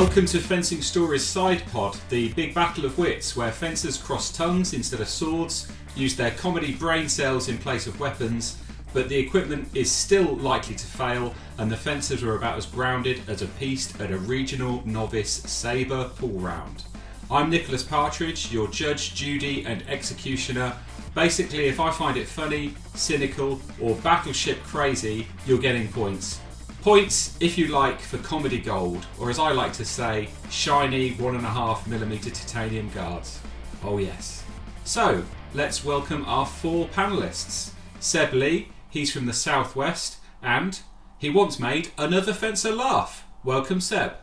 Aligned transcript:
Welcome 0.00 0.24
to 0.28 0.40
Fencing 0.40 0.80
Stories 0.80 1.26
Side 1.26 1.62
Pod, 1.66 1.94
the 2.08 2.32
big 2.32 2.54
battle 2.54 2.86
of 2.86 2.96
wits 2.96 3.36
where 3.36 3.52
fencers 3.52 3.98
cross 3.98 4.32
tongues 4.32 4.72
instead 4.72 5.00
of 5.00 5.10
swords, 5.10 5.70
use 5.94 6.16
their 6.16 6.30
comedy 6.30 6.72
brain 6.72 7.06
cells 7.06 7.50
in 7.50 7.58
place 7.58 7.86
of 7.86 8.00
weapons, 8.00 8.56
but 8.94 9.10
the 9.10 9.18
equipment 9.18 9.68
is 9.74 9.92
still 9.92 10.36
likely 10.36 10.74
to 10.74 10.86
fail, 10.86 11.34
and 11.58 11.70
the 11.70 11.76
fencers 11.76 12.22
are 12.22 12.34
about 12.34 12.56
as 12.56 12.64
grounded 12.64 13.20
as 13.28 13.42
a 13.42 13.46
piste 13.46 14.00
at 14.00 14.10
a 14.10 14.16
regional 14.16 14.82
novice 14.86 15.42
sabre 15.42 16.08
pull 16.16 16.30
round. 16.30 16.84
I'm 17.30 17.50
Nicholas 17.50 17.82
Partridge, 17.82 18.50
your 18.50 18.68
judge, 18.68 19.14
Judy, 19.14 19.66
and 19.66 19.86
executioner. 19.86 20.74
Basically, 21.14 21.66
if 21.66 21.78
I 21.78 21.90
find 21.90 22.16
it 22.16 22.26
funny, 22.26 22.74
cynical, 22.94 23.60
or 23.78 23.96
battleship 23.96 24.62
crazy, 24.62 25.26
you're 25.44 25.58
getting 25.58 25.88
points. 25.88 26.40
Points, 26.82 27.36
if 27.40 27.58
you 27.58 27.66
like, 27.66 28.00
for 28.00 28.16
comedy 28.18 28.58
gold, 28.58 29.04
or 29.18 29.28
as 29.28 29.38
I 29.38 29.52
like 29.52 29.74
to 29.74 29.84
say, 29.84 30.30
shiny 30.48 31.12
1.5mm 31.12 32.24
titanium 32.24 32.88
guards. 32.94 33.38
Oh, 33.84 33.98
yes. 33.98 34.42
So, 34.84 35.22
let's 35.52 35.84
welcome 35.84 36.24
our 36.24 36.46
four 36.46 36.88
panellists. 36.88 37.72
Seb 38.00 38.32
Lee, 38.32 38.68
he's 38.88 39.12
from 39.12 39.26
the 39.26 39.34
southwest, 39.34 40.16
and 40.42 40.80
he 41.18 41.28
once 41.28 41.60
made 41.60 41.90
another 41.98 42.32
fencer 42.32 42.72
laugh. 42.72 43.26
Welcome, 43.44 43.82
Seb. 43.82 44.14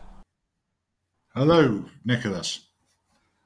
Hello, 1.36 1.84
Nicholas. 2.04 2.66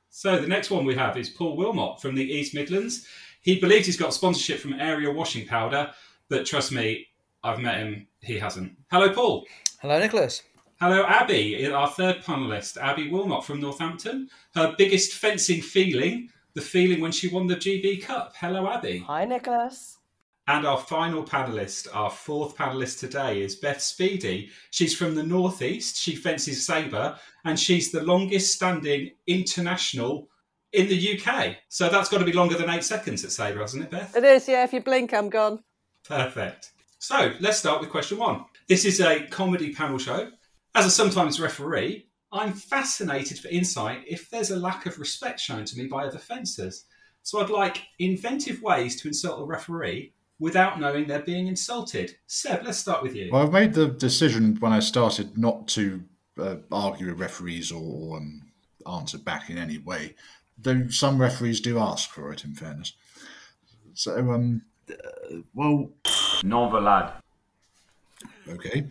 So, 0.08 0.40
the 0.40 0.48
next 0.48 0.70
one 0.70 0.86
we 0.86 0.94
have 0.94 1.18
is 1.18 1.28
Paul 1.28 1.58
Wilmot 1.58 2.00
from 2.00 2.14
the 2.14 2.24
East 2.24 2.54
Midlands. 2.54 3.06
He 3.42 3.60
believes 3.60 3.84
he's 3.84 3.98
got 3.98 4.14
sponsorship 4.14 4.58
from 4.58 4.72
Ariel 4.72 5.12
Washing 5.12 5.46
Powder, 5.46 5.92
but 6.30 6.46
trust 6.46 6.72
me, 6.72 7.08
I've 7.44 7.58
met 7.58 7.78
him, 7.78 8.06
he 8.20 8.38
hasn't. 8.38 8.76
Hello, 8.90 9.12
Paul. 9.12 9.46
Hello, 9.80 9.98
Nicholas. 9.98 10.42
Hello, 10.80 11.04
Abby, 11.06 11.66
our 11.68 11.88
third 11.88 12.22
panellist, 12.22 12.76
Abby 12.76 13.08
Wilmot 13.08 13.44
from 13.44 13.60
Northampton. 13.60 14.28
Her 14.54 14.74
biggest 14.76 15.14
fencing 15.14 15.60
feeling, 15.60 16.28
the 16.54 16.60
feeling 16.60 17.00
when 17.00 17.12
she 17.12 17.28
won 17.28 17.46
the 17.46 17.56
GB 17.56 18.02
Cup. 18.02 18.34
Hello, 18.36 18.68
Abby. 18.68 18.98
Hi, 19.06 19.24
Nicholas. 19.24 19.98
And 20.48 20.66
our 20.66 20.78
final 20.78 21.22
panellist, 21.22 21.86
our 21.94 22.10
fourth 22.10 22.56
panellist 22.56 22.98
today, 22.98 23.42
is 23.42 23.54
Beth 23.56 23.80
Speedy. 23.80 24.50
She's 24.72 24.96
from 24.96 25.14
the 25.14 25.22
Northeast. 25.22 25.96
She 25.96 26.16
fences 26.16 26.66
sabre, 26.66 27.16
and 27.44 27.58
she's 27.58 27.92
the 27.92 28.02
longest 28.02 28.52
standing 28.52 29.12
international 29.28 30.28
in 30.72 30.88
the 30.88 31.20
UK. 31.20 31.56
So 31.68 31.88
that's 31.88 32.08
got 32.08 32.18
to 32.18 32.24
be 32.24 32.32
longer 32.32 32.56
than 32.56 32.70
eight 32.70 32.82
seconds 32.82 33.24
at 33.24 33.30
sabre, 33.30 33.60
hasn't 33.60 33.84
it, 33.84 33.90
Beth? 33.90 34.16
It 34.16 34.24
is, 34.24 34.48
yeah. 34.48 34.64
If 34.64 34.72
you 34.72 34.80
blink, 34.80 35.14
I'm 35.14 35.28
gone. 35.28 35.62
Perfect. 36.04 36.72
So 37.02 37.32
let's 37.40 37.58
start 37.58 37.80
with 37.80 37.90
question 37.90 38.16
one. 38.16 38.44
This 38.68 38.84
is 38.84 39.00
a 39.00 39.26
comedy 39.26 39.74
panel 39.74 39.98
show. 39.98 40.30
As 40.76 40.86
a 40.86 40.90
sometimes 40.90 41.40
referee, 41.40 42.06
I'm 42.30 42.52
fascinated 42.52 43.40
for 43.40 43.48
insight 43.48 44.04
if 44.06 44.30
there's 44.30 44.52
a 44.52 44.56
lack 44.56 44.86
of 44.86 45.00
respect 45.00 45.40
shown 45.40 45.64
to 45.64 45.76
me 45.76 45.88
by 45.88 46.04
other 46.04 46.20
fencers. 46.20 46.84
So 47.24 47.40
I'd 47.40 47.50
like 47.50 47.82
inventive 47.98 48.62
ways 48.62 49.00
to 49.00 49.08
insult 49.08 49.40
a 49.40 49.44
referee 49.44 50.12
without 50.38 50.78
knowing 50.78 51.08
they're 51.08 51.18
being 51.18 51.48
insulted. 51.48 52.14
Seb, 52.28 52.62
let's 52.64 52.78
start 52.78 53.02
with 53.02 53.16
you. 53.16 53.30
Well, 53.32 53.42
I've 53.42 53.52
made 53.52 53.74
the 53.74 53.88
decision 53.88 54.56
when 54.60 54.70
I 54.70 54.78
started 54.78 55.36
not 55.36 55.66
to 55.68 56.04
uh, 56.38 56.56
argue 56.70 57.08
with 57.08 57.18
referees 57.18 57.72
or 57.72 58.18
um, 58.18 58.52
answer 58.88 59.18
back 59.18 59.50
in 59.50 59.58
any 59.58 59.78
way, 59.78 60.14
though 60.56 60.86
some 60.86 61.20
referees 61.20 61.60
do 61.60 61.80
ask 61.80 62.10
for 62.10 62.32
it, 62.32 62.44
in 62.44 62.54
fairness. 62.54 62.92
So, 63.94 64.16
um, 64.30 64.62
uh, 64.88 65.38
well, 65.52 65.90
Novelad. 66.42 67.12
okay. 68.48 68.86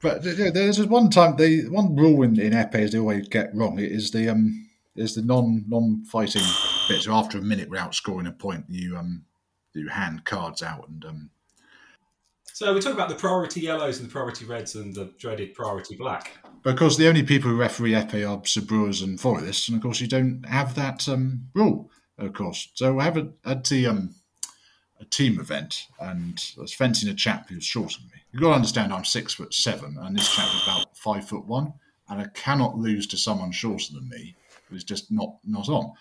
but 0.00 0.22
there's 0.22 0.76
just 0.76 0.88
one 0.88 1.10
time 1.10 1.36
the 1.36 1.68
one 1.68 1.94
rule 1.96 2.22
in, 2.22 2.38
in 2.38 2.52
epee 2.52 2.80
is 2.80 2.92
they 2.92 2.98
always 2.98 3.28
get 3.28 3.54
wrong. 3.54 3.78
It 3.78 3.92
is 3.92 4.10
the 4.10 4.28
um 4.28 4.68
is 4.96 5.14
the 5.14 5.22
non 5.22 5.64
non 5.68 6.04
fighting 6.04 6.42
bit. 6.88 7.02
So 7.02 7.12
after 7.14 7.38
a 7.38 7.42
minute 7.42 7.70
without 7.70 7.94
scoring 7.94 8.26
a 8.26 8.32
point, 8.32 8.64
you 8.68 8.96
um 8.96 9.24
you 9.72 9.88
hand 9.88 10.24
cards 10.24 10.62
out 10.62 10.88
and 10.88 11.04
um 11.04 11.30
So 12.52 12.72
we 12.74 12.80
talk 12.80 12.94
about 12.94 13.08
the 13.08 13.14
priority 13.14 13.60
yellows 13.60 13.98
and 13.98 14.08
the 14.08 14.12
priority 14.12 14.44
reds 14.44 14.74
and 14.74 14.94
the 14.94 15.12
dreaded 15.18 15.54
priority 15.54 15.96
black. 15.96 16.32
because 16.62 16.96
the 16.96 17.08
only 17.08 17.22
people 17.22 17.50
who 17.50 17.56
referee 17.56 17.92
epee 17.92 18.28
are 18.28 18.44
sabreurs 18.46 19.02
and 19.02 19.20
foilists, 19.20 19.68
and 19.68 19.76
of 19.76 19.82
course 19.82 20.00
you 20.00 20.06
don't 20.08 20.44
have 20.46 20.74
that 20.74 21.08
um, 21.08 21.48
rule, 21.54 21.90
of 22.18 22.32
course. 22.32 22.70
So 22.74 22.98
I 22.98 23.04
have 23.04 23.16
a, 23.16 23.28
had 23.44 23.64
the, 23.66 23.86
um, 23.86 24.14
a 25.04 25.10
team 25.10 25.40
event, 25.40 25.86
and 26.00 26.42
I 26.58 26.60
was 26.62 26.74
fencing 26.74 27.08
a 27.08 27.14
chap 27.14 27.48
who's 27.48 27.64
shorter 27.64 27.98
than 28.00 28.08
me. 28.08 28.22
You've 28.32 28.42
got 28.42 28.50
to 28.50 28.54
understand 28.54 28.92
I'm 28.92 29.04
six 29.04 29.34
foot 29.34 29.52
seven, 29.54 29.96
and 30.00 30.16
this 30.16 30.34
chap 30.34 30.46
is 30.54 30.62
about 30.62 30.96
five 30.96 31.28
foot 31.28 31.44
one, 31.46 31.72
and 32.08 32.20
I 32.20 32.26
cannot 32.34 32.76
lose 32.78 33.06
to 33.08 33.16
someone 33.16 33.52
shorter 33.52 33.92
than 33.94 34.08
me 34.08 34.34
who's 34.68 34.84
just 34.84 35.10
not 35.12 35.36
not 35.44 35.68
on. 35.68 35.92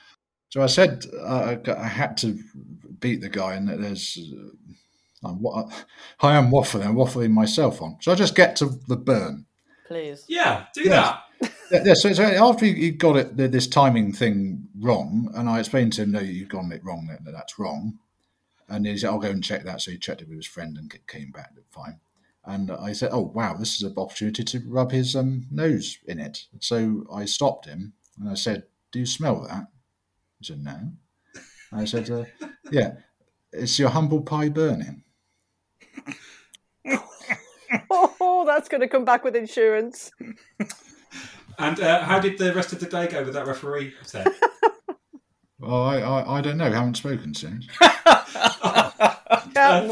So 0.49 0.61
I 0.61 0.67
said 0.67 1.05
uh, 1.19 1.55
I 1.65 1.71
I 1.71 1.87
had 1.87 2.17
to 2.17 2.39
beat 2.99 3.21
the 3.21 3.29
guy, 3.29 3.55
and 3.55 3.67
that 3.69 3.81
there's. 3.81 4.17
Uh, 4.33 4.49
I'm, 5.25 5.41
wa- 5.41 5.69
I 6.19 6.35
am 6.35 6.51
waffling. 6.51 6.85
I'm 6.85 6.95
waffling 6.95 7.31
myself 7.31 7.81
on. 7.81 7.95
So 8.01 8.11
I 8.11 8.15
just 8.15 8.35
get 8.35 8.57
to 8.57 8.65
the 8.89 8.97
burn. 8.97 9.45
Please. 9.87 10.25
Yeah, 10.27 10.65
do 10.73 10.81
Yes. 10.83 10.89
that. 10.91 11.51
Yeah, 11.71 11.83
yeah, 11.85 11.93
so, 11.93 12.11
so 12.11 12.23
after 12.23 12.65
he, 12.65 12.73
he 12.73 12.91
got 12.91 13.15
it, 13.15 13.37
this 13.37 13.65
timing 13.67 14.11
thing 14.11 14.67
wrong, 14.77 15.31
and 15.33 15.47
I 15.49 15.59
explained 15.59 15.93
to 15.93 16.03
him, 16.03 16.11
no, 16.11 16.19
you've 16.19 16.49
gotten 16.49 16.73
it 16.73 16.83
wrong, 16.83 17.07
that, 17.09 17.23
that 17.23 17.31
that's 17.31 17.57
wrong. 17.57 17.97
And 18.73 18.87
he 18.87 18.97
said, 18.97 19.11
I'll 19.11 19.19
go 19.19 19.29
and 19.29 19.43
check 19.43 19.63
that. 19.65 19.81
So 19.81 19.91
he 19.91 19.99
checked 19.99 20.23
it 20.23 20.27
with 20.27 20.37
his 20.37 20.47
friend 20.47 20.77
and 20.77 20.91
came 21.07 21.29
back 21.29 21.51
fine. 21.69 21.99
And 22.43 22.71
I 22.71 22.93
said, 22.93 23.11
oh, 23.13 23.21
wow, 23.21 23.53
this 23.53 23.75
is 23.75 23.83
an 23.83 23.93
opportunity 23.95 24.43
to 24.43 24.63
rub 24.67 24.91
his 24.91 25.15
um, 25.15 25.45
nose 25.51 25.99
in 26.07 26.19
it. 26.19 26.45
So 26.59 27.05
I 27.13 27.25
stopped 27.25 27.67
him 27.67 27.93
and 28.19 28.27
I 28.27 28.33
said, 28.33 28.63
do 28.91 28.99
you 28.99 29.05
smell 29.05 29.41
that? 29.47 29.67
He 30.39 30.45
said, 30.45 30.63
no. 30.63 30.91
I 31.71 31.85
said, 31.85 32.09
uh, 32.09 32.25
yeah, 32.71 32.93
it's 33.51 33.77
your 33.77 33.89
humble 33.89 34.21
pie 34.21 34.49
burning. 34.49 35.03
Oh, 37.91 38.43
that's 38.47 38.67
going 38.67 38.81
to 38.81 38.87
come 38.87 39.05
back 39.05 39.23
with 39.23 39.35
insurance. 39.35 40.11
And 41.59 41.79
uh, 41.79 42.03
how 42.03 42.19
did 42.19 42.39
the 42.39 42.53
rest 42.53 42.73
of 42.73 42.79
the 42.79 42.87
day 42.87 43.07
go 43.07 43.23
with 43.23 43.35
that 43.35 43.45
referee, 43.45 43.93
Seb? 44.01 44.33
Well, 45.59 45.81
I, 45.81 45.99
I, 45.99 46.39
I 46.39 46.41
don't 46.41 46.57
know. 46.57 46.69
haven't 46.69 46.97
spoken 46.97 47.33
since. 47.33 47.67
And? 49.55 49.91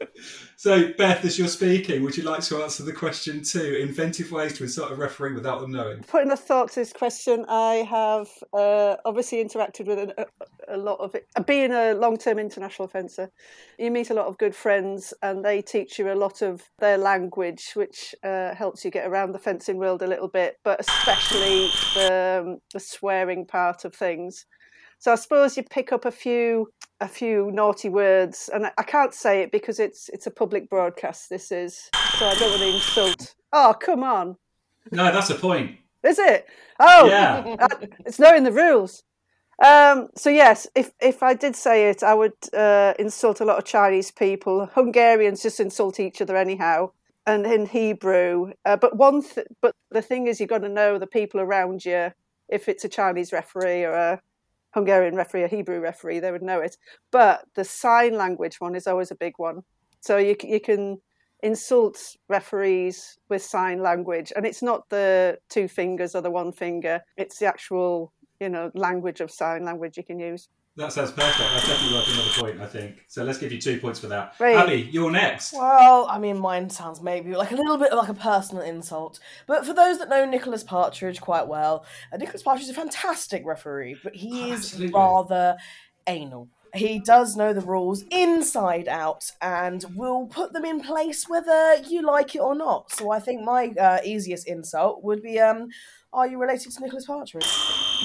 So, 0.56 0.92
Beth, 0.92 1.24
as 1.24 1.38
you're 1.38 1.48
speaking, 1.48 2.02
would 2.02 2.18
you 2.18 2.22
like 2.22 2.42
to 2.42 2.62
answer 2.62 2.82
the 2.82 2.92
question 2.92 3.42
two? 3.42 3.78
Inventive 3.80 4.30
ways 4.30 4.52
to 4.58 4.64
insult 4.64 4.92
a 4.92 4.94
referee 4.94 5.32
without 5.32 5.62
them 5.62 5.72
knowing. 5.72 6.02
Putting 6.02 6.30
a 6.30 6.36
thought 6.36 6.68
to 6.72 6.80
this 6.80 6.92
question, 6.92 7.46
I 7.48 7.76
have 7.88 8.28
uh, 8.52 8.96
obviously 9.06 9.42
interacted 9.42 9.86
with 9.86 9.98
a, 9.98 10.26
a, 10.68 10.76
a 10.76 10.76
lot 10.76 11.00
of 11.00 11.14
it. 11.14 11.26
Being 11.46 11.72
a 11.72 11.94
long 11.94 12.18
term 12.18 12.38
international 12.38 12.88
fencer, 12.88 13.30
you 13.78 13.90
meet 13.90 14.10
a 14.10 14.14
lot 14.14 14.26
of 14.26 14.36
good 14.36 14.54
friends 14.54 15.14
and 15.22 15.42
they 15.42 15.62
teach 15.62 15.98
you 15.98 16.12
a 16.12 16.14
lot 16.14 16.42
of 16.42 16.62
their 16.78 16.98
language, 16.98 17.70
which 17.72 18.14
uh, 18.22 18.54
helps 18.54 18.84
you 18.84 18.90
get 18.90 19.06
around 19.06 19.32
the 19.32 19.38
fencing 19.38 19.78
world 19.78 20.02
a 20.02 20.06
little 20.06 20.28
bit, 20.28 20.58
but 20.62 20.78
especially 20.78 21.70
the, 21.94 22.42
um, 22.44 22.58
the 22.74 22.80
swearing 22.80 23.46
part 23.46 23.86
of 23.86 23.94
things. 23.94 24.44
So 24.98 25.10
I 25.10 25.14
suppose 25.14 25.56
you 25.56 25.62
pick 25.62 25.90
up 25.90 26.04
a 26.04 26.10
few 26.10 26.70
a 27.00 27.08
few 27.08 27.50
naughty 27.50 27.88
words, 27.88 28.50
and 28.52 28.70
I, 28.76 28.82
can't 28.82 29.14
say 29.14 29.42
it 29.42 29.52
because 29.52 29.80
it's 29.80 30.08
it's 30.10 30.26
a 30.26 30.30
public 30.30 30.68
broadcast. 30.68 31.30
This 31.30 31.50
is 31.50 31.88
so 32.18 32.26
I 32.26 32.34
don't 32.34 32.50
want 32.50 32.62
to 32.62 32.68
insult. 32.68 33.34
Oh 33.52 33.74
come 33.80 34.02
on, 34.02 34.36
No, 34.92 35.10
that's 35.12 35.30
a 35.30 35.34
point. 35.34 35.76
is 36.04 36.18
it? 36.18 36.46
Oh, 36.78 37.06
Yeah. 37.06 37.56
it's 38.06 38.18
knowing 38.18 38.44
the 38.44 38.52
rules. 38.52 39.02
Um, 39.64 40.08
so 40.16 40.30
yes, 40.30 40.66
if 40.74 40.92
if 41.00 41.22
I 41.22 41.34
did 41.34 41.54
say 41.56 41.90
it, 41.90 42.02
I 42.02 42.14
would 42.14 42.32
uh, 42.54 42.94
insult 42.98 43.40
a 43.40 43.44
lot 43.44 43.58
of 43.58 43.64
Chinese 43.64 44.10
people. 44.10 44.66
Hungarians 44.74 45.42
just 45.42 45.60
insult 45.60 46.00
each 46.00 46.22
other 46.22 46.36
anyhow, 46.36 46.90
and 47.26 47.46
in 47.46 47.66
Hebrew. 47.66 48.52
Uh, 48.64 48.76
but 48.76 48.96
one, 48.96 49.22
th- 49.22 49.46
but 49.60 49.74
the 49.90 50.02
thing 50.02 50.26
is, 50.28 50.40
you've 50.40 50.48
got 50.48 50.62
to 50.62 50.68
know 50.68 50.98
the 50.98 51.06
people 51.06 51.40
around 51.40 51.84
you. 51.84 52.12
If 52.48 52.68
it's 52.68 52.84
a 52.84 52.88
Chinese 52.88 53.32
referee 53.32 53.84
or 53.84 53.92
a 53.92 54.20
Hungarian 54.72 55.16
referee, 55.16 55.44
a 55.44 55.48
Hebrew 55.48 55.80
referee, 55.80 56.20
they 56.20 56.30
would 56.30 56.42
know 56.42 56.60
it. 56.60 56.76
But 57.10 57.44
the 57.54 57.64
sign 57.64 58.14
language 58.14 58.60
one 58.60 58.74
is 58.74 58.86
always 58.86 59.10
a 59.10 59.16
big 59.16 59.34
one. 59.36 59.62
So 60.00 60.16
you 60.16 60.36
you 60.42 60.60
can 60.60 60.98
insult 61.42 62.16
referees 62.28 63.18
with 63.28 63.42
sign 63.42 63.82
language, 63.82 64.32
and 64.34 64.46
it's 64.46 64.62
not 64.62 64.88
the 64.88 65.38
two 65.48 65.68
fingers 65.68 66.14
or 66.14 66.22
the 66.22 66.30
one 66.30 66.52
finger. 66.52 67.00
It's 67.16 67.38
the 67.38 67.46
actual 67.46 68.12
you 68.38 68.48
know 68.48 68.70
language 68.74 69.20
of 69.20 69.30
sign 69.30 69.64
language 69.64 69.96
you 69.96 70.04
can 70.04 70.18
use. 70.18 70.48
That 70.76 70.92
sounds 70.92 71.10
perfect. 71.10 71.38
That's 71.38 71.66
definitely 71.66 71.96
worth 71.98 72.08
another 72.08 72.30
point, 72.40 72.60
I 72.62 72.66
think. 72.66 73.04
So 73.08 73.24
let's 73.24 73.38
give 73.38 73.52
you 73.52 73.60
two 73.60 73.80
points 73.80 73.98
for 73.98 74.06
that. 74.06 74.34
Right. 74.38 74.56
Abby, 74.56 74.88
you're 74.90 75.10
next. 75.10 75.52
Well, 75.52 76.06
I 76.08 76.18
mean, 76.18 76.38
mine 76.38 76.70
sounds 76.70 77.02
maybe 77.02 77.34
like 77.34 77.50
a 77.50 77.56
little 77.56 77.76
bit 77.76 77.92
like 77.92 78.08
a 78.08 78.14
personal 78.14 78.62
insult. 78.62 79.18
But 79.46 79.66
for 79.66 79.74
those 79.74 79.98
that 79.98 80.08
know 80.08 80.24
Nicholas 80.24 80.62
Partridge 80.62 81.20
quite 81.20 81.48
well, 81.48 81.84
uh, 82.12 82.16
Nicholas 82.16 82.42
Partridge 82.42 82.64
is 82.64 82.70
a 82.70 82.74
fantastic 82.74 83.42
referee, 83.44 83.96
but 84.02 84.14
he 84.14 84.40
Oh, 84.42 84.52
is 84.52 84.64
absolutely. 84.66 84.94
rather 84.94 85.56
anal. 86.06 86.48
He 86.72 87.00
does 87.00 87.34
know 87.34 87.52
the 87.52 87.62
rules 87.62 88.04
inside 88.12 88.86
out 88.86 89.24
and 89.42 89.84
will 89.96 90.26
put 90.28 90.52
them 90.52 90.64
in 90.64 90.80
place 90.80 91.28
whether 91.28 91.74
you 91.88 92.02
like 92.02 92.36
it 92.36 92.40
or 92.40 92.54
not. 92.54 92.92
So 92.92 93.10
I 93.10 93.18
think 93.18 93.42
my 93.42 93.70
uh, 93.70 93.98
easiest 94.04 94.46
insult 94.46 95.02
would 95.02 95.20
be 95.20 95.40
um, 95.40 95.66
Are 96.12 96.26
you 96.26 96.40
related 96.40 96.72
to 96.72 96.82
Nicholas 96.82 97.06
Partridge? 97.06 97.46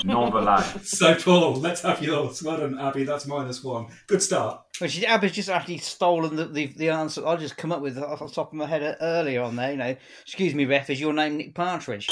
Non-aligned. 0.03 0.81
So, 0.85 1.15
Paul, 1.15 1.55
let's 1.55 1.81
have 1.81 2.01
yours. 2.03 2.43
Well 2.43 2.57
done, 2.57 2.79
Abby. 2.79 3.03
That's 3.03 3.25
minus 3.25 3.63
one. 3.63 3.87
Good 4.07 4.21
start. 4.21 4.61
Well, 4.79 4.89
she, 4.89 5.05
Abby's 5.05 5.31
just 5.31 5.49
actually 5.49 5.79
stolen 5.79 6.35
the, 6.35 6.45
the, 6.45 6.67
the 6.67 6.89
answer 6.89 7.25
I 7.25 7.35
just 7.37 7.57
come 7.57 7.71
up 7.71 7.81
with 7.81 7.97
off 7.97 8.19
the 8.19 8.27
top 8.27 8.49
of 8.49 8.53
my 8.53 8.67
head 8.67 8.97
earlier 9.01 9.41
on 9.41 9.55
there. 9.55 9.71
You 9.71 9.77
know, 9.77 9.95
excuse 10.21 10.53
me, 10.53 10.65
ref, 10.65 10.89
is 10.89 10.99
your 10.99 11.13
name 11.13 11.37
Nick 11.37 11.55
Partridge? 11.55 12.07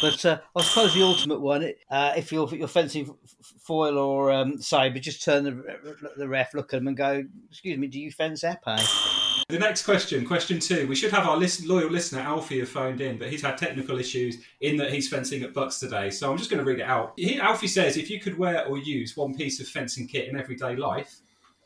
But 0.00 0.24
uh, 0.24 0.38
I 0.56 0.62
suppose 0.62 0.94
the 0.94 1.02
ultimate 1.02 1.40
one, 1.40 1.72
uh, 1.90 2.12
if 2.16 2.32
you're 2.32 2.48
you're 2.54 2.68
fencing 2.68 3.14
foil 3.60 3.98
or 3.98 4.32
um, 4.32 4.60
sabre, 4.60 4.98
just 4.98 5.22
turn 5.22 5.44
the 5.44 6.08
the 6.16 6.28
ref, 6.28 6.54
look 6.54 6.74
at 6.74 6.80
him, 6.80 6.88
and 6.88 6.96
go, 6.96 7.24
"Excuse 7.50 7.78
me, 7.78 7.86
do 7.86 8.00
you 8.00 8.10
fence 8.10 8.42
epee?" 8.42 9.25
The 9.48 9.60
next 9.60 9.84
question, 9.84 10.26
question 10.26 10.58
two. 10.58 10.88
We 10.88 10.96
should 10.96 11.12
have 11.12 11.24
our 11.24 11.36
listen, 11.36 11.68
loyal 11.68 11.88
listener 11.88 12.18
Alfie 12.18 12.58
have 12.58 12.68
phoned 12.68 13.00
in, 13.00 13.16
but 13.16 13.30
he's 13.30 13.42
had 13.42 13.56
technical 13.56 13.96
issues 13.96 14.38
in 14.60 14.76
that 14.78 14.92
he's 14.92 15.08
fencing 15.08 15.44
at 15.44 15.54
Bucks 15.54 15.78
today. 15.78 16.10
So 16.10 16.28
I'm 16.28 16.36
just 16.36 16.50
going 16.50 16.58
to 16.58 16.68
read 16.68 16.80
it 16.80 16.86
out. 16.86 17.12
He, 17.16 17.38
Alfie 17.38 17.68
says, 17.68 17.96
if 17.96 18.10
you 18.10 18.18
could 18.18 18.36
wear 18.36 18.66
or 18.66 18.76
use 18.76 19.16
one 19.16 19.36
piece 19.36 19.60
of 19.60 19.68
fencing 19.68 20.08
kit 20.08 20.28
in 20.28 20.36
everyday 20.36 20.74
life, 20.74 21.20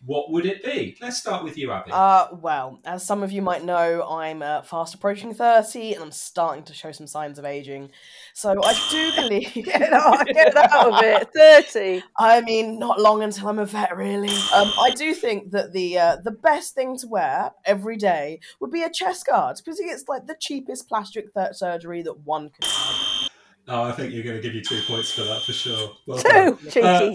what 0.04 0.30
would 0.30 0.46
it 0.46 0.64
be? 0.64 0.96
Let's 1.00 1.18
start 1.18 1.44
with 1.44 1.58
you, 1.58 1.70
Abby. 1.72 1.90
Uh, 1.92 2.28
well, 2.32 2.80
as 2.86 3.04
some 3.04 3.22
of 3.22 3.32
you 3.32 3.42
might 3.42 3.64
know, 3.64 4.02
I'm 4.08 4.40
uh, 4.40 4.62
fast 4.62 4.94
approaching 4.94 5.34
30 5.34 5.94
and 5.94 6.02
I'm 6.02 6.10
starting 6.10 6.64
to 6.64 6.72
show 6.72 6.90
some 6.90 7.06
signs 7.06 7.38
of 7.38 7.44
aging. 7.44 7.90
So 8.32 8.58
I 8.64 8.88
do 8.90 9.12
believe. 9.16 9.52
Get 9.66 9.92
out, 9.92 10.26
get 10.26 10.56
out 10.56 10.92
of 10.92 11.02
it. 11.02 11.28
30. 11.34 12.02
I 12.18 12.40
mean, 12.40 12.78
not 12.78 12.98
long 12.98 13.22
until 13.22 13.48
I'm 13.48 13.58
a 13.58 13.66
vet, 13.66 13.94
really. 13.94 14.28
Um, 14.54 14.72
I 14.80 14.92
do 14.96 15.14
think 15.14 15.50
that 15.50 15.72
the 15.72 15.98
uh, 15.98 16.16
the 16.24 16.30
best 16.30 16.74
thing 16.74 16.96
to 16.98 17.06
wear 17.06 17.50
every 17.66 17.96
day 17.96 18.40
would 18.60 18.70
be 18.70 18.82
a 18.82 18.90
chest 18.90 19.26
guard 19.26 19.56
because 19.58 19.78
it's 19.80 20.08
like 20.08 20.26
the 20.26 20.36
cheapest 20.40 20.88
plastic 20.88 21.32
th- 21.34 21.54
surgery 21.54 22.02
that 22.02 22.18
one 22.20 22.48
could 22.50 22.64
have. 22.64 23.28
oh, 23.68 23.82
I 23.82 23.92
think 23.92 24.12
you're 24.14 24.24
going 24.24 24.36
to 24.36 24.42
give 24.42 24.54
you 24.54 24.62
two 24.62 24.80
points 24.86 25.12
for 25.12 25.22
that 25.24 25.42
for 25.42 25.52
sure. 25.52 25.90
Well 26.06 26.18
done. 26.22 26.56
Two. 26.56 26.70
Cheeky. 26.70 26.82
Uh, 26.82 27.14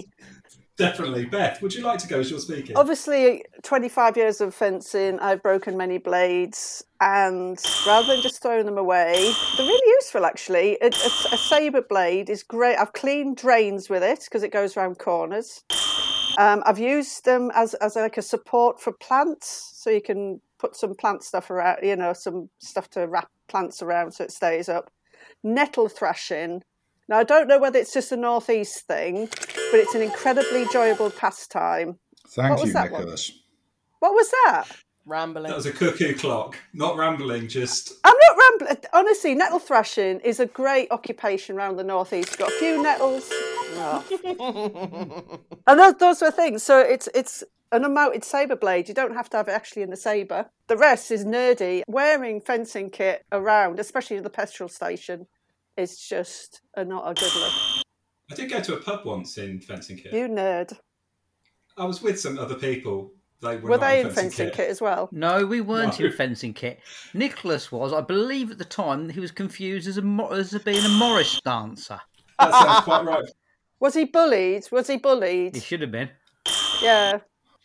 Definitely. 0.76 1.24
Beth, 1.24 1.62
would 1.62 1.74
you 1.74 1.82
like 1.82 1.98
to 2.00 2.08
go 2.08 2.20
as 2.20 2.30
you're 2.30 2.38
speaking? 2.38 2.76
Obviously, 2.76 3.44
25 3.62 4.16
years 4.16 4.40
of 4.42 4.54
fencing, 4.54 5.18
I've 5.20 5.42
broken 5.42 5.76
many 5.76 5.96
blades, 5.96 6.84
and 7.00 7.58
rather 7.86 8.08
than 8.08 8.22
just 8.22 8.42
throwing 8.42 8.66
them 8.66 8.76
away, 8.76 9.32
they're 9.56 9.66
really 9.66 9.90
useful 9.92 10.26
actually. 10.26 10.76
It, 10.82 10.94
a, 10.94 11.34
a 11.34 11.38
sabre 11.38 11.80
blade 11.80 12.28
is 12.28 12.42
great. 12.42 12.76
I've 12.76 12.92
cleaned 12.92 13.38
drains 13.38 13.88
with 13.88 14.02
it 14.02 14.20
because 14.24 14.42
it 14.42 14.52
goes 14.52 14.76
around 14.76 14.98
corners. 14.98 15.64
Um, 16.38 16.62
I've 16.66 16.78
used 16.78 17.24
them 17.24 17.50
as, 17.54 17.72
as 17.74 17.96
like 17.96 18.18
a 18.18 18.22
support 18.22 18.80
for 18.80 18.92
plants, 18.92 19.72
so 19.74 19.88
you 19.88 20.02
can 20.02 20.42
put 20.58 20.76
some 20.76 20.94
plant 20.94 21.22
stuff 21.22 21.50
around, 21.50 21.78
you 21.82 21.96
know, 21.96 22.12
some 22.12 22.50
stuff 22.58 22.90
to 22.90 23.06
wrap 23.06 23.30
plants 23.48 23.80
around 23.80 24.12
so 24.12 24.24
it 24.24 24.30
stays 24.30 24.68
up. 24.68 24.90
Nettle 25.42 25.88
thrashing. 25.88 26.62
Now, 27.08 27.18
I 27.18 27.24
don't 27.24 27.46
know 27.46 27.58
whether 27.58 27.78
it's 27.78 27.92
just 27.92 28.10
a 28.10 28.16
northeast 28.16 28.86
thing, 28.86 29.28
but 29.70 29.80
it's 29.80 29.94
an 29.94 30.02
incredibly 30.02 30.62
enjoyable 30.62 31.10
pastime. 31.10 31.98
Thank 32.28 32.50
What 32.50 32.60
was 32.60 32.68
you, 32.68 32.72
that 32.74 32.90
one? 32.92 33.00
Nicholas. 33.02 33.32
What 34.00 34.12
was 34.12 34.30
that? 34.30 34.64
Rambling. 35.04 35.46
that 35.48 35.56
was 35.56 35.66
a 35.66 35.72
cuckoo 35.72 36.14
clock. 36.16 36.56
Not 36.74 36.96
rambling, 36.96 37.46
just. 37.48 37.92
I'm 38.02 38.14
not 38.28 38.36
rambling. 38.60 38.84
Honestly, 38.92 39.34
nettle 39.36 39.60
thrashing 39.60 40.18
is 40.20 40.40
a 40.40 40.46
great 40.46 40.88
occupation 40.90 41.56
around 41.56 41.76
the 41.76 41.84
northeast. 41.84 42.36
Got 42.38 42.48
a 42.48 42.58
few 42.58 42.82
nettles, 42.82 43.28
Oh. 43.78 45.40
and 45.66 45.78
those, 45.78 45.94
those 45.94 46.22
are 46.22 46.30
things. 46.32 46.62
So 46.64 46.80
it's 46.80 47.08
it's 47.14 47.44
an 47.72 47.84
unmounted 47.84 48.24
saber 48.24 48.56
blade. 48.56 48.88
You 48.88 48.94
don't 48.94 49.14
have 49.14 49.28
to 49.30 49.36
have 49.36 49.48
it 49.48 49.52
actually 49.52 49.82
in 49.82 49.90
the 49.90 49.96
saber. 49.96 50.46
The 50.66 50.76
rest 50.76 51.10
is 51.12 51.24
nerdy. 51.24 51.82
Wearing 51.86 52.40
fencing 52.40 52.90
kit 52.90 53.24
around, 53.30 53.78
especially 53.78 54.16
at 54.16 54.24
the 54.24 54.30
petrol 54.30 54.68
station, 54.68 55.26
is 55.76 55.98
just 55.98 56.62
a, 56.76 56.84
not 56.84 57.08
a 57.08 57.14
good 57.14 57.34
look. 57.36 57.75
I 58.30 58.34
did 58.34 58.50
go 58.50 58.60
to 58.60 58.74
a 58.74 58.80
pub 58.80 59.04
once 59.04 59.38
in 59.38 59.60
fencing 59.60 59.96
kit. 59.96 60.12
You 60.12 60.28
nerd. 60.28 60.76
I 61.78 61.84
was 61.84 62.02
with 62.02 62.18
some 62.20 62.38
other 62.38 62.54
people. 62.56 63.12
They 63.42 63.58
were, 63.58 63.70
Were 63.70 63.78
they 63.78 64.00
in 64.00 64.06
in 64.08 64.12
fencing 64.14 64.50
kit 64.50 64.70
as 64.70 64.80
well? 64.80 65.08
No, 65.12 65.44
we 65.44 65.60
weren't 65.60 66.00
No. 66.00 66.06
in 66.06 66.12
fencing 66.12 66.54
kit. 66.54 66.80
Nicholas 67.12 67.70
was, 67.70 67.92
I 67.92 68.00
believe, 68.00 68.50
at 68.50 68.58
the 68.58 68.64
time 68.64 69.10
he 69.10 69.20
was 69.20 69.30
confused 69.30 69.86
as 69.86 69.98
a 69.98 70.02
Mo- 70.02 70.28
as 70.28 70.56
being 70.64 70.84
a 70.84 70.88
Morris 70.88 71.38
dancer. 71.44 72.00
That 72.38 72.52
sounds 72.52 72.84
quite 72.84 73.04
right. 73.04 73.24
Was 73.80 73.92
he 73.92 74.04
bullied? 74.06 74.64
Was 74.72 74.86
he 74.86 74.96
bullied? 74.96 75.54
He 75.54 75.60
should 75.60 75.82
have 75.82 75.90
been. 75.90 76.08
Yeah. 76.82 77.18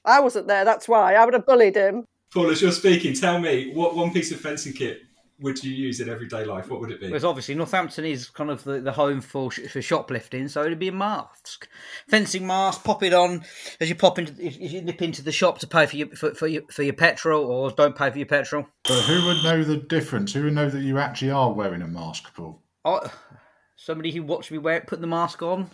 I 0.03 0.19
wasn't 0.19 0.47
there, 0.47 0.65
that's 0.65 0.89
why. 0.89 1.15
I 1.15 1.23
would 1.23 1.33
have 1.33 1.45
bullied 1.45 1.75
him. 1.75 2.03
Paul, 2.33 2.49
as 2.51 2.61
you're 2.61 2.73
speaking, 2.73 3.13
tell 3.13 3.39
me 3.39 3.71
what 3.73 3.95
one 3.95 4.11
piece 4.11 4.29
of 4.33 4.41
fencing 4.41 4.73
kit 4.73 4.99
would 5.41 5.63
you 5.63 5.73
use 5.73 5.99
in 5.99 6.09
everyday 6.09 6.45
life? 6.45 6.69
What 6.69 6.79
would 6.79 6.91
it 6.91 6.99
be? 6.99 7.07
Whereas 7.07 7.25
obviously 7.25 7.55
Northampton 7.55 8.05
is 8.05 8.29
kind 8.29 8.49
of 8.49 8.63
the, 8.63 8.79
the 8.79 8.91
home 8.91 9.21
for 9.21 9.51
sh- 9.51 9.67
for 9.71 9.81
shoplifting, 9.81 10.47
so 10.47 10.63
it'd 10.63 10.79
be 10.79 10.88
a 10.88 10.93
mask, 10.93 11.67
fencing 12.07 12.45
mask. 12.45 12.83
Pop 12.83 13.03
it 13.03 13.13
on 13.13 13.43
as 13.79 13.89
you 13.89 13.95
pop 13.95 14.19
into 14.19 14.31
as 14.45 14.57
you 14.57 14.81
nip 14.81 15.01
into 15.01 15.21
the 15.21 15.31
shop 15.31 15.59
to 15.59 15.67
pay 15.67 15.85
for 15.85 15.97
your 15.97 16.07
for, 16.09 16.33
for 16.33 16.47
your 16.47 16.63
for 16.71 16.83
your 16.83 16.93
petrol, 16.93 17.45
or 17.45 17.71
don't 17.71 17.95
pay 17.95 18.09
for 18.09 18.17
your 18.17 18.27
petrol. 18.27 18.67
But 18.83 19.01
who 19.01 19.25
would 19.25 19.43
know 19.43 19.63
the 19.63 19.77
difference? 19.77 20.33
Who 20.33 20.43
would 20.43 20.53
know 20.53 20.69
that 20.69 20.81
you 20.81 20.97
actually 20.97 21.31
are 21.31 21.51
wearing 21.51 21.81
a 21.81 21.88
mask, 21.88 22.33
Paul? 22.35 22.61
I, 22.85 23.09
somebody 23.75 24.11
who 24.11 24.23
watched 24.23 24.51
me 24.51 24.57
wear 24.57 24.77
it, 24.77 24.88
put 24.88 25.01
the 25.01 25.07
mask 25.07 25.41
on. 25.41 25.71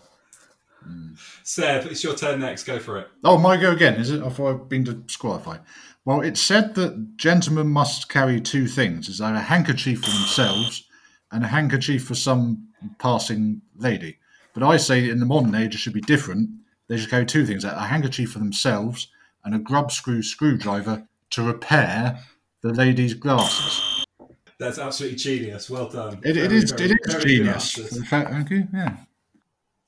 Seb, 1.44 1.86
it's 1.88 2.04
your 2.04 2.16
turn 2.16 2.40
next. 2.40 2.64
Go 2.64 2.80
for 2.80 2.98
it. 3.00 3.08
Oh, 3.24 3.38
my 3.38 3.58
go 3.58 3.72
again, 3.72 3.96
is 3.96 4.12
it? 4.12 4.24
I 4.24 4.30
thought 4.30 4.54
I'd 4.54 4.70
been 4.70 4.84
disqualified. 4.84 5.62
Well, 6.08 6.22
it's 6.22 6.40
said 6.40 6.74
that 6.76 7.18
gentlemen 7.18 7.68
must 7.68 8.08
carry 8.08 8.40
two 8.40 8.66
things: 8.68 9.10
is 9.10 9.20
a 9.20 9.38
handkerchief 9.38 10.06
for 10.06 10.10
themselves 10.10 10.86
and 11.34 11.44
a 11.44 11.48
handkerchief 11.48 12.06
for 12.06 12.16
some 12.16 12.70
passing 12.98 13.62
lady. 13.76 14.20
But 14.54 14.64
I 14.64 14.78
say 14.78 15.10
in 15.10 15.20
the 15.20 15.26
modern 15.26 15.54
age 15.54 15.76
it 15.76 15.80
should 15.80 15.92
be 15.92 16.00
different. 16.00 16.50
They 16.88 16.96
should 16.96 17.10
carry 17.10 17.26
two 17.26 17.46
things: 17.46 17.66
a 17.66 17.78
handkerchief 17.78 18.32
for 18.32 18.40
themselves 18.40 19.10
and 19.44 19.54
a 19.54 19.60
grub 19.60 19.92
screw 19.92 20.24
screwdriver 20.24 21.06
to 21.32 21.44
repair 21.44 22.22
the 22.64 22.72
lady's 22.72 23.14
glasses. 23.14 24.06
That's 24.60 24.80
absolutely 24.80 25.18
genius. 25.18 25.70
Well 25.70 25.90
done. 25.90 26.22
It, 26.24 26.38
it 26.38 26.54
is 26.54 26.72
very- 26.72 26.92
it 26.92 27.00
is 27.04 27.22
genius. 27.22 27.78
answers. 27.78 27.98
In 27.98 28.06
fact, 28.06 28.30
Thank 28.30 28.50
you. 28.50 28.70
Yeah. 28.74 28.96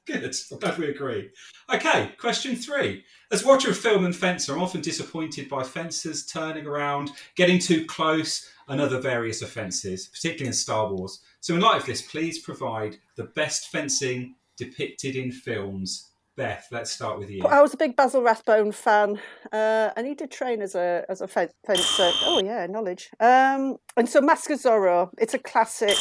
Good. 0.10 0.36
I'm 0.52 0.58
glad 0.58 0.78
we 0.80 0.90
agree. 0.90 1.30
Okay, 1.72 2.12
question 2.18 2.56
three. 2.56 3.04
As 3.32 3.46
watcher 3.46 3.70
of 3.70 3.78
film 3.78 4.06
and 4.06 4.16
fencer, 4.16 4.54
I'm 4.54 4.64
often 4.64 4.82
disappointed 4.82 5.48
by 5.48 5.62
fencers 5.62 6.26
turning 6.26 6.66
around, 6.66 7.12
getting 7.36 7.60
too 7.60 7.86
close, 7.86 8.50
and 8.68 8.82
other 8.82 9.00
various 9.00 9.44
offences, 9.44 10.08
particularly 10.08 10.48
in 10.48 10.54
Star 10.54 10.92
Wars. 10.92 11.22
So, 11.42 11.54
in 11.54 11.62
light 11.62 11.82
of 11.82 11.86
this, 11.86 12.02
please 12.02 12.40
provide 12.40 12.98
the 13.18 13.26
best 13.26 13.68
fencing 13.70 14.34
depicted 14.58 15.16
in 15.16 15.32
films. 15.32 16.10
Beth, 16.36 16.68
let's 16.72 16.90
start 16.90 17.20
with 17.20 17.30
you. 17.30 17.44
I 17.44 17.62
was 17.62 17.76
a 17.76 17.78
big 17.78 17.96
Basil 17.96 18.24
Rathbone 18.24 18.72
fan, 18.72 19.20
uh, 19.52 19.92
and 19.96 20.08
he 20.08 20.16
did 20.16 20.32
train 20.32 20.64
as 20.64 20.74
a 20.74 21.06
as 21.08 21.22
a 21.22 21.28
fen- 21.28 21.50
fencer. 21.68 22.10
Oh 22.24 22.42
yeah, 22.44 22.66
knowledge. 22.66 23.12
Um, 23.20 23.78
and 23.96 24.10
so 24.10 24.22
Mask 24.22 24.50
of 24.50 24.60
Zorro, 24.60 25.12
it's 25.20 25.36
a 25.36 25.40
classic. 25.40 25.98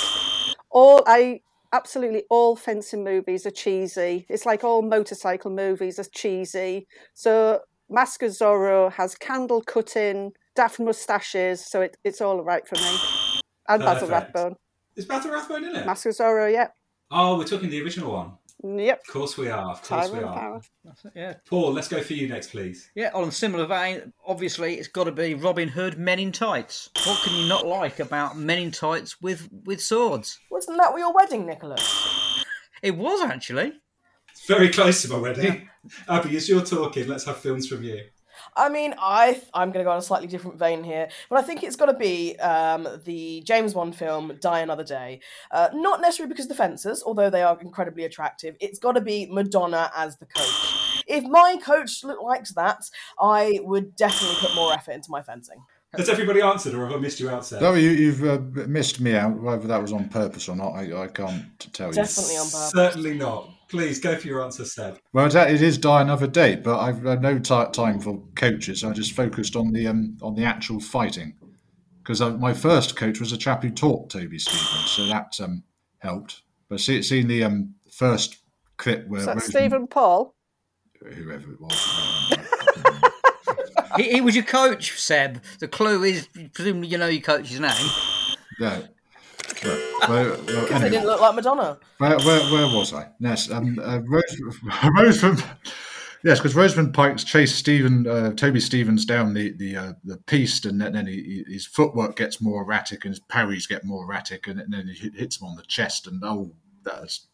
All 0.71 1.03
I 1.07 1.41
absolutely 1.73 2.25
all 2.31 2.57
fencing 2.57 3.05
movies 3.05 3.47
are 3.47 3.51
cheesy. 3.51 4.27
It's 4.29 4.47
like 4.47 4.65
all 4.65 4.83
motorcycle 4.83 5.51
movies 5.51 5.99
are 5.99 6.07
cheesy. 6.13 6.87
So 7.15 7.61
Mask 7.91 8.23
of 8.23 8.31
Zorro 8.31 8.93
has 8.93 9.15
candle 9.15 9.63
cutting, 9.63 10.33
daft 10.55 10.79
moustaches, 10.79 11.65
so 11.65 11.81
it, 11.83 11.97
it's 12.05 12.21
all 12.21 12.43
right 12.43 12.67
for 12.67 12.77
me. 12.77 13.41
And 13.69 13.83
Basil 13.83 14.09
Perfect. 14.09 14.35
Rathbone. 14.35 14.57
Is 14.97 15.05
Basil 15.05 15.31
Rathbone 15.31 15.65
in 15.65 15.77
it? 15.77 15.87
Mask 15.87 16.07
of 16.07 16.13
Zorro, 16.13 16.51
yep. 16.51 16.73
oh, 17.11 17.39
we're 17.39 17.45
talking 17.45 17.71
the 17.71 17.83
original 17.83 18.13
one. 18.13 18.33
Yep. 18.65 19.03
Of 19.07 19.13
course 19.13 19.39
we 19.39 19.49
are. 19.49 19.71
Of 19.71 19.83
course 19.83 20.11
we 20.11 20.19
are. 20.19 20.35
Power. 20.35 20.61
Yeah, 21.15 21.35
Paul, 21.49 21.73
let's 21.73 21.87
go 21.87 22.03
for 22.03 22.15
you 22.15 22.29
next, 22.29 22.51
please. 22.51 22.91
yeah. 22.97 23.11
On 23.15 23.29
a 23.29 23.31
similar 23.31 23.67
vein, 23.67 24.13
obviously 24.27 24.75
it's 24.75 24.89
got 24.89 25.05
to 25.05 25.13
be 25.13 25.35
Robin 25.35 25.69
Hood, 25.69 25.97
Men 25.97 26.19
in 26.19 26.33
Tights. 26.33 26.91
What 27.07 27.23
can 27.23 27.37
you 27.37 27.49
not 27.49 27.67
like 27.67 28.01
about 28.01 28.37
Men 28.37 28.59
in 28.59 28.73
Tights 28.73 29.21
with 29.23 29.49
with 29.65 29.81
swords? 29.81 30.41
Wasn't 30.59 30.77
that 30.79 30.93
your 30.99 31.13
wedding, 31.15 31.47
Nicholas? 31.47 32.45
It 32.83 32.97
was 32.97 33.21
actually. 33.23 33.73
It's 34.31 34.47
very 34.47 34.69
close 34.69 35.03
to 35.03 35.09
my 35.09 35.19
wedding. 35.19 35.69
Abby, 36.09 36.37
as 36.37 36.49
you're 36.49 36.65
talking, 36.65 37.09
let's 37.09 37.25
have 37.25 37.39
films 37.39 37.67
from 37.67 37.83
you. 37.83 38.03
I 38.57 38.69
mean, 38.69 38.95
I 38.99 39.41
I'm 39.53 39.73
going 39.73 39.85
to 39.85 39.89
go 39.89 39.93
on 39.93 39.99
a 39.99 40.03
slightly 40.03 40.29
different 40.29 40.61
vein 40.61 40.85
here, 40.85 41.09
but 41.29 41.41
I 41.41 41.43
think 41.43 41.65
it's 41.65 41.75
got 41.75 41.87
to 41.87 41.95
be 41.95 42.37
um, 42.37 42.87
the 43.05 43.43
James 43.45 43.75
Bond 43.75 43.97
film 43.97 44.39
Die 44.41 44.61
Another 44.61 44.85
Day. 44.85 45.21
Uh, 45.51 45.71
not 45.75 46.01
necessarily 46.01 46.33
because 46.33 46.45
of 46.45 46.51
the 46.51 46.55
fencers, 46.55 47.03
although 47.05 47.31
they 47.31 47.43
are 47.43 47.59
incredibly 47.61 48.05
attractive. 48.05 48.57
It's 48.61 48.79
got 48.79 48.93
to 48.93 49.01
be 49.01 49.27
Madonna 49.27 49.91
as 49.97 50.17
the 50.19 50.27
coach. 50.27 51.03
If 51.09 51.25
my 51.25 51.57
coach 51.65 52.05
looked 52.05 52.23
likes 52.23 52.53
that, 52.53 52.89
I 53.21 53.59
would 53.63 53.97
definitely 53.97 54.37
put 54.41 54.55
more 54.55 54.73
effort 54.73 54.93
into 54.93 55.11
my 55.11 55.23
fencing. 55.23 55.65
Has 55.97 56.09
everybody 56.11 56.43
answered, 56.43 56.75
or 56.75 56.87
have 56.87 56.95
I 56.95 56.99
missed 57.01 57.19
you 57.19 57.31
out, 57.31 57.47
Seb? 57.47 57.63
No, 57.63 57.73
you, 57.73 57.91
you've 57.91 58.23
uh, 58.23 58.39
missed 58.67 59.01
me 59.01 59.15
out. 59.15 59.41
Whether 59.41 59.67
that 59.69 59.81
was 59.81 59.93
on 59.93 60.09
purpose 60.11 60.47
or 60.49 60.55
not, 60.55 60.73
I, 60.73 61.05
I 61.05 61.07
can't 61.09 61.45
t- 61.59 61.71
tell 61.73 61.89
you. 61.89 61.95
Definitely 61.95 62.37
on 62.37 62.45
purpose. 62.47 62.71
Certainly 62.73 63.15
not. 63.15 63.49
Please 63.71 63.99
go 63.99 64.15
for 64.17 64.27
your 64.27 64.43
answer, 64.45 64.65
Seb. 64.67 64.99
Well, 65.15 65.27
it's- 65.27 65.51
it 65.51 65.63
is 65.63 65.79
die 65.79 66.03
another 66.03 66.27
day, 66.27 66.57
but 66.57 66.79
I've 66.79 67.03
had 67.03 67.23
no 67.23 67.39
ti 67.39 67.65
time 67.73 68.01
for 68.01 68.23
coaches. 68.35 68.85
I 68.85 68.93
just 68.93 69.13
focused 69.13 69.57
on 69.57 69.73
the 69.73 69.87
um, 69.87 70.19
on 70.21 70.35
the 70.35 70.45
actual 70.45 70.79
fighting 70.79 71.35
because 72.03 72.21
my 72.21 72.53
first 72.53 72.95
coach 72.97 73.19
was 73.19 73.33
a 73.33 73.39
chap 73.39 73.63
who 73.63 73.71
taught 73.71 74.11
Toby 74.11 74.39
Stephens, 74.39 74.91
so 74.91 75.07
that 75.07 75.39
um, 75.41 75.63
helped. 76.01 76.43
But 76.69 76.81
see, 76.81 77.01
seeing 77.03 77.29
the 77.29 77.45
um, 77.45 77.75
first 77.91 78.37
clip 78.77 79.07
where 79.09 79.21
Is 79.21 79.27
that 79.27 79.37
Rosamund- 79.37 79.51
Stephen 79.55 79.87
Paul? 79.87 80.35
whoever 81.01 81.53
it 81.53 81.61
was, 81.61 82.37
He, 83.97 84.13
he 84.15 84.21
was 84.21 84.35
your 84.35 84.45
coach, 84.45 84.99
Seb. 84.99 85.43
The 85.61 85.69
clue 85.69 86.03
is 86.05 86.29
presumably 86.53 86.89
you 86.89 86.99
know 86.99 87.07
your 87.07 87.23
coach's 87.23 87.61
name. 87.61 87.73
yeah. 88.61 88.83
But, 89.63 89.65
well, 90.09 90.09
well, 90.09 90.37
Because 90.37 90.69
they 90.69 90.75
anyway. 90.75 90.91
didn't 90.91 91.07
look 91.07 91.21
like 91.21 91.35
Madonna. 91.35 91.79
Where, 91.97 92.19
where, 92.19 92.41
where 92.53 92.67
was 92.77 92.93
I? 92.93 93.09
Yes, 93.19 93.51
um, 93.51 93.79
uh, 93.83 94.01
Rose, 94.05 94.41
Rosamund. 94.97 95.43
Yes, 96.25 96.39
because 96.39 96.55
Rosamund 96.55 96.95
Pikes 96.95 97.25
chased 97.25 97.57
Stephen, 97.57 98.07
uh, 98.07 98.33
Toby 98.33 98.61
Stephens 98.61 99.05
down 99.05 99.35
the 99.35 99.53
the 99.53 99.77
uh, 99.77 99.93
the 100.05 100.17
piste, 100.27 100.67
and 100.67 100.81
then, 100.81 100.93
then 100.93 101.07
he, 101.07 101.45
his 101.49 101.65
footwork 101.67 102.17
gets 102.17 102.41
more 102.41 102.63
erratic, 102.63 103.05
and 103.05 103.13
his 103.13 103.21
parries 103.21 103.67
get 103.67 103.85
more 103.85 104.05
erratic, 104.05 104.47
and 104.49 104.63
then 104.69 104.89
he 104.89 105.11
hits 105.11 105.41
him 105.41 105.47
on 105.49 105.57
the 105.57 105.63
chest, 105.63 106.07
and 106.07 106.21
oh, 106.25 106.53
that's 106.85 107.29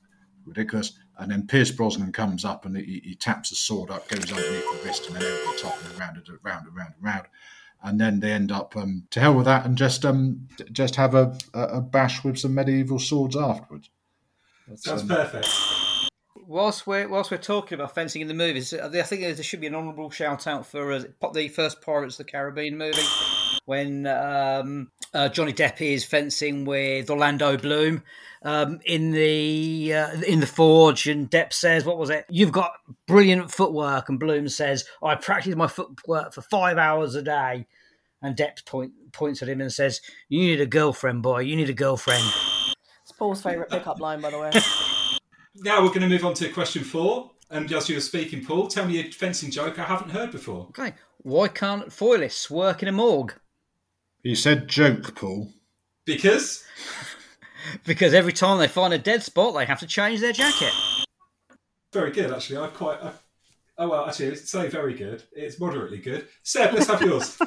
ridiculous. 0.46 0.92
And 1.18 1.30
then 1.30 1.46
Pierce 1.46 1.70
Brosnan 1.70 2.12
comes 2.12 2.44
up, 2.44 2.64
and 2.64 2.76
he, 2.76 3.00
he 3.04 3.14
taps 3.14 3.50
the 3.50 3.56
sword 3.56 3.90
up, 3.90 4.08
goes 4.08 4.32
underneath 4.32 4.64
the 4.72 4.80
wrist, 4.84 5.06
and 5.06 5.16
then 5.16 5.22
over 5.22 5.52
the 5.52 5.58
top, 5.60 5.78
and 5.84 5.98
round 5.98 6.16
and 6.16 6.28
round 6.42 6.66
and 6.66 6.76
round 6.76 6.94
and 6.96 7.04
round. 7.04 7.26
And 7.82 8.00
then 8.00 8.20
they 8.20 8.32
end 8.32 8.50
up 8.50 8.76
um, 8.76 9.06
to 9.10 9.20
hell 9.20 9.34
with 9.34 9.44
that, 9.44 9.64
and 9.64 9.76
just 9.76 10.04
um 10.04 10.48
just 10.72 10.96
have 10.96 11.14
a, 11.14 11.36
a, 11.52 11.60
a 11.60 11.80
bash 11.80 12.24
with 12.24 12.38
some 12.38 12.54
medieval 12.54 12.98
swords 12.98 13.36
afterwards. 13.36 13.90
That's, 14.66 14.84
Sounds 14.84 15.02
um, 15.02 15.08
perfect. 15.08 15.48
Whilst 16.46 16.86
we're 16.86 17.08
whilst 17.08 17.30
we're 17.30 17.36
talking 17.36 17.76
about 17.76 17.94
fencing 17.94 18.22
in 18.22 18.28
the 18.28 18.34
movies, 18.34 18.72
I 18.74 19.02
think 19.02 19.22
there 19.22 19.42
should 19.42 19.60
be 19.60 19.66
an 19.66 19.74
honourable 19.74 20.10
shout 20.10 20.46
out 20.46 20.66
for 20.66 20.92
uh, 20.92 21.04
the 21.32 21.48
first 21.48 21.80
Pirates 21.80 22.18
of 22.18 22.26
the 22.26 22.30
Caribbean 22.30 22.76
movie 22.76 23.02
when 23.66 24.06
um, 24.06 24.90
uh, 25.12 25.28
Johnny 25.28 25.52
Depp 25.52 25.80
is 25.80 26.04
fencing 26.04 26.64
with 26.64 27.08
Orlando 27.10 27.56
Bloom 27.56 28.02
um, 28.44 28.78
in 28.84 29.10
the 29.10 29.94
uh, 29.94 30.20
in 30.20 30.40
the 30.40 30.46
forge, 30.46 31.08
and 31.08 31.30
Depp 31.30 31.52
says, 31.52 31.84
"What 31.84 31.98
was 31.98 32.10
it? 32.10 32.26
You've 32.28 32.52
got 32.52 32.72
brilliant 33.06 33.50
footwork," 33.50 34.08
and 34.08 34.20
Bloom 34.20 34.48
says, 34.48 34.84
"I 35.02 35.14
practice 35.16 35.56
my 35.56 35.66
footwork 35.66 36.32
for 36.32 36.42
five 36.42 36.78
hours 36.78 37.14
a 37.14 37.22
day." 37.22 37.66
And 38.22 38.36
Depp 38.36 38.64
point, 38.64 38.92
points 39.12 39.42
at 39.42 39.48
him 39.48 39.60
and 39.60 39.72
says, 39.72 40.00
"You 40.28 40.40
need 40.40 40.60
a 40.60 40.66
girlfriend, 40.66 41.22
boy. 41.22 41.40
You 41.40 41.56
need 41.56 41.70
a 41.70 41.74
girlfriend." 41.74 42.24
It's 43.02 43.12
Paul's 43.18 43.42
favourite 43.42 43.70
pickup 43.70 44.00
line, 44.00 44.20
by 44.20 44.30
the 44.30 44.38
way. 44.38 44.50
Now 45.56 45.82
we're 45.82 45.88
going 45.88 46.00
to 46.00 46.08
move 46.08 46.24
on 46.24 46.34
to 46.34 46.48
question 46.48 46.82
four. 46.82 47.30
And 47.50 47.70
as 47.72 47.88
you 47.88 47.94
were 47.94 48.00
speaking, 48.00 48.44
Paul, 48.44 48.66
tell 48.66 48.86
me 48.86 48.98
a 48.98 49.10
fencing 49.10 49.50
joke 49.52 49.78
I 49.78 49.84
haven't 49.84 50.10
heard 50.10 50.32
before. 50.32 50.66
Okay, 50.70 50.94
why 51.18 51.46
can't 51.46 51.92
foilists 51.92 52.50
work 52.50 52.82
in 52.82 52.88
a 52.88 52.92
morgue? 52.92 53.34
He 54.24 54.34
said 54.34 54.66
joke, 54.66 55.14
Paul. 55.14 55.52
Because 56.04 56.64
Because 57.86 58.14
every 58.14 58.32
time 58.32 58.58
they 58.58 58.68
find 58.68 58.92
a 58.92 58.98
dead 58.98 59.22
spot, 59.22 59.54
they 59.54 59.64
have 59.64 59.80
to 59.80 59.86
change 59.86 60.20
their 60.20 60.32
jacket. 60.32 60.72
very 61.92 62.10
good, 62.10 62.32
actually. 62.32 62.58
I 62.58 62.68
quite. 62.68 63.02
I, 63.02 63.12
oh 63.78 63.88
well, 63.88 64.06
actually, 64.06 64.26
it's 64.26 64.50
say 64.50 64.68
very 64.68 64.94
good. 64.94 65.22
It's 65.32 65.60
moderately 65.60 65.98
good. 65.98 66.28
Seb, 66.42 66.74
let's 66.74 66.86
have 66.86 67.02
yours. 67.02 67.38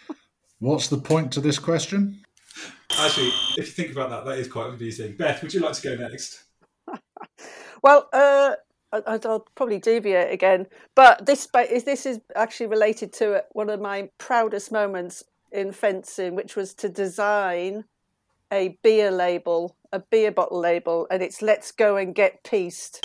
What's 0.60 0.88
the 0.88 0.98
point 0.98 1.32
to 1.32 1.40
this 1.40 1.58
question? 1.58 2.22
actually, 2.98 3.28
if 3.56 3.58
you 3.58 3.64
think 3.64 3.92
about 3.92 4.10
that, 4.10 4.24
that 4.24 4.38
is 4.38 4.48
quite 4.48 4.70
amusing. 4.70 5.16
Beth, 5.16 5.42
would 5.42 5.54
you 5.54 5.60
like 5.60 5.74
to 5.74 5.82
go 5.82 6.08
next? 6.08 6.44
Well, 7.80 8.08
uh, 8.12 8.56
I, 8.92 9.00
I'll 9.06 9.46
probably 9.54 9.78
deviate 9.78 10.32
again, 10.32 10.66
but 10.96 11.26
this 11.26 11.46
is 11.70 11.84
this 11.84 12.06
is 12.06 12.20
actually 12.34 12.66
related 12.66 13.12
to 13.14 13.44
one 13.52 13.70
of 13.70 13.80
my 13.80 14.10
proudest 14.18 14.72
moments 14.72 15.22
in 15.52 15.72
fencing, 15.72 16.34
which 16.34 16.56
was 16.56 16.74
to 16.74 16.88
design 16.88 17.84
a 18.52 18.78
beer 18.82 19.10
label, 19.10 19.76
a 19.92 19.98
beer 19.98 20.30
bottle 20.30 20.60
label, 20.60 21.06
and 21.10 21.22
it's 21.22 21.42
"Let's 21.42 21.72
go 21.72 21.96
and 21.96 22.14
get 22.14 22.44
pieced." 22.44 23.02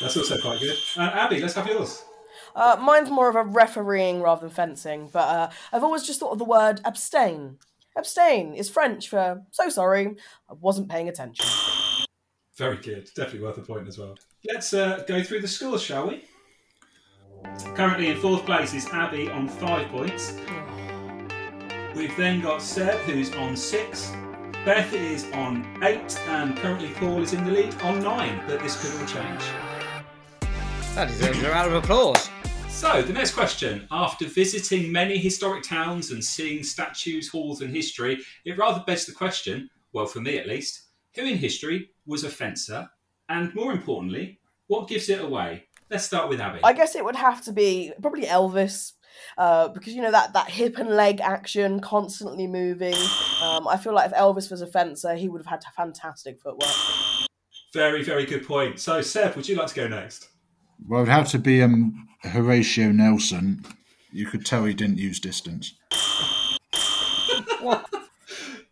That's 0.00 0.16
also 0.16 0.40
quite 0.40 0.60
good. 0.60 0.76
And 0.96 1.10
Abby, 1.10 1.40
let's 1.40 1.54
have 1.54 1.66
yours. 1.66 2.02
Uh, 2.54 2.76
mine's 2.80 3.10
more 3.10 3.28
of 3.28 3.36
a 3.36 3.42
refereeing 3.42 4.22
rather 4.22 4.42
than 4.42 4.50
fencing, 4.50 5.08
but 5.12 5.28
uh, 5.28 5.50
I've 5.72 5.82
always 5.82 6.04
just 6.04 6.20
thought 6.20 6.32
of 6.32 6.38
the 6.38 6.44
word 6.44 6.80
abstain. 6.84 7.58
Abstain 7.96 8.54
is 8.54 8.68
French 8.68 9.08
for 9.08 9.42
so 9.50 9.68
sorry, 9.68 10.16
I 10.48 10.54
wasn't 10.54 10.88
paying 10.88 11.08
attention. 11.08 11.46
Very 12.56 12.76
good. 12.76 13.10
Definitely 13.16 13.40
worth 13.40 13.58
a 13.58 13.62
point 13.62 13.88
as 13.88 13.98
well. 13.98 14.16
Let's 14.48 14.72
uh, 14.72 15.02
go 15.08 15.22
through 15.22 15.40
the 15.40 15.48
scores, 15.48 15.82
shall 15.82 16.08
we? 16.08 16.24
Currently 17.74 18.08
in 18.08 18.18
fourth 18.18 18.46
place 18.46 18.72
is 18.72 18.86
Abby 18.90 19.28
on 19.28 19.48
five 19.48 19.88
points. 19.88 20.34
We've 21.94 22.16
then 22.16 22.40
got 22.40 22.62
Seb, 22.62 22.98
who's 23.00 23.32
on 23.34 23.56
six. 23.56 24.12
Beth 24.64 24.94
is 24.94 25.30
on 25.32 25.66
eight, 25.82 26.18
and 26.26 26.56
currently 26.56 26.88
Paul 26.94 27.22
is 27.22 27.34
in 27.34 27.44
the 27.44 27.50
lead 27.50 27.74
on 27.82 28.02
nine. 28.02 28.42
But 28.46 28.60
this 28.60 28.80
could 28.80 28.98
all 28.98 29.06
change. 29.06 29.42
That 30.94 31.08
deserves 31.08 31.42
a 31.42 31.50
round 31.50 31.72
of 31.72 31.84
applause. 31.84 32.30
So, 32.70 33.02
the 33.02 33.12
next 33.12 33.32
question. 33.32 33.86
After 33.90 34.26
visiting 34.26 34.90
many 34.90 35.18
historic 35.18 35.64
towns 35.64 36.12
and 36.12 36.24
seeing 36.24 36.62
statues, 36.62 37.28
halls, 37.28 37.60
and 37.60 37.76
history, 37.76 38.20
it 38.46 38.56
rather 38.56 38.82
begs 38.86 39.04
the 39.04 39.12
question 39.12 39.68
well, 39.94 40.06
for 40.06 40.20
me 40.20 40.38
at 40.38 40.48
least 40.48 40.82
who 41.14 41.22
in 41.22 41.38
history 41.38 41.90
was 42.06 42.24
a 42.24 42.28
fencer? 42.28 42.88
And 43.28 43.54
more 43.54 43.72
importantly, 43.72 44.40
what 44.66 44.88
gives 44.88 45.08
it 45.08 45.20
away? 45.20 45.64
Let's 45.88 46.04
start 46.04 46.28
with 46.28 46.40
Abby. 46.40 46.60
I 46.64 46.72
guess 46.72 46.96
it 46.96 47.04
would 47.04 47.16
have 47.16 47.42
to 47.44 47.52
be 47.52 47.92
probably 48.02 48.24
Elvis. 48.24 48.94
Uh, 49.36 49.68
because 49.68 49.94
you 49.94 50.02
know 50.02 50.10
that 50.10 50.32
that 50.32 50.48
hip 50.48 50.78
and 50.78 50.90
leg 50.90 51.20
action, 51.20 51.80
constantly 51.80 52.46
moving. 52.46 52.94
Um, 53.42 53.68
I 53.68 53.76
feel 53.76 53.94
like 53.94 54.10
if 54.10 54.16
Elvis 54.16 54.50
was 54.50 54.62
a 54.62 54.66
fencer, 54.66 55.14
he 55.14 55.28
would 55.28 55.40
have 55.40 55.46
had 55.46 55.62
fantastic 55.76 56.40
footwork. 56.40 56.70
Very, 57.72 58.02
very 58.02 58.24
good 58.24 58.46
point. 58.46 58.78
So, 58.78 59.00
Seb, 59.00 59.34
would 59.34 59.48
you 59.48 59.56
like 59.56 59.68
to 59.68 59.74
go 59.74 59.88
next? 59.88 60.28
Well, 60.86 61.02
it'd 61.02 61.12
have 61.12 61.28
to 61.30 61.38
be 61.38 61.62
um, 61.62 62.08
Horatio 62.22 62.92
Nelson. 62.92 63.64
You 64.12 64.26
could 64.26 64.46
tell 64.46 64.64
he 64.64 64.74
didn't 64.74 64.98
use 64.98 65.18
distance. 65.18 65.74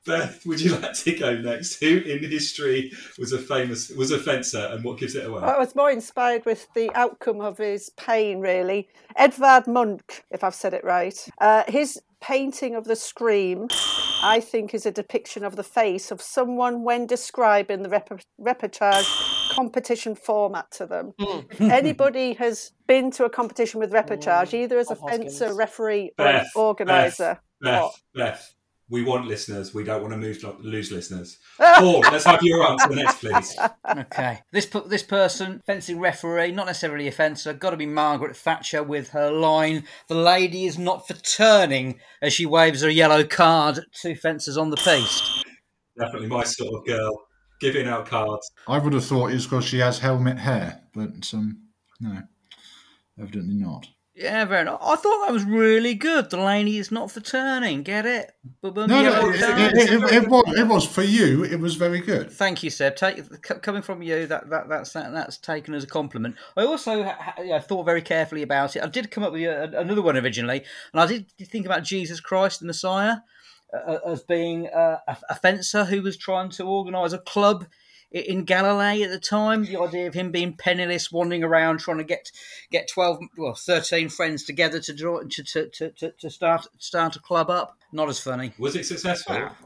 Beth, 0.04 0.44
would 0.46 0.60
you 0.60 0.76
like 0.76 0.94
to 0.94 1.16
go 1.16 1.36
next? 1.36 1.80
Who 1.80 1.98
in 1.98 2.18
history 2.28 2.92
was 3.18 3.32
a 3.32 3.38
famous 3.38 3.88
was 3.90 4.10
a 4.10 4.18
fencer, 4.18 4.68
and 4.72 4.84
what 4.84 4.98
gives 4.98 5.14
it 5.14 5.26
away? 5.26 5.42
I 5.42 5.58
was 5.58 5.74
more 5.74 5.90
inspired 5.90 6.44
with 6.44 6.66
the 6.74 6.90
outcome 6.94 7.40
of 7.40 7.58
his 7.58 7.90
pain, 7.90 8.40
really. 8.40 8.88
Edvard 9.16 9.66
Munch, 9.66 10.22
if 10.30 10.42
I've 10.42 10.54
said 10.54 10.74
it 10.74 10.84
right. 10.84 11.16
Uh, 11.40 11.62
his 11.68 12.00
painting 12.20 12.74
of 12.74 12.84
the 12.84 12.96
scream, 12.96 13.68
I 14.22 14.40
think, 14.40 14.74
is 14.74 14.86
a 14.86 14.90
depiction 14.90 15.44
of 15.44 15.56
the 15.56 15.64
face 15.64 16.10
of 16.10 16.20
someone 16.20 16.82
when 16.82 17.06
describing 17.06 17.82
the 17.82 17.88
rep- 17.88 18.22
repertoire 18.38 19.02
competition 19.50 20.14
format 20.14 20.70
to 20.72 20.86
them. 20.86 21.12
if 21.18 21.60
anybody 21.60 22.32
has 22.34 22.72
been 22.86 23.10
to 23.12 23.24
a 23.24 23.30
competition 23.30 23.80
with 23.80 23.92
repertoire, 23.92 24.46
either 24.52 24.78
as 24.78 24.90
a 24.90 24.96
fencer, 24.96 25.54
referee, 25.54 26.12
or 26.18 26.42
organizer, 26.56 27.40
Beth, 27.60 27.82
what? 27.82 27.94
Beth, 28.14 28.54
we 28.92 29.02
want 29.02 29.26
listeners. 29.26 29.72
We 29.72 29.84
don't 29.84 30.02
want 30.02 30.12
to 30.12 30.18
move, 30.18 30.44
lose 30.60 30.92
listeners. 30.92 31.38
Paul, 31.58 32.00
let's 32.12 32.26
have 32.26 32.42
your 32.42 32.62
answer 32.62 32.90
next, 32.90 33.20
please. 33.20 33.58
Okay, 33.88 34.40
this 34.52 34.66
this 34.86 35.02
person, 35.02 35.62
fencing 35.66 35.98
referee, 35.98 36.52
not 36.52 36.66
necessarily 36.66 37.08
a 37.08 37.12
fencer, 37.12 37.54
got 37.54 37.70
to 37.70 37.78
be 37.78 37.86
Margaret 37.86 38.36
Thatcher 38.36 38.82
with 38.82 39.08
her 39.08 39.32
line: 39.32 39.84
"The 40.08 40.14
lady 40.14 40.66
is 40.66 40.78
not 40.78 41.08
for 41.08 41.14
turning," 41.14 42.00
as 42.20 42.34
she 42.34 42.44
waves 42.44 42.82
her 42.82 42.90
yellow 42.90 43.24
card 43.24 43.78
at 43.78 43.92
two 43.94 44.14
fencers 44.14 44.58
on 44.58 44.68
the 44.68 44.76
piste. 44.76 45.46
Definitely 45.98 46.28
my 46.28 46.44
sort 46.44 46.74
of 46.74 46.86
girl. 46.86 47.26
Giving 47.60 47.88
out 47.88 48.06
cards. 48.06 48.50
I 48.68 48.78
would 48.78 48.92
have 48.92 49.04
thought 49.04 49.30
it's 49.30 49.44
because 49.44 49.64
she 49.64 49.78
has 49.78 50.00
helmet 50.00 50.36
hair, 50.36 50.82
but 50.92 51.32
um, 51.32 51.62
no, 52.00 52.22
evidently 53.18 53.54
not. 53.54 53.86
Yeah, 54.22 54.44
very 54.44 54.64
nice. 54.64 54.78
I 54.80 54.96
thought 54.96 55.26
that 55.26 55.32
was 55.32 55.44
really 55.44 55.94
good. 55.94 56.28
Delaney 56.28 56.76
is 56.78 56.92
not 56.92 57.10
for 57.10 57.20
turning. 57.20 57.82
Get 57.82 58.06
it? 58.06 58.32
No, 58.62 59.02
no, 59.02 59.30
it, 59.30 59.40
it, 59.40 59.90
it, 59.92 60.12
it 60.24 60.28
was, 60.28 60.44
it 60.56 60.66
was 60.68 60.86
for 60.86 61.02
you. 61.02 61.44
It 61.44 61.58
was 61.58 61.74
very 61.74 62.00
good. 62.00 62.30
Thank 62.30 62.62
you, 62.62 62.70
Seb. 62.70 62.94
Take, 62.96 63.42
coming 63.62 63.82
from 63.82 64.02
you, 64.02 64.26
that, 64.26 64.48
that 64.50 64.68
that's 64.68 64.92
that, 64.92 65.12
that's 65.12 65.38
taken 65.38 65.74
as 65.74 65.84
a 65.84 65.88
compliment. 65.88 66.36
I 66.56 66.64
also 66.64 67.02
ha, 67.02 67.34
yeah, 67.42 67.58
thought 67.58 67.84
very 67.84 68.02
carefully 68.02 68.42
about 68.42 68.76
it. 68.76 68.82
I 68.82 68.86
did 68.88 69.10
come 69.10 69.24
up 69.24 69.32
with 69.32 69.42
a, 69.42 69.78
another 69.78 70.02
one 70.02 70.16
originally, 70.16 70.64
and 70.92 71.00
I 71.00 71.06
did 71.06 71.26
think 71.46 71.66
about 71.66 71.82
Jesus 71.82 72.20
Christ, 72.20 72.60
the 72.60 72.66
Messiah, 72.66 73.16
uh, 73.74 73.98
as 74.06 74.22
being 74.22 74.68
uh, 74.68 74.98
a, 75.08 75.16
a 75.30 75.34
fencer 75.34 75.84
who 75.84 76.02
was 76.02 76.16
trying 76.16 76.50
to 76.50 76.64
organise 76.64 77.12
a 77.12 77.18
club 77.18 77.64
i- 77.64 77.66
in 78.12 78.44
Galilee 78.44 79.02
at 79.02 79.10
the 79.10 79.18
time. 79.18 79.64
The 79.64 79.80
idea 79.80 80.06
of 80.06 80.14
him 80.14 80.30
being 80.30 80.54
penniless, 80.56 81.10
wandering 81.10 81.42
around 81.42 81.78
trying 81.78 81.98
to 81.98 82.04
get 82.04 82.30
get 82.70 82.88
twelve, 82.88 83.18
well, 83.36 83.54
thirteen 83.54 84.08
friends 84.08 84.44
together 84.44 84.80
to 84.80 84.92
draw 84.92 85.22
to 85.22 85.42
to, 85.42 85.68
to, 85.68 85.90
to, 85.90 86.12
to 86.12 86.30
start 86.30 86.66
start 86.78 87.16
a 87.16 87.20
club 87.20 87.50
up. 87.50 87.76
Not 87.92 88.08
as 88.08 88.20
funny. 88.20 88.52
Was 88.58 88.76
it 88.76 88.86
successful? 88.86 89.36
Ah. 89.38 89.56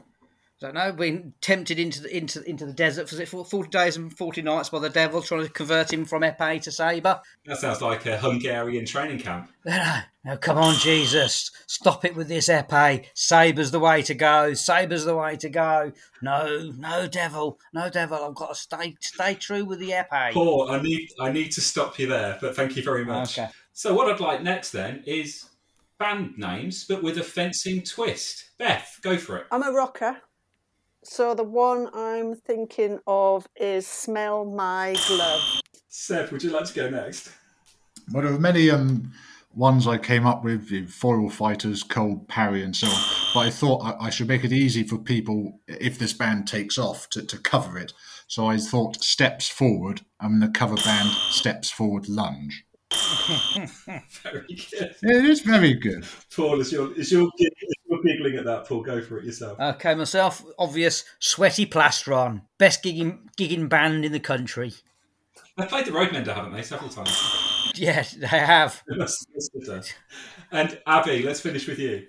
Don't 0.59 0.73
know, 0.73 0.91
been 0.91 1.33
tempted 1.39 1.77
into 1.77 2.01
the 2.01 2.17
into 2.17 2.43
into 2.49 2.65
the 2.65 2.73
desert 2.73 3.09
for 3.09 3.45
forty 3.45 3.69
days 3.69 3.95
and 3.95 4.15
forty 4.17 4.41
nights 4.41 4.69
by 4.69 4.79
the 4.79 4.89
devil 4.89 5.21
trying 5.21 5.45
to 5.45 5.49
convert 5.49 5.93
him 5.93 6.03
from 6.05 6.23
epee 6.23 6.61
to 6.63 6.71
saber. 6.71 7.21
That 7.45 7.57
sounds 7.57 7.81
like 7.81 8.05
a 8.07 8.17
Hungarian 8.17 8.85
training 8.85 9.19
camp. 9.19 9.51
No, 9.67 9.99
no, 10.23 10.37
come 10.37 10.57
on, 10.57 10.75
Jesus, 10.75 11.51
stop 11.67 12.05
it 12.05 12.15
with 12.15 12.29
this 12.29 12.47
epee. 12.47 13.05
Saber's 13.13 13.71
the 13.71 13.79
way 13.79 14.01
to 14.03 14.13
go. 14.13 14.53
Saber's 14.53 15.03
the 15.03 15.15
way 15.15 15.35
to 15.35 15.49
go. 15.49 15.91
No, 16.21 16.71
no, 16.77 17.05
devil, 17.07 17.59
no, 17.73 17.89
devil. 17.89 18.23
I've 18.23 18.33
got 18.33 18.49
to 18.49 18.55
stay 18.55 18.95
stay 19.01 19.35
true 19.35 19.65
with 19.65 19.79
the 19.79 19.89
epee. 19.89 20.31
Paul, 20.31 20.71
I 20.71 20.81
need 20.81 21.09
I 21.19 21.33
need 21.33 21.51
to 21.51 21.61
stop 21.61 21.99
you 21.99 22.07
there, 22.07 22.37
but 22.39 22.55
thank 22.55 22.77
you 22.77 22.83
very 22.83 23.03
much. 23.03 23.37
Okay. 23.37 23.49
So 23.73 23.93
what 23.93 24.09
I'd 24.09 24.21
like 24.21 24.41
next 24.41 24.71
then 24.71 25.03
is 25.05 25.49
band 25.99 26.37
names, 26.37 26.85
but 26.85 27.03
with 27.03 27.17
a 27.17 27.23
fencing 27.23 27.83
twist. 27.83 28.51
Beth, 28.57 28.99
go 29.01 29.17
for 29.17 29.37
it. 29.37 29.47
I'm 29.51 29.63
a 29.63 29.71
rocker. 29.71 30.17
So 31.09 31.33
the 31.33 31.43
one 31.43 31.89
I'm 31.93 32.35
thinking 32.35 32.99
of 33.07 33.47
is 33.55 33.87
Smell 33.87 34.43
My 34.43 34.93
Glove. 35.07 35.61
Seb, 35.87 36.31
would 36.31 36.43
you 36.43 36.49
like 36.49 36.65
to 36.65 36.73
go 36.73 36.89
next? 36.89 37.31
Well, 38.11 38.23
there 38.23 38.33
were 38.33 38.39
many 38.39 38.69
um, 38.69 39.13
ones 39.55 39.87
I 39.87 39.97
came 39.97 40.27
up 40.27 40.43
with, 40.43 40.67
the 40.67 40.85
foil 40.85 41.29
fighters, 41.29 41.81
cold 41.81 42.27
parry, 42.27 42.61
and 42.61 42.75
so 42.75 42.87
on. 42.87 43.03
But 43.33 43.39
I 43.39 43.49
thought 43.49 43.83
I, 43.83 44.07
I 44.07 44.09
should 44.09 44.27
make 44.27 44.43
it 44.43 44.51
easy 44.51 44.83
for 44.83 44.97
people, 44.97 45.61
if 45.65 45.97
this 45.97 46.11
band 46.11 46.45
takes 46.45 46.77
off, 46.77 47.09
to, 47.11 47.25
to 47.25 47.37
cover 47.37 47.79
it. 47.79 47.93
So 48.27 48.45
I 48.45 48.57
thought 48.57 49.01
steps 49.01 49.47
forward, 49.47 50.01
and 50.19 50.41
the 50.41 50.49
cover 50.49 50.75
band 50.75 51.09
steps 51.29 51.71
forward 51.71 52.09
lunge. 52.09 52.65
Very 52.91 54.45
good. 54.71 54.95
It 55.01 55.25
is 55.25 55.41
very 55.41 55.73
good. 55.73 56.05
Paul, 56.33 56.61
is 56.61 56.71
your 56.71 56.93
is 56.93 57.11
your 57.11 57.29
is 57.37 57.51
your 57.61 57.76
giggling 58.07 58.35
at 58.37 58.45
that? 58.45 58.67
Paul, 58.67 58.81
go 58.81 59.01
for 59.01 59.19
it 59.19 59.25
yourself. 59.25 59.59
Okay, 59.59 59.93
myself, 59.95 60.43
obvious, 60.57 61.03
sweaty 61.19 61.65
plastron, 61.65 62.41
best 62.57 62.83
gigging 62.83 63.19
gigging 63.37 63.69
band 63.69 64.05
in 64.05 64.11
the 64.11 64.19
country. 64.19 64.73
They've 65.57 65.67
played 65.67 65.85
the 65.85 65.91
Roadmender, 65.91 66.33
haven't 66.33 66.53
they, 66.53 66.63
several 66.63 66.89
times? 66.89 67.43
Yes, 67.75 68.13
they 68.13 68.25
have. 68.25 68.81
That's- 68.87 69.23
that's 69.31 69.49
good, 69.49 69.85
and 70.51 70.79
Abby, 70.87 71.21
let's 71.21 71.41
finish 71.41 71.67
with 71.67 71.77
you. 71.77 72.07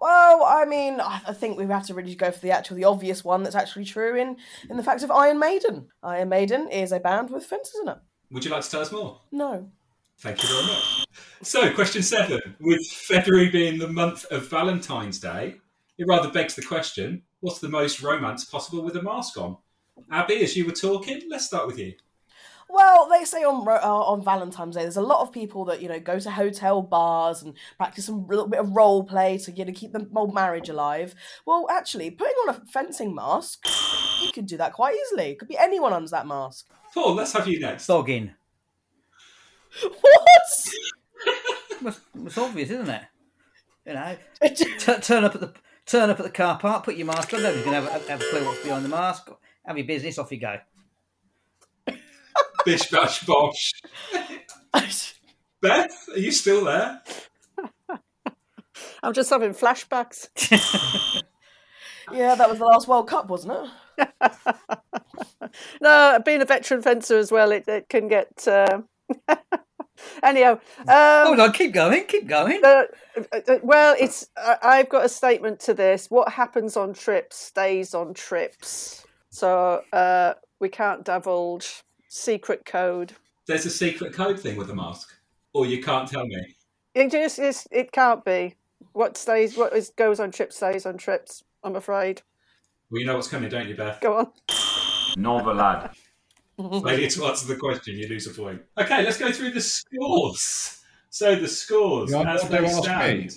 Well, 0.00 0.44
I 0.44 0.64
mean, 0.64 1.00
I 1.00 1.20
I 1.26 1.32
think 1.32 1.58
we 1.58 1.66
have 1.66 1.86
to 1.86 1.94
really 1.94 2.14
go 2.14 2.30
for 2.30 2.38
the 2.38 2.52
actual, 2.52 2.76
the 2.76 2.84
obvious 2.84 3.24
one 3.24 3.42
that's 3.42 3.56
actually 3.56 3.84
true 3.84 4.14
in 4.16 4.36
in 4.70 4.76
the 4.76 4.82
fact 4.84 5.02
of 5.02 5.10
Iron 5.10 5.40
Maiden. 5.40 5.88
Iron 6.04 6.28
Maiden 6.28 6.68
is 6.68 6.92
a 6.92 7.00
band 7.00 7.30
with 7.30 7.44
fences 7.44 7.80
in 7.82 7.88
it. 7.88 7.98
Would 8.30 8.44
you 8.44 8.52
like 8.52 8.62
to 8.62 8.70
tell 8.70 8.80
us 8.80 8.92
more? 8.92 9.20
No. 9.32 9.70
Thank 10.18 10.40
you 10.42 10.48
very 10.48 10.66
much. 10.66 11.01
So, 11.42 11.72
question 11.72 12.02
seven. 12.02 12.40
With 12.60 12.86
February 12.86 13.50
being 13.50 13.78
the 13.78 13.88
month 13.88 14.24
of 14.26 14.48
Valentine's 14.48 15.18
Day, 15.18 15.56
it 15.98 16.06
rather 16.08 16.30
begs 16.30 16.54
the 16.54 16.62
question 16.62 17.22
what's 17.40 17.58
the 17.58 17.68
most 17.68 18.02
romance 18.02 18.44
possible 18.44 18.82
with 18.82 18.96
a 18.96 19.02
mask 19.02 19.36
on? 19.36 19.56
Abby, 20.10 20.42
as 20.42 20.56
you 20.56 20.64
were 20.64 20.72
talking, 20.72 21.22
let's 21.28 21.44
start 21.44 21.66
with 21.66 21.78
you. 21.78 21.94
Well, 22.68 23.06
they 23.10 23.24
say 23.26 23.44
on 23.44 23.68
uh, 23.68 23.80
on 23.82 24.24
Valentine's 24.24 24.76
Day, 24.76 24.82
there's 24.82 24.96
a 24.96 25.02
lot 25.02 25.20
of 25.20 25.30
people 25.30 25.66
that 25.66 25.82
you 25.82 25.88
know 25.88 26.00
go 26.00 26.18
to 26.18 26.30
hotel 26.30 26.80
bars 26.80 27.42
and 27.42 27.54
practice 27.76 28.06
some 28.06 28.26
little 28.26 28.48
bit 28.48 28.60
of 28.60 28.74
role 28.74 29.04
play 29.04 29.36
to 29.38 29.52
you 29.52 29.66
know 29.66 29.72
keep 29.74 29.92
the 29.92 30.08
old 30.16 30.32
marriage 30.32 30.70
alive. 30.70 31.14
Well, 31.44 31.66
actually, 31.70 32.10
putting 32.10 32.34
on 32.48 32.54
a 32.54 32.62
fencing 32.72 33.14
mask, 33.14 33.66
you 34.22 34.32
could 34.32 34.46
do 34.46 34.56
that 34.56 34.72
quite 34.72 34.94
easily. 34.94 35.32
It 35.32 35.38
could 35.38 35.48
be 35.48 35.58
anyone 35.58 35.92
under 35.92 36.08
that 36.10 36.26
mask. 36.26 36.66
Paul, 36.94 37.14
let's 37.14 37.34
have 37.34 37.46
you 37.46 37.60
next. 37.60 37.86
Dogging. 37.86 38.32
What? 39.82 40.68
It's, 41.86 42.00
it's 42.24 42.38
obvious, 42.38 42.70
isn't 42.70 42.88
it? 42.88 43.02
You 43.86 43.94
know, 43.94 44.16
t- 44.54 45.00
turn 45.00 45.24
up 45.24 45.34
at 45.34 45.40
the 45.40 45.52
turn 45.86 46.10
up 46.10 46.20
at 46.20 46.24
the 46.24 46.32
car 46.32 46.58
park, 46.58 46.84
put 46.84 46.96
your 46.96 47.06
mask 47.06 47.34
on. 47.34 47.42
Nobody's 47.42 47.64
going 47.64 47.82
to 47.82 47.90
have, 47.90 48.06
a- 48.06 48.10
have 48.10 48.20
a 48.20 48.24
clue 48.24 48.44
what's 48.44 48.62
behind 48.62 48.84
the 48.84 48.88
mask. 48.88 49.28
Have 49.66 49.76
your 49.76 49.86
business, 49.86 50.18
off 50.18 50.32
you 50.32 50.38
go. 50.38 50.56
Bish 52.64 52.90
bash 52.90 53.24
bosh. 53.24 53.72
Beth, 55.60 56.08
are 56.12 56.18
you 56.18 56.32
still 56.32 56.64
there? 56.64 57.00
I'm 59.02 59.12
just 59.12 59.30
having 59.30 59.52
flashbacks. 59.52 60.28
yeah, 62.12 62.34
that 62.34 62.48
was 62.48 62.58
the 62.58 62.64
last 62.64 62.88
World 62.88 63.08
Cup, 63.08 63.28
wasn't 63.28 63.68
it? 63.98 64.06
No, 65.80 66.18
being 66.24 66.42
a 66.42 66.44
veteran 66.44 66.82
fencer 66.82 67.18
as 67.18 67.30
well, 67.30 67.52
it, 67.52 67.66
it 67.68 67.88
can 67.88 68.08
get. 68.08 68.46
Uh... 68.46 68.82
Anyhow, 70.22 70.58
Hold 70.88 71.38
um, 71.38 71.40
on, 71.40 71.52
keep 71.52 71.72
going, 71.72 72.04
keep 72.06 72.26
going. 72.26 72.64
uh, 72.64 72.84
uh, 73.32 73.58
well, 73.62 73.94
it's. 73.98 74.28
I 74.36 74.56
I've 74.62 74.88
got 74.88 75.04
a 75.04 75.08
statement 75.08 75.60
to 75.60 75.74
this. 75.74 76.10
What 76.10 76.30
happens 76.30 76.76
on 76.76 76.94
trips 76.94 77.36
stays 77.36 77.94
on 77.94 78.14
trips. 78.14 79.04
So 79.30 79.82
uh, 79.92 80.34
we 80.60 80.68
can't 80.68 81.04
divulge 81.04 81.82
secret 82.08 82.64
code. 82.64 83.12
There's 83.46 83.66
a 83.66 83.70
secret 83.70 84.12
code 84.12 84.38
thing 84.38 84.56
with 84.56 84.68
the 84.68 84.74
mask, 84.74 85.12
or 85.54 85.66
you 85.66 85.82
can't 85.82 86.08
tell 86.08 86.26
me. 86.26 86.54
It 86.94 87.10
just 87.10 87.38
is. 87.38 87.66
It 87.70 87.92
can't 87.92 88.24
be. 88.24 88.54
What 88.92 89.16
stays? 89.16 89.56
What 89.56 89.72
is 89.72 89.90
goes 89.90 90.20
on 90.20 90.30
trips 90.30 90.56
stays 90.56 90.86
on 90.86 90.98
trips. 90.98 91.42
I'm 91.64 91.76
afraid. 91.76 92.22
Well, 92.90 93.00
you 93.00 93.06
know 93.06 93.14
what's 93.14 93.28
coming, 93.28 93.48
don't 93.48 93.68
you, 93.68 93.74
Beth? 93.74 94.00
Go 94.00 94.18
on. 94.18 94.32
Novel 95.16 95.54
lad. 95.54 95.90
Failure 96.84 97.08
to 97.08 97.24
answer 97.26 97.46
the 97.46 97.56
question, 97.56 97.96
you 97.96 98.08
lose 98.08 98.26
a 98.26 98.30
point. 98.30 98.62
Okay, 98.78 99.02
let's 99.04 99.18
go 99.18 99.30
through 99.32 99.50
the 99.50 99.60
scores. 99.60 100.82
So 101.10 101.34
the 101.36 101.48
scores 101.48 102.10
You 102.10 102.22
as 102.22 102.48
they 102.48 102.66
stand. 102.68 103.24
me? 103.24 103.30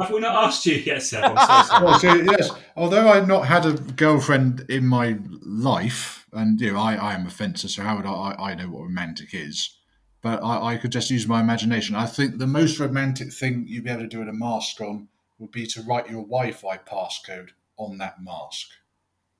Have 0.00 0.10
we 0.10 0.20
not 0.20 0.44
asked 0.44 0.66
you 0.66 0.74
yet, 0.74 1.02
Seb? 1.02 1.36
So 1.38 1.62
sorry. 1.62 1.84
Well, 1.84 1.98
so, 2.00 2.14
yes, 2.14 2.50
although 2.76 3.08
I've 3.08 3.28
not 3.28 3.46
had 3.46 3.64
a 3.64 3.72
girlfriend 3.72 4.66
in 4.68 4.86
my 4.86 5.18
life, 5.42 6.26
and 6.32 6.60
you 6.60 6.72
know, 6.72 6.80
I, 6.80 6.94
I 6.94 7.14
am 7.14 7.26
a 7.26 7.30
fencer, 7.30 7.68
so 7.68 7.82
how 7.82 7.96
would 7.96 8.06
I, 8.06 8.10
I, 8.10 8.50
I 8.50 8.54
know 8.54 8.68
what 8.70 8.82
romantic 8.82 9.28
is? 9.32 9.76
But 10.20 10.42
I, 10.42 10.72
I 10.72 10.76
could 10.78 10.90
just 10.90 11.10
use 11.10 11.28
my 11.28 11.40
imagination. 11.40 11.94
I 11.94 12.06
think 12.06 12.38
the 12.38 12.46
most 12.46 12.80
romantic 12.80 13.32
thing 13.32 13.66
you'd 13.68 13.84
be 13.84 13.90
able 13.90 14.02
to 14.02 14.08
do 14.08 14.20
with 14.20 14.28
a 14.28 14.32
mask 14.32 14.80
on 14.80 15.08
would 15.38 15.52
be 15.52 15.66
to 15.66 15.82
write 15.82 16.08
your 16.08 16.22
Wi 16.22 16.50
Fi 16.52 16.78
passcode 16.78 17.50
on 17.76 17.98
that 17.98 18.16
mask 18.20 18.68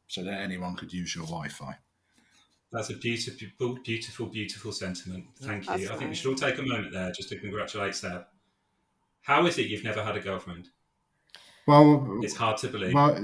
so 0.06 0.22
that 0.22 0.40
anyone 0.40 0.76
could 0.76 0.92
use 0.92 1.14
your 1.16 1.24
Wi 1.24 1.48
Fi. 1.48 1.78
That's 2.74 2.90
a 2.90 2.96
beautiful, 2.96 3.78
beautiful, 3.84 4.26
beautiful 4.26 4.72
sentiment. 4.72 5.26
Thank 5.40 5.62
you. 5.62 5.76
That's 5.78 5.90
I 5.90 5.96
think 5.96 6.10
we 6.10 6.16
should 6.16 6.30
all 6.30 6.34
take 6.34 6.58
a 6.58 6.62
moment 6.62 6.92
there 6.92 7.12
just 7.12 7.28
to 7.28 7.38
congratulate 7.38 7.94
Seb. 7.94 8.24
How 9.22 9.46
is 9.46 9.58
it 9.58 9.68
you've 9.68 9.84
never 9.84 10.02
had 10.02 10.16
a 10.16 10.20
girlfriend? 10.20 10.70
Well, 11.68 12.18
It's 12.22 12.34
hard 12.34 12.56
to 12.58 12.68
believe. 12.68 12.92
well, 12.92 13.16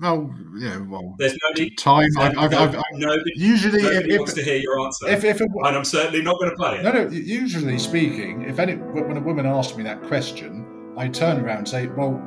well, 0.00 0.34
yeah, 0.58 0.78
well, 0.78 1.14
There's 1.16 1.38
no 1.44 1.50
need. 1.62 1.78
time. 1.78 2.10
Seb, 2.10 2.36
I've, 2.36 2.38
I've, 2.38 2.54
I've, 2.54 2.74
I've, 2.74 2.84
nobody 2.94 3.30
usually, 3.36 3.82
nobody 3.82 4.14
if, 4.14 4.18
wants 4.18 4.34
to 4.34 4.42
hear 4.42 4.56
your 4.56 4.80
answer. 4.80 5.08
if, 5.08 5.22
if, 5.22 5.40
it, 5.40 5.48
and 5.48 5.76
I'm 5.76 5.84
certainly 5.84 6.20
not 6.20 6.36
going 6.40 6.50
to 6.50 6.56
play 6.56 6.78
it. 6.78 6.82
No, 6.82 6.90
no. 6.90 7.08
Usually 7.08 7.78
speaking, 7.78 8.42
if 8.42 8.58
any 8.58 8.74
when 8.74 9.16
a 9.16 9.20
woman 9.20 9.46
asks 9.46 9.76
me 9.76 9.84
that 9.84 10.02
question, 10.02 10.92
I 10.98 11.06
turn 11.06 11.40
around 11.40 11.58
and 11.58 11.68
say, 11.68 11.86
"Well, 11.86 12.20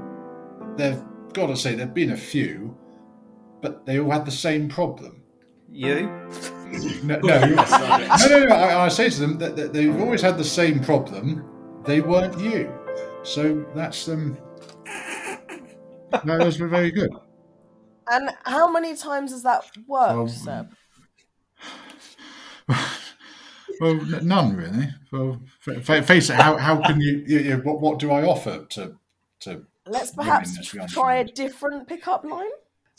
they've 0.78 1.04
got 1.34 1.48
to 1.48 1.58
say 1.58 1.76
there've 1.76 1.94
been 1.94 2.14
a 2.14 2.18
few, 2.18 2.76
but 3.62 3.86
they 3.86 4.00
all 4.00 4.10
had 4.10 4.26
the 4.26 4.32
same 4.32 4.70
problem." 4.70 5.21
You? 5.82 6.06
No, 7.04 7.20
no, 7.20 7.34
I 7.58 8.28
no, 8.30 8.40
no. 8.40 8.46
no 8.46 8.56
I, 8.56 8.86
I 8.86 8.88
say 8.88 9.10
to 9.10 9.20
them 9.20 9.40
that, 9.40 9.56
that 9.56 9.74
they've 9.74 10.00
always 10.00 10.22
had 10.22 10.38
the 10.38 10.44
same 10.44 10.80
problem. 10.80 11.44
They 11.86 12.02
weren't 12.02 12.40
you, 12.40 12.72
so 13.24 13.66
that's 13.74 14.08
um, 14.08 14.38
them. 14.86 15.62
No, 16.24 16.38
those 16.38 16.60
were 16.60 16.68
very 16.68 16.92
good. 16.92 17.10
And 18.12 18.30
how 18.44 18.72
many 18.72 18.96
times 18.96 19.32
has 19.32 19.42
that 19.42 19.64
worked, 19.88 20.16
Well, 20.16 20.28
Seb? 20.28 20.76
Well, 23.80 23.96
none 24.22 24.56
really. 24.56 24.90
Well, 25.12 25.42
fa- 25.60 25.82
fa- 25.82 26.04
face 26.04 26.30
it. 26.30 26.36
How, 26.36 26.56
how 26.58 26.80
can 26.82 27.02
you, 27.02 27.24
you, 27.26 27.40
you? 27.40 27.58
What, 27.58 27.82
what 27.82 27.98
do 27.98 28.12
I 28.12 28.24
offer 28.24 28.66
to 28.70 28.96
to? 29.40 29.66
Let's 29.88 30.12
perhaps 30.12 30.56
let's 30.56 30.72
be 30.72 30.78
honest 30.78 30.94
try 30.94 31.16
a 31.16 31.24
different 31.24 31.88
pickup 31.88 32.24
line. 32.24 32.52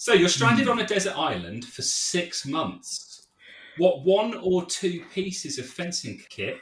So 0.03 0.15
you're 0.15 0.29
stranded 0.29 0.65
hmm. 0.65 0.73
on 0.73 0.81
a 0.81 0.85
desert 0.85 1.17
island 1.17 1.65
for 1.65 1.83
six 1.83 2.45
months. 2.45 3.29
What 3.77 4.03
one 4.03 4.35
or 4.43 4.67
two 4.67 5.05
pieces 5.15 5.61
of 5.61 5.67
fencing 5.67 6.21
kit 6.29 6.57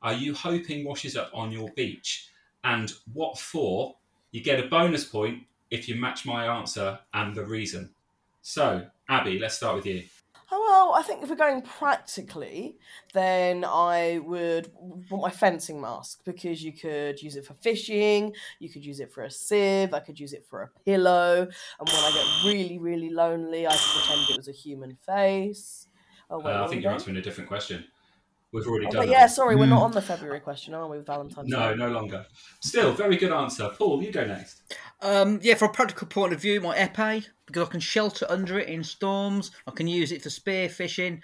are 0.00 0.12
you 0.12 0.32
hoping 0.32 0.84
washes 0.84 1.16
up 1.16 1.28
on 1.34 1.50
your 1.50 1.70
beach? 1.70 2.28
And 2.62 2.92
what 3.12 3.36
for? 3.36 3.96
You 4.30 4.44
get 4.44 4.64
a 4.64 4.68
bonus 4.68 5.04
point 5.04 5.42
if 5.72 5.88
you 5.88 5.96
match 5.96 6.24
my 6.24 6.46
answer 6.46 7.00
and 7.14 7.34
the 7.34 7.44
reason. 7.44 7.90
So, 8.42 8.86
Abby, 9.08 9.40
let's 9.40 9.56
start 9.56 9.74
with 9.74 9.86
you. 9.86 10.04
Oh 10.56 10.60
well, 10.68 10.94
I 10.94 11.02
think 11.02 11.20
if 11.22 11.28
we're 11.28 11.34
going 11.34 11.62
practically, 11.62 12.78
then 13.12 13.64
I 13.64 14.20
would 14.20 14.70
want 14.74 15.22
my 15.22 15.30
fencing 15.30 15.80
mask 15.80 16.20
because 16.24 16.62
you 16.62 16.72
could 16.72 17.20
use 17.20 17.34
it 17.34 17.44
for 17.44 17.54
fishing, 17.54 18.32
you 18.60 18.70
could 18.70 18.84
use 18.84 19.00
it 19.00 19.12
for 19.12 19.24
a 19.24 19.30
sieve, 19.32 19.92
I 19.92 19.98
could 19.98 20.20
use 20.20 20.32
it 20.32 20.46
for 20.46 20.62
a 20.62 20.70
pillow, 20.84 21.40
and 21.80 21.88
when 21.88 22.04
I 22.04 22.12
get 22.12 22.28
really, 22.44 22.78
really 22.78 23.10
lonely, 23.10 23.66
I 23.66 23.76
could 23.76 23.90
pretend 23.90 24.30
it 24.30 24.36
was 24.36 24.46
a 24.46 24.52
human 24.52 24.94
face. 24.94 25.88
Oh 26.30 26.38
Uh, 26.44 26.62
I 26.62 26.66
think 26.68 26.82
you're 26.82 26.92
answering 26.92 27.16
a 27.16 27.22
different 27.22 27.48
question. 27.48 27.88
We've 28.54 28.66
already 28.68 28.86
Oh, 28.86 28.90
done 28.90 29.00
but 29.00 29.06
that. 29.06 29.10
yeah, 29.12 29.26
sorry, 29.26 29.56
we're 29.56 29.66
not 29.66 29.80
Mm. 29.80 29.84
on 29.86 29.90
the 29.90 30.00
February 30.00 30.38
question, 30.38 30.74
are 30.74 30.86
we, 30.88 30.98
with 30.98 31.06
Valentine's 31.06 31.48
No, 31.48 31.70
Day? 31.70 31.76
no 31.76 31.88
longer. 31.88 32.24
Still, 32.60 32.92
very 32.94 33.16
good 33.16 33.32
answer. 33.32 33.68
Paul, 33.76 34.00
you 34.00 34.12
go 34.12 34.24
next. 34.24 34.62
Um, 35.02 35.40
yeah, 35.42 35.54
from 35.56 35.70
a 35.70 35.72
practical 35.72 36.06
point 36.06 36.32
of 36.32 36.40
view, 36.40 36.60
my 36.60 36.76
epee 36.76 37.26
because 37.46 37.66
I 37.66 37.70
can 37.70 37.80
shelter 37.80 38.24
under 38.30 38.58
it 38.58 38.68
in 38.68 38.84
storms. 38.84 39.50
I 39.66 39.72
can 39.72 39.86
use 39.88 40.12
it 40.12 40.22
for 40.22 40.30
spear 40.30 40.68
fishing. 40.68 41.22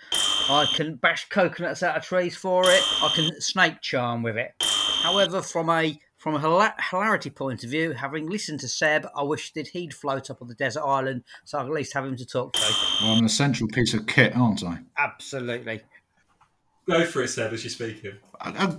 I 0.50 0.66
can 0.74 0.96
bash 0.96 1.28
coconuts 1.28 1.82
out 1.84 1.96
of 1.96 2.04
trees 2.04 2.36
for 2.36 2.64
it. 2.68 2.82
I 3.00 3.10
can 3.14 3.40
snake 3.40 3.80
charm 3.80 4.22
with 4.24 4.36
it. 4.36 4.52
However, 4.60 5.40
from 5.40 5.70
a 5.70 5.98
from 6.18 6.34
a 6.34 6.74
hilarity 6.90 7.30
point 7.30 7.64
of 7.64 7.70
view, 7.70 7.92
having 7.92 8.28
listened 8.28 8.60
to 8.60 8.68
Seb, 8.68 9.06
I 9.16 9.22
wish 9.22 9.54
that 9.54 9.68
he'd 9.68 9.94
float 9.94 10.28
up 10.28 10.42
on 10.42 10.48
the 10.48 10.54
desert 10.54 10.82
island, 10.82 11.24
so 11.46 11.56
I 11.58 11.62
at 11.62 11.70
least 11.70 11.94
have 11.94 12.04
him 12.04 12.14
to 12.16 12.26
talk 12.26 12.52
to. 12.52 12.60
Well, 13.00 13.12
I'm 13.12 13.20
an 13.20 13.24
essential 13.24 13.66
piece 13.68 13.94
of 13.94 14.06
kit, 14.06 14.36
aren't 14.36 14.62
I? 14.62 14.80
Absolutely. 14.98 15.80
Go 16.90 17.04
for 17.06 17.22
it, 17.22 17.28
Seb, 17.28 17.52
as 17.52 17.62
you're 17.62 17.70
speaking. 17.70 18.14
I, 18.40 18.50
I, 18.50 18.76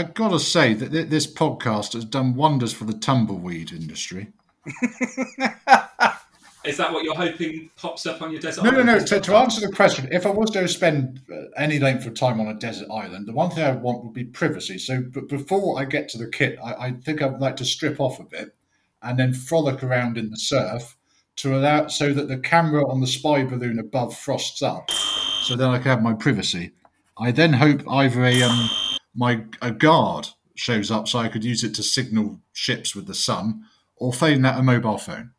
I've 0.00 0.14
got 0.14 0.30
to 0.30 0.40
say 0.40 0.74
that 0.74 0.90
th- 0.90 1.08
this 1.08 1.32
podcast 1.32 1.92
has 1.92 2.04
done 2.04 2.34
wonders 2.34 2.72
for 2.72 2.84
the 2.84 2.92
tumbleweed 2.92 3.72
industry. 3.72 4.32
Is 6.64 6.76
that 6.78 6.92
what 6.92 7.04
you're 7.04 7.14
hoping 7.14 7.70
pops 7.76 8.06
up 8.06 8.20
on 8.20 8.32
your 8.32 8.40
desert 8.40 8.62
island? 8.62 8.78
No, 8.78 8.82
no, 8.82 8.98
no. 8.98 9.04
To, 9.04 9.20
to 9.20 9.36
answer 9.36 9.64
the 9.64 9.72
question, 9.72 10.08
if 10.10 10.26
I 10.26 10.30
was 10.30 10.50
to 10.50 10.66
spend 10.66 11.20
uh, 11.32 11.42
any 11.56 11.78
length 11.78 12.04
of 12.06 12.14
time 12.14 12.40
on 12.40 12.48
a 12.48 12.54
desert 12.54 12.88
island, 12.90 13.28
the 13.28 13.32
one 13.32 13.50
thing 13.50 13.62
I 13.62 13.70
want 13.70 14.02
would 14.02 14.12
be 14.12 14.24
privacy. 14.24 14.76
So, 14.78 15.04
but 15.08 15.28
before 15.28 15.78
I 15.80 15.84
get 15.84 16.08
to 16.10 16.18
the 16.18 16.26
kit, 16.26 16.58
I, 16.62 16.74
I 16.74 16.92
think 16.92 17.22
I'd 17.22 17.38
like 17.38 17.54
to 17.58 17.64
strip 17.64 18.00
off 18.00 18.18
a 18.18 18.24
bit 18.24 18.56
and 19.02 19.16
then 19.16 19.32
frolic 19.32 19.84
around 19.84 20.18
in 20.18 20.30
the 20.30 20.36
surf 20.36 20.96
to 21.36 21.56
allow 21.56 21.86
so 21.86 22.12
that 22.12 22.26
the 22.26 22.38
camera 22.38 22.88
on 22.88 23.00
the 23.00 23.06
spy 23.06 23.44
balloon 23.44 23.78
above 23.78 24.16
frosts 24.16 24.62
up, 24.62 24.90
so 24.90 25.54
then 25.54 25.68
I 25.70 25.78
can 25.78 25.90
have 25.90 26.02
my 26.02 26.14
privacy. 26.14 26.72
I 27.18 27.30
then 27.32 27.54
hope 27.54 27.82
either 27.90 28.24
a 28.24 28.42
um 28.42 28.68
my 29.14 29.44
a 29.62 29.70
guard 29.70 30.28
shows 30.54 30.90
up 30.90 31.08
so 31.08 31.18
I 31.18 31.28
could 31.28 31.44
use 31.44 31.64
it 31.64 31.74
to 31.74 31.82
signal 31.82 32.40
ships 32.52 32.94
with 32.94 33.06
the 33.06 33.14
sun, 33.14 33.64
or 33.96 34.12
failing 34.12 34.42
that 34.42 34.58
a 34.58 34.62
mobile 34.62 34.98
phone, 34.98 35.32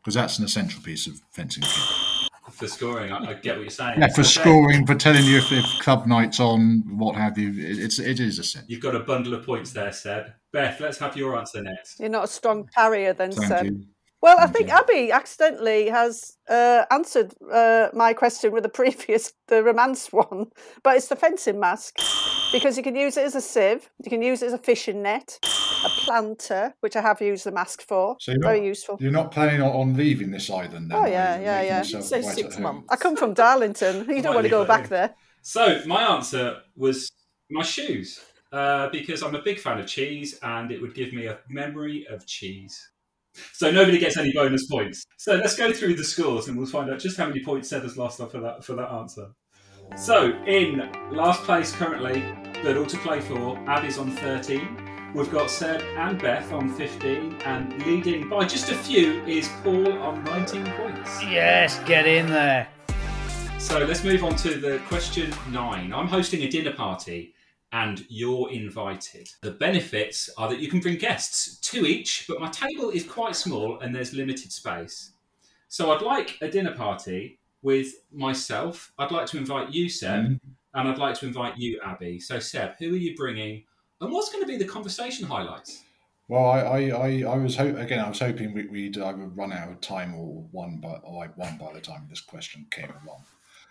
because 0.00 0.14
that's 0.14 0.38
an 0.38 0.44
essential 0.44 0.82
piece 0.82 1.06
of 1.06 1.20
fencing 1.30 1.62
kit. 1.62 2.30
For 2.50 2.68
scoring, 2.68 3.10
I, 3.10 3.30
I 3.30 3.34
get 3.34 3.56
what 3.56 3.62
you're 3.62 3.70
saying. 3.70 4.00
Yeah, 4.00 4.08
for 4.08 4.22
So, 4.22 4.44
Dave, 4.44 4.52
scoring, 4.52 4.86
for 4.86 4.94
telling 4.94 5.24
you 5.24 5.38
if, 5.38 5.50
if 5.50 5.64
club 5.80 6.06
night's 6.06 6.38
on, 6.40 6.84
what 6.98 7.16
have 7.16 7.36
you. 7.36 7.50
It, 7.50 7.78
it's 7.78 7.98
it 7.98 8.20
is 8.20 8.38
a 8.38 8.44
sin. 8.44 8.62
You've 8.68 8.80
got 8.80 8.94
a 8.94 9.00
bundle 9.00 9.34
of 9.34 9.44
points 9.44 9.72
there, 9.72 9.92
Seb. 9.92 10.26
Beth, 10.52 10.78
let's 10.78 10.98
have 10.98 11.16
your 11.16 11.36
answer 11.36 11.62
next. 11.62 11.98
You're 11.98 12.10
not 12.10 12.24
a 12.24 12.28
strong 12.28 12.68
carrier 12.72 13.12
then, 13.12 13.32
Thank 13.32 13.48
Seb. 13.48 13.66
you. 13.66 13.84
Well, 14.24 14.38
I 14.38 14.46
think. 14.46 14.70
Abby 14.70 15.12
accidentally 15.12 15.90
has 15.90 16.38
uh, 16.48 16.86
answered 16.90 17.34
uh, 17.52 17.88
my 17.92 18.14
question 18.14 18.52
with 18.52 18.62
the 18.62 18.68
previous, 18.80 19.34
the 19.48 19.62
romance 19.62 20.10
one, 20.14 20.46
but 20.82 20.96
it's 20.96 21.08
the 21.08 21.16
fencing 21.16 21.60
mask 21.60 21.98
because 22.50 22.78
you 22.78 22.82
can 22.82 22.96
use 22.96 23.18
it 23.18 23.26
as 23.26 23.34
a 23.34 23.42
sieve, 23.42 23.90
you 24.02 24.08
can 24.08 24.22
use 24.22 24.42
it 24.42 24.46
as 24.46 24.54
a 24.54 24.58
fishing 24.58 25.02
net, 25.02 25.38
a 25.42 25.88
planter, 26.06 26.74
which 26.80 26.96
I 26.96 27.02
have 27.02 27.20
used 27.20 27.44
the 27.44 27.52
mask 27.52 27.82
for. 27.82 28.16
So 28.18 28.32
you're 28.32 28.40
Very 28.40 28.60
not, 28.60 28.66
useful. 28.66 28.96
you're 28.98 29.12
not 29.12 29.30
planning 29.30 29.60
on, 29.60 29.72
on 29.72 29.94
leaving 29.94 30.30
this 30.30 30.48
island 30.48 30.90
then? 30.90 30.96
Oh, 30.96 31.02
are 31.02 31.08
yeah, 31.08 31.38
yeah, 31.38 31.60
yeah. 31.60 31.78
yourself 31.78 32.04
Say 32.04 32.22
six 32.22 32.58
months. 32.58 32.88
I 32.88 32.96
come 32.96 33.16
from 33.16 33.34
Darlington. 33.34 34.06
You 34.14 34.22
don't 34.22 34.34
want 34.34 34.46
to 34.46 34.50
go 34.50 34.60
that 34.60 34.68
back 34.68 34.84
in. 34.84 34.90
there. 34.90 35.14
So, 35.42 35.82
my 35.84 36.02
answer 36.02 36.62
was 36.74 37.12
my 37.50 37.62
shoes, 37.62 38.20
uh, 38.52 38.88
because 38.88 39.22
I'm 39.22 39.34
a 39.34 39.42
big 39.42 39.60
fan 39.60 39.80
of 39.80 39.86
cheese 39.86 40.38
and 40.42 40.72
it 40.72 40.80
would 40.80 40.94
give 40.94 41.12
me 41.12 41.26
a 41.26 41.40
memory 41.50 42.06
of 42.08 42.26
cheese. 42.26 42.88
So, 43.52 43.70
nobody 43.70 43.98
gets 43.98 44.16
any 44.16 44.32
bonus 44.32 44.66
points. 44.66 45.04
So, 45.18 45.34
let's 45.34 45.56
go 45.56 45.72
through 45.72 45.94
the 45.94 46.04
scores 46.04 46.48
and 46.48 46.56
we'll 46.56 46.66
find 46.66 46.90
out 46.90 46.98
just 46.98 47.16
how 47.16 47.26
many 47.26 47.42
points 47.44 47.68
Seb 47.68 47.82
has 47.82 47.96
lost 47.96 48.20
off 48.20 48.32
for 48.32 48.40
that, 48.40 48.64
for 48.64 48.74
that 48.74 48.90
answer. 48.90 49.28
So, 49.96 50.32
in 50.44 50.90
last 51.10 51.42
place 51.42 51.72
currently, 51.72 52.24
but 52.62 52.76
all 52.76 52.86
to 52.86 52.98
play 52.98 53.20
for, 53.20 53.58
Abby's 53.68 53.98
on 53.98 54.10
13. 54.10 55.12
We've 55.14 55.30
got 55.30 55.48
Seb 55.48 55.80
and 55.96 56.20
Beth 56.20 56.52
on 56.52 56.74
15, 56.74 57.42
and 57.44 57.86
leading 57.86 58.28
by 58.28 58.46
just 58.46 58.70
a 58.70 58.74
few 58.74 59.22
is 59.24 59.48
Paul 59.62 59.92
on 59.98 60.24
19 60.24 60.64
points. 60.72 61.22
Yes, 61.22 61.78
get 61.84 62.06
in 62.06 62.26
there. 62.26 62.66
So 63.58 63.78
let's 63.78 64.02
move 64.02 64.24
on 64.24 64.34
to 64.36 64.58
the 64.58 64.80
question 64.88 65.32
nine. 65.50 65.92
I'm 65.92 66.08
hosting 66.08 66.42
a 66.42 66.48
dinner 66.48 66.72
party 66.72 67.33
and 67.74 68.06
you're 68.08 68.52
invited. 68.52 69.28
The 69.42 69.50
benefits 69.50 70.30
are 70.38 70.48
that 70.48 70.60
you 70.60 70.68
can 70.68 70.78
bring 70.78 70.96
guests, 70.96 71.58
two 71.58 71.86
each, 71.86 72.26
but 72.28 72.40
my 72.40 72.48
table 72.48 72.90
is 72.90 73.02
quite 73.04 73.34
small 73.34 73.80
and 73.80 73.92
there's 73.92 74.14
limited 74.14 74.52
space. 74.52 75.10
So 75.68 75.90
I'd 75.92 76.00
like 76.00 76.38
a 76.40 76.48
dinner 76.48 76.72
party 76.72 77.40
with 77.62 77.88
myself. 78.12 78.92
I'd 78.96 79.10
like 79.10 79.26
to 79.26 79.38
invite 79.38 79.70
you, 79.72 79.88
Seb, 79.88 80.24
Mhm. 80.24 80.40
and 80.74 80.88
I'd 80.88 80.98
like 80.98 81.16
to 81.18 81.26
invite 81.26 81.58
you, 81.58 81.80
Abby. 81.84 82.20
So, 82.20 82.38
Seb, 82.38 82.76
who 82.78 82.94
are 82.94 82.96
you 82.96 83.16
bringing? 83.16 83.64
And 84.00 84.12
what's 84.12 84.30
going 84.30 84.44
to 84.44 84.48
be 84.48 84.56
the 84.56 84.66
conversation 84.66 85.26
highlights? 85.26 85.82
Well, 86.28 86.44
I, 86.46 86.60
I, 86.60 86.78
I, 86.90 87.22
I 87.34 87.36
was 87.38 87.58
again. 87.58 87.98
I 87.98 88.08
was 88.08 88.20
hoping 88.20 88.54
we, 88.54 88.66
we'd 88.66 88.96
either 88.96 89.26
run 89.26 89.52
out 89.52 89.70
of 89.70 89.80
time 89.80 90.14
or 90.14 90.46
one 90.52 90.76
by 90.78 90.94
or 91.02 91.24
I'd 91.24 91.36
won 91.36 91.58
by 91.58 91.72
the 91.72 91.80
time 91.80 92.06
this 92.08 92.20
question 92.20 92.66
came 92.70 92.92
along. 93.04 93.24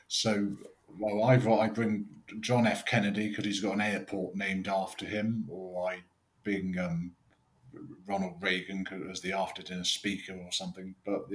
So, 0.09 0.49
well, 0.99 1.23
either 1.25 1.51
I 1.51 1.67
bring 1.67 2.06
John 2.39 2.67
F. 2.67 2.86
Kennedy 2.86 3.29
because 3.29 3.45
he's 3.45 3.60
got 3.60 3.73
an 3.73 3.82
airport 3.82 4.36
named 4.36 4.67
after 4.67 5.06
him, 5.06 5.45
or 5.49 5.89
I 5.89 5.99
bring 6.43 6.77
um, 6.77 7.12
Ronald 8.08 8.36
Reagan 8.41 8.86
as 9.12 9.21
the 9.21 9.34
after 9.34 9.62
dinner 9.62 9.84
speaker 9.84 10.34
or 10.34 10.51
something. 10.51 10.95
But 11.06 11.25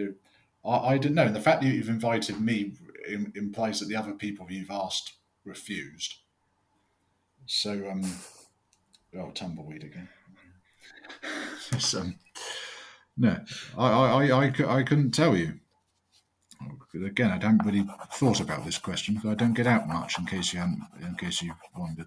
I, 0.65 0.95
I 0.95 0.99
didn't 0.99 1.15
know. 1.15 1.27
And 1.27 1.37
the 1.37 1.41
fact 1.41 1.63
that 1.63 1.69
you've 1.69 1.89
invited 1.89 2.41
me 2.41 2.73
im- 3.09 3.33
implies 3.35 3.81
that 3.81 3.87
the 3.87 3.97
other 3.97 4.13
people 4.13 4.47
you've 4.51 4.71
asked 4.71 5.15
refused. 5.45 6.15
So, 7.47 7.89
um, 7.91 8.05
oh, 9.17 9.31
tumbleweed 9.31 9.85
again. 9.85 10.09
It's, 11.71 11.93
um, 11.93 12.15
no, 13.19 13.37
I, 13.77 13.89
I, 13.89 14.47
I, 14.47 14.77
I 14.79 14.83
couldn't 14.83 15.11
tell 15.11 15.37
you. 15.37 15.61
Again, 16.95 17.31
I 17.31 17.35
haven't 17.35 17.65
really 17.65 17.87
thought 18.13 18.41
about 18.41 18.65
this 18.65 18.79
question 18.79 19.15
because 19.15 19.31
I 19.31 19.35
don't 19.35 19.53
get 19.55 19.67
out 19.67 19.87
much. 19.87 20.19
In 20.19 20.25
case 20.25 20.53
you 20.53 20.61
hadn't, 20.61 20.83
in 21.03 21.15
case 21.17 21.43
you 21.43 21.53
wondered. 21.77 22.07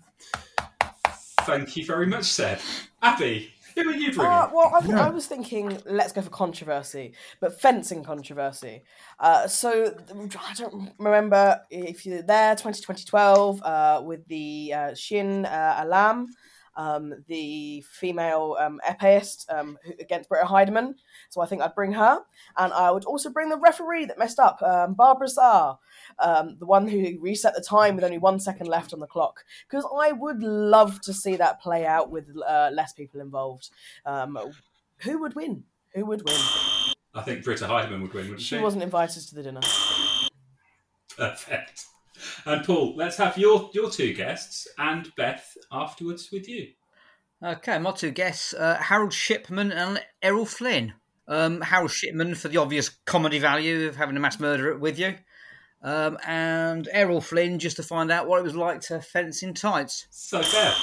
Thank 1.41 1.75
you 1.77 1.85
very 1.85 2.07
much, 2.07 2.25
Seb. 2.25 2.59
Abby, 3.01 3.51
who 3.75 3.89
are 3.89 3.93
you 3.93 4.11
bringing? 4.11 4.31
Uh, 4.31 4.49
well, 4.53 4.71
I, 4.75 4.79
th- 4.79 4.91
Yeah. 4.91 5.05
I 5.07 5.09
was 5.09 5.27
thinking, 5.27 5.79
let's 5.85 6.11
go 6.13 6.21
for 6.21 6.29
controversy, 6.29 7.13
but 7.39 7.59
fencing 7.59 8.03
controversy. 8.03 8.83
Uh, 9.19 9.47
so 9.47 9.95
I 10.09 10.53
don't 10.55 10.91
remember 10.97 11.61
if 11.69 12.05
you're 12.05 12.21
there, 12.21 12.55
2012, 12.55 13.61
uh, 13.63 14.01
with 14.03 14.27
the 14.27 14.73
uh, 14.75 14.93
Shin 14.95 15.45
uh, 15.45 15.77
Alam, 15.79 16.27
um, 16.75 17.13
the 17.27 17.83
female 17.91 18.57
um, 18.59 18.79
epist 18.87 19.45
um, 19.49 19.77
against 19.99 20.29
Britta 20.29 20.45
Heidemann. 20.45 20.95
So 21.29 21.41
I 21.41 21.45
think 21.45 21.61
I'd 21.61 21.75
bring 21.75 21.93
her, 21.93 22.19
and 22.57 22.73
I 22.73 22.91
would 22.91 23.05
also 23.05 23.29
bring 23.29 23.49
the 23.49 23.57
referee 23.57 24.05
that 24.05 24.19
messed 24.19 24.39
up, 24.39 24.61
um, 24.61 24.93
Barbara 24.93 25.27
Csar, 25.27 25.77
um, 26.19 26.55
the 26.57 26.65
one 26.65 26.87
who 26.87 27.19
reset 27.19 27.55
the 27.55 27.61
time 27.61 27.95
with 27.95 28.03
only 28.03 28.17
one 28.17 28.39
second 28.39 28.67
left 28.67 28.93
on 28.93 28.99
the 28.99 29.07
clock. 29.07 29.43
Because 29.69 29.85
I 29.99 30.11
would 30.11 30.41
love 30.43 31.01
to 31.01 31.13
see 31.13 31.35
that 31.37 31.61
play 31.61 31.85
out 31.85 32.09
with 32.11 32.29
uh, 32.47 32.69
less 32.73 32.93
people 32.93 33.21
involved. 33.21 33.69
Um, 34.05 34.37
who 34.97 35.19
would 35.19 35.35
win? 35.35 35.63
Who 35.93 36.05
would 36.05 36.23
win? 36.23 36.37
I 37.13 37.21
think 37.21 37.43
Britta 37.43 37.65
Heidemann 37.65 38.01
would 38.01 38.13
win, 38.13 38.25
wouldn't 38.25 38.41
she? 38.41 38.55
She 38.55 38.61
wasn't 38.61 38.83
invited 38.83 39.27
to 39.27 39.35
the 39.35 39.43
dinner. 39.43 39.61
Perfect. 41.17 41.85
And 42.45 42.65
Paul, 42.65 42.95
let's 42.95 43.17
have 43.17 43.37
your 43.37 43.69
your 43.73 43.89
two 43.89 44.13
guests 44.13 44.67
and 44.77 45.11
Beth 45.15 45.57
afterwards 45.71 46.29
with 46.31 46.47
you. 46.47 46.69
Okay, 47.43 47.79
my 47.79 47.91
two 47.91 48.11
guests, 48.11 48.53
uh, 48.53 48.77
Harold 48.79 49.13
Shipman 49.13 49.71
and 49.71 49.99
Errol 50.21 50.45
Flynn. 50.45 50.93
Um, 51.27 51.61
Harold 51.61 51.91
Shipman 51.91 52.35
for 52.35 52.49
the 52.49 52.57
obvious 52.57 52.89
comedy 53.05 53.39
value 53.39 53.87
of 53.87 53.95
having 53.95 54.17
a 54.17 54.19
mass 54.19 54.39
murderer 54.39 54.77
with 54.77 54.99
you. 54.99 55.15
Um, 55.81 56.19
and 56.27 56.87
Errol 56.91 57.21
Flynn 57.21 57.57
just 57.57 57.77
to 57.77 57.83
find 57.83 58.11
out 58.11 58.27
what 58.27 58.39
it 58.39 58.43
was 58.43 58.55
like 58.55 58.81
to 58.81 59.01
fence 59.01 59.41
in 59.41 59.53
tights. 59.55 60.05
So 60.11 60.39
Beth, 60.41 60.77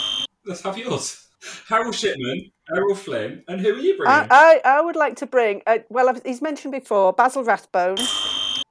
let's 0.46 0.62
have 0.62 0.76
yours. 0.76 1.28
Harold 1.68 1.94
Shipman, 1.94 2.50
Errol 2.74 2.96
Flynn, 2.96 3.44
and 3.46 3.60
who 3.60 3.74
are 3.74 3.78
you 3.78 3.96
bringing? 3.96 4.26
I, 4.30 4.60
I, 4.64 4.78
I 4.78 4.80
would 4.80 4.96
like 4.96 5.14
to 5.16 5.26
bring, 5.26 5.62
uh, 5.68 5.78
well, 5.88 6.08
I've- 6.08 6.20
he's 6.24 6.42
mentioned 6.42 6.72
before, 6.72 7.12
Basil 7.12 7.44
Rathbone, 7.44 7.98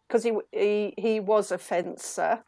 because 0.08 0.24
he, 0.24 0.34
he, 0.52 0.94
he 0.98 1.20
was 1.22 1.52
a 1.54 1.58
fencer. 1.58 2.44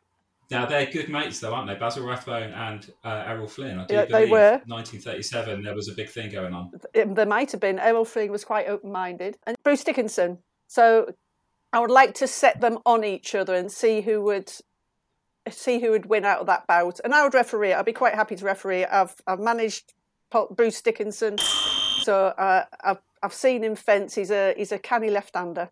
Now 0.51 0.65
they're 0.65 0.85
good 0.87 1.09
mates, 1.09 1.39
though, 1.39 1.53
aren't 1.53 1.67
they? 1.67 1.75
Basil 1.75 2.05
Rathbone 2.05 2.51
and 2.53 2.91
uh, 3.03 3.23
Errol 3.27 3.47
Flynn. 3.47 3.79
I 3.79 3.85
do 3.85 3.93
Yeah, 3.95 4.05
they 4.05 4.25
were. 4.25 4.61
1937. 4.65 5.61
There 5.63 5.75
was 5.75 5.89
a 5.89 5.93
big 5.93 6.09
thing 6.09 6.31
going 6.31 6.53
on. 6.53 6.71
It- 6.93 7.13
there 7.15 7.25
might 7.25 7.51
have 7.51 7.61
been. 7.61 7.77
Errol 7.79 8.05
Flynn 8.05 8.31
was 8.31 8.43
quite 8.43 8.67
open 8.67 8.91
minded. 8.91 9.37
And 9.45 9.55
Bruce 9.63 9.83
Dickinson. 9.83 10.39
So 10.67 11.13
I 11.71 11.79
would 11.79 11.91
like 11.91 12.15
to 12.15 12.27
set 12.27 12.61
them 12.61 12.79
on 12.85 13.03
each 13.03 13.35
other 13.35 13.53
and 13.53 13.71
see 13.71 14.01
who 14.01 14.21
would 14.23 14.51
see 15.49 15.79
who 15.79 15.91
would 15.91 16.05
win 16.05 16.25
out 16.25 16.39
of 16.41 16.47
that 16.47 16.67
bout. 16.67 16.99
And 17.03 17.13
I 17.13 17.23
would 17.23 17.33
referee. 17.33 17.73
I'd 17.73 17.85
be 17.85 17.93
quite 17.93 18.13
happy 18.15 18.35
to 18.35 18.45
referee. 18.45 18.85
I've 18.85 19.15
I've 19.27 19.39
managed 19.39 19.93
Bruce 20.51 20.81
Dickinson, 20.81 21.37
so 22.03 22.27
uh, 22.37 22.65
I've 22.83 22.99
I've 23.23 23.33
seen 23.33 23.63
him 23.63 23.75
fence. 23.75 24.15
He's 24.15 24.29
a 24.31 24.53
he's 24.57 24.71
a 24.71 24.77
canny 24.79 25.09
left 25.09 25.35
hander. 25.35 25.69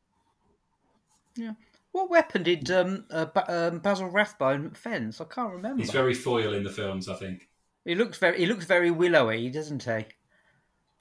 Well, 1.98 2.06
What 2.06 2.12
weapon 2.12 2.44
did 2.44 2.70
um, 2.70 3.06
uh, 3.10 3.26
ba- 3.26 3.70
um, 3.70 3.80
Basil 3.80 4.08
Rathbone 4.08 4.70
fence? 4.72 5.20
I 5.20 5.24
can't 5.26 5.52
remember. 5.52 5.82
He's 5.82 5.90
very 5.92 6.14
foil 6.14 6.54
in 6.54 6.64
the 6.64 6.70
films, 6.70 7.10
I 7.10 7.16
think. 7.16 7.50
He 7.86 7.96
looks 7.96 8.20
very. 8.20 8.38
He 8.38 8.46
looks 8.46 8.66
very 8.66 8.92
willowy, 8.92 9.50
doesn't 9.50 9.82
he? 9.84 10.06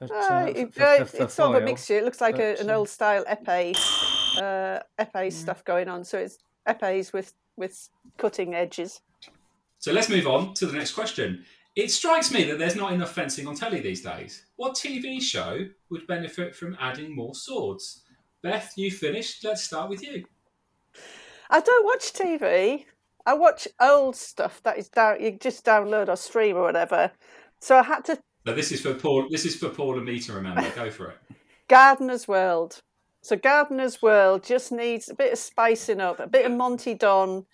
But, 0.00 0.10
Uh, 0.10 0.52
it- 0.56 0.72
for- 0.72 0.82
uh, 0.82 0.98
for- 1.00 1.04
for 1.04 1.22
it's 1.24 1.34
sort 1.34 1.54
of 1.56 1.62
a 1.62 1.64
mixture. 1.66 1.98
It 1.98 2.04
looks 2.04 2.20
like 2.22 2.38
a, 2.38 2.58
an 2.60 2.70
um, 2.70 2.76
old 2.76 2.88
style 2.88 3.24
epee, 3.26 3.76
uh, 4.38 4.80
epee 4.98 5.26
Mm. 5.28 5.32
stuff 5.32 5.64
going 5.64 5.88
on. 5.88 6.02
So 6.04 6.18
it's 6.18 6.38
epees 6.66 7.12
with 7.12 7.34
with 7.56 7.88
cutting 8.16 8.54
edges. 8.54 9.00
So 9.78 9.92
let's 9.92 10.08
move 10.08 10.26
on 10.26 10.54
to 10.54 10.66
the 10.66 10.72
next 10.78 10.92
question. 10.92 11.44
It 11.74 11.90
strikes 11.90 12.32
me 12.32 12.44
that 12.44 12.58
there's 12.58 12.76
not 12.76 12.92
enough 12.94 13.12
fencing 13.14 13.46
on 13.46 13.54
telly 13.54 13.80
these 13.80 14.02
days. 14.02 14.46
What 14.56 14.74
TV 14.76 15.20
show 15.20 15.66
would 15.90 16.06
benefit 16.06 16.54
from 16.56 16.74
adding 16.80 17.14
more 17.14 17.34
swords? 17.34 18.02
Beth, 18.42 18.72
you 18.76 18.90
finished. 18.90 19.44
Let's 19.44 19.62
start 19.62 19.90
with 19.90 20.02
you. 20.02 20.24
I 21.50 21.60
don't 21.60 21.84
watch 21.84 22.12
TV. 22.12 22.84
I 23.24 23.34
watch 23.34 23.66
old 23.80 24.16
stuff 24.16 24.62
that 24.62 24.78
is 24.78 24.88
down. 24.88 25.20
You 25.20 25.32
just 25.32 25.64
download 25.64 26.08
or 26.08 26.16
stream 26.16 26.56
or 26.56 26.62
whatever. 26.62 27.10
So 27.60 27.76
I 27.76 27.82
had 27.82 28.04
to 28.06 28.18
Now 28.44 28.54
this 28.54 28.72
is 28.72 28.80
for 28.80 28.94
Paul. 28.94 29.26
This 29.30 29.44
is 29.44 29.56
for 29.56 29.68
Paul 29.68 29.96
and 29.96 30.06
me 30.06 30.20
to 30.20 30.32
remember. 30.32 30.68
Go 30.74 30.90
for 30.90 31.10
it. 31.10 31.18
Gardener's 31.68 32.28
World. 32.28 32.80
So 33.22 33.36
Gardener's 33.36 34.00
World 34.00 34.44
just 34.44 34.70
needs 34.70 35.08
a 35.08 35.14
bit 35.14 35.32
of 35.32 35.38
spicing 35.38 36.00
up, 36.00 36.20
a 36.20 36.28
bit 36.28 36.46
of 36.46 36.52
Monty 36.52 36.94
Don, 36.94 37.46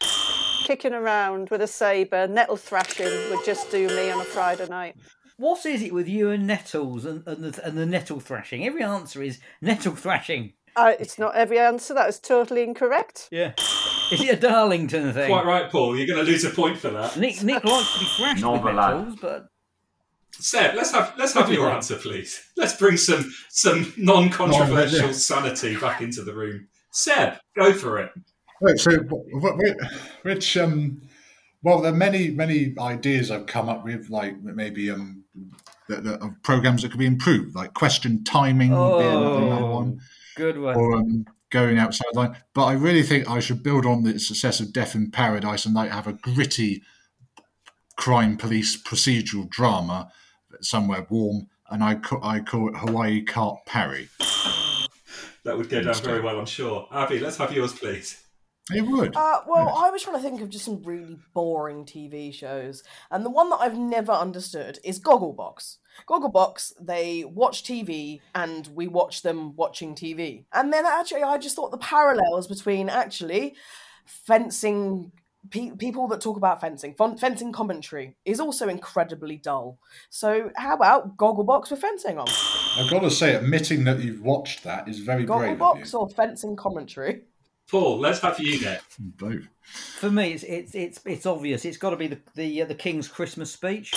kicking 0.65 0.93
around 0.93 1.49
with 1.49 1.63
a 1.63 1.67
sabre, 1.67 2.29
nettle 2.29 2.57
thrashing 2.57 3.31
would 3.31 3.43
just 3.45 3.71
do 3.71 3.89
me 3.89 4.11
on 4.11 4.21
a 4.21 4.25
Friday 4.25 4.69
night. 4.69 4.97
What 5.39 5.65
is 5.65 5.83
it 5.83 5.95
with 5.95 6.09
you 6.09 6.31
and 6.31 6.47
nettles 6.47 7.07
and, 7.07 7.27
and, 7.27 7.43
the, 7.43 7.67
and 7.67 7.79
the 7.79 7.87
nettle 7.87 8.21
thrashing? 8.21 8.67
Every 8.67 8.83
answer 8.83 9.23
is 9.23 9.41
nettle 9.63 9.95
thrashing. 9.95 10.53
Uh, 10.77 10.93
it's 11.01 11.19
not 11.19 11.35
every 11.35 11.59
answer. 11.59 11.95
That 11.95 12.09
is 12.09 12.19
totally 12.19 12.63
incorrect. 12.63 13.29
Yeah. 13.31 13.53
Is 14.13 14.21
it 14.21 14.39
a 14.39 14.41
Darlington 14.41 15.13
thing? 15.13 15.29
Quite 15.29 15.47
right, 15.47 15.71
Paul. 15.71 15.97
You're 15.97 16.07
going 16.07 16.25
to 16.25 16.31
lose 16.31 16.45
a 16.45 16.51
point 16.51 16.79
for 16.79 16.91
that. 16.91 17.17
Nick 17.17 17.43
Nick 17.43 17.65
likes 17.65 17.95
to 17.95 18.01
be 18.01 18.07
thrashed 18.07 18.35
with 18.37 18.43
Novel 18.43 18.73
lad. 18.75 18.97
nettles, 18.97 19.19
but 19.21 19.47
Seb, 20.33 20.75
let's 20.75 20.91
have 20.93 21.15
let's 21.19 21.35
have 21.35 21.53
your 21.53 21.71
answer, 21.71 21.97
please. 21.97 22.51
Let's 22.57 22.75
bring 22.75 22.97
some 22.97 23.33
some 23.49 23.93
non-controversial 23.97 25.13
sanity 25.13 25.77
back 25.77 26.01
into 26.01 26.23
the 26.23 26.35
room. 26.35 26.69
Seb, 26.91 27.39
go 27.57 27.73
for 27.73 27.99
it. 27.99 28.11
Right, 28.61 28.79
so 28.79 28.91
wh- 28.93 29.59
wh- 29.59 30.25
which 30.25 30.57
um, 30.57 31.03
well, 31.63 31.81
there 31.81 31.93
are 31.93 31.97
many 31.97 32.31
many 32.31 32.75
ideas 32.79 33.31
I've 33.31 33.47
come 33.47 33.69
up 33.69 33.85
with, 33.85 34.11
like 34.11 34.41
maybe 34.43 34.91
um, 34.91 35.25
the, 35.89 35.97
the, 35.97 36.25
of 36.25 36.43
programs 36.43 36.83
that 36.83 36.91
could 36.91 36.99
be 36.99 37.07
improved, 37.07 37.55
like 37.55 37.75
question 37.75 38.25
timing 38.25 38.71
would 38.71 38.99
be 38.99 39.05
another 39.05 39.37
another 39.37 39.65
oh, 39.65 39.75
one, 39.75 40.01
good 40.37 40.59
one. 40.59 40.77
or 40.77 40.97
um, 40.97 41.27
going 41.53 41.79
outside 41.79 42.09
line. 42.15 42.37
But 42.55 42.65
I 42.65 42.73
really 42.73 43.05
think 43.05 43.31
I 43.31 43.39
should 43.39 43.63
build 43.63 43.87
on 43.87 44.03
the 44.03 44.19
success 44.19 44.59
of 44.59 44.73
Death 44.73 44.97
in 44.97 45.13
Paradise 45.13 45.65
and 45.65 45.75
like 45.75 45.93
have 45.93 46.09
a 46.09 46.15
gritty 46.15 46.83
crime 47.97 48.37
police 48.37 48.83
procedural 48.83 49.49
drama 49.49 50.11
somewhere 50.61 51.07
warm, 51.09 51.47
and 51.71 51.85
I 51.85 51.97
ca- 51.97 52.21
I 52.23 52.41
call 52.41 52.69
it 52.69 52.79
Hawaii 52.79 53.25
Quarte 53.25 53.65
Parry. 53.67 54.09
That 55.45 55.57
would 55.57 55.69
go 55.69 55.83
down 55.83 55.95
very 56.03 56.21
well, 56.21 56.39
I'm 56.39 56.47
sure. 56.47 56.89
Abby, 56.93 57.19
let's 57.19 57.37
have 57.37 57.53
yours, 57.53 57.73
please. 57.73 58.22
It 58.75 58.83
would. 58.83 59.17
Uh, 59.17 59.41
well, 59.47 59.75
I 59.77 59.91
was 59.91 60.03
trying 60.03 60.17
to 60.17 60.23
think 60.23 60.41
of 60.41 60.49
just 60.49 60.65
some 60.65 60.83
really 60.83 61.19
boring 61.35 61.85
TV 61.85 62.33
shows, 62.33 62.83
and 63.11 63.25
the 63.25 63.31
one 63.31 63.51
that 63.51 63.57
I've 63.61 63.79
never 63.79 64.13
understood 64.13 64.79
is 64.85 65.01
Gogglebox. 65.01 65.79
Gogglebox, 66.09 66.73
they 66.81 67.25
watch 67.25 67.65
TV, 67.65 68.21
and 68.35 68.67
we 68.69 68.89
watch 68.89 69.23
them 69.23 69.55
watching 69.57 69.95
TV. 69.95 70.45
And 70.53 70.73
then 70.73 70.87
actually, 70.87 71.23
I 71.23 71.39
just 71.39 71.57
thought 71.57 71.71
the 71.71 71.79
parallels 71.79 72.47
between 72.47 72.89
actually 72.89 73.57
fencing. 74.05 75.13
People 75.51 76.07
that 76.07 76.21
talk 76.21 76.37
about 76.37 76.61
fencing, 76.61 76.95
fencing 76.95 77.51
commentary 77.51 78.15
is 78.25 78.39
also 78.39 78.69
incredibly 78.69 79.37
dull. 79.37 79.81
So, 80.09 80.53
how 80.55 80.77
about 80.77 81.17
Gogglebox 81.17 81.69
with 81.69 81.81
fencing 81.81 82.17
on? 82.17 82.29
I've 82.77 82.89
got 82.89 83.01
to 83.01 83.11
say, 83.11 83.35
admitting 83.35 83.83
that 83.85 83.99
you've 83.99 84.23
watched 84.23 84.63
that 84.63 84.89
is 84.89 85.01
very 85.01 85.25
brave 85.25 85.61
of. 85.61 85.79
Gogglebox 85.79 85.95
or 85.95 86.09
fencing 86.11 86.55
commentary? 86.55 87.23
Paul, 87.71 87.99
let's 87.99 88.21
have 88.21 88.39
you 88.39 88.61
next. 88.61 88.97
Both. 88.99 89.49
For 89.63 90.11
me, 90.11 90.33
it's 90.33 90.43
it's 90.43 90.75
it's, 90.75 91.01
it's 91.07 91.27
obvious. 91.27 91.65
It's 91.65 91.77
got 91.77 91.91
to 91.91 91.97
be 91.97 92.09
the 92.09 92.19
the, 92.35 92.63
uh, 92.63 92.65
the 92.67 92.75
King's 92.75 93.09
Christmas 93.09 93.53
speech. 93.53 93.93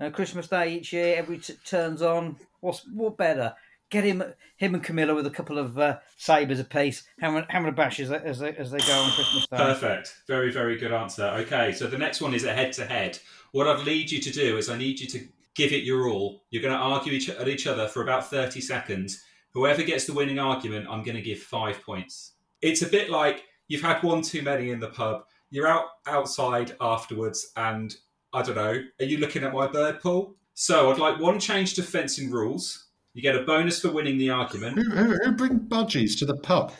Uh, 0.00 0.10
Christmas 0.10 0.46
Day 0.46 0.74
each 0.74 0.92
year, 0.92 1.16
every 1.16 1.38
t- 1.38 1.54
turns 1.64 2.02
on. 2.02 2.36
What's 2.60 2.86
what 2.86 3.16
better? 3.16 3.54
Get 3.90 4.04
him 4.04 4.22
him 4.56 4.74
and 4.74 4.84
Camilla 4.84 5.14
with 5.14 5.26
a 5.26 5.30
couple 5.30 5.58
of 5.58 5.78
uh, 5.78 5.98
sabers 6.16 6.60
apiece, 6.60 7.04
hammer 7.20 7.46
hammer 7.48 7.70
a 7.70 7.72
bash 7.72 7.98
as 8.00 8.10
they, 8.10 8.18
as 8.18 8.38
they 8.38 8.54
as 8.54 8.70
they 8.70 8.78
go 8.78 8.92
on 8.92 9.10
Christmas 9.12 9.46
Day. 9.46 9.56
Perfect. 9.56 10.22
Very, 10.28 10.52
very 10.52 10.76
good 10.76 10.92
answer. 10.92 11.24
Okay, 11.24 11.72
so 11.72 11.86
the 11.86 11.98
next 11.98 12.20
one 12.20 12.34
is 12.34 12.44
a 12.44 12.52
head 12.52 12.72
to 12.74 12.84
head. 12.84 13.18
What 13.52 13.66
I'd 13.66 13.84
need 13.86 14.10
you 14.10 14.20
to 14.20 14.30
do 14.30 14.58
is 14.58 14.68
I 14.68 14.76
need 14.76 15.00
you 15.00 15.06
to 15.08 15.28
give 15.58 15.72
it 15.72 15.82
your 15.82 16.08
all. 16.08 16.44
You're 16.50 16.62
going 16.62 16.74
to 16.74 16.80
argue 16.80 17.12
each, 17.12 17.28
at 17.28 17.48
each 17.48 17.66
other 17.66 17.88
for 17.88 18.02
about 18.02 18.30
30 18.30 18.60
seconds. 18.60 19.24
Whoever 19.54 19.82
gets 19.82 20.04
the 20.06 20.12
winning 20.12 20.38
argument, 20.38 20.86
I'm 20.88 21.02
going 21.02 21.16
to 21.16 21.22
give 21.22 21.40
five 21.40 21.82
points. 21.82 22.34
It's 22.62 22.82
a 22.82 22.86
bit 22.86 23.10
like 23.10 23.44
you've 23.68 23.82
had 23.82 24.02
one 24.02 24.22
too 24.22 24.42
many 24.42 24.70
in 24.70 24.80
the 24.80 24.88
pub. 24.88 25.24
You're 25.50 25.66
out 25.66 25.86
outside 26.06 26.76
afterwards, 26.80 27.52
and 27.56 27.94
I 28.32 28.42
don't 28.42 28.56
know. 28.56 28.82
Are 29.00 29.04
you 29.04 29.18
looking 29.18 29.44
at 29.44 29.52
my 29.52 29.66
bird, 29.66 30.00
Paul? 30.00 30.34
So 30.54 30.90
I'd 30.90 30.98
like 30.98 31.20
one 31.20 31.38
change 31.38 31.74
to 31.74 31.82
fencing 31.82 32.30
rules. 32.30 32.86
You 33.14 33.22
get 33.22 33.36
a 33.36 33.42
bonus 33.42 33.80
for 33.80 33.90
winning 33.90 34.18
the 34.18 34.30
argument. 34.30 34.76
Who, 34.76 34.90
who, 34.90 35.16
who 35.24 35.32
bring 35.32 35.60
budgies 35.60 36.18
to 36.18 36.26
the 36.26 36.36
pub? 36.36 36.72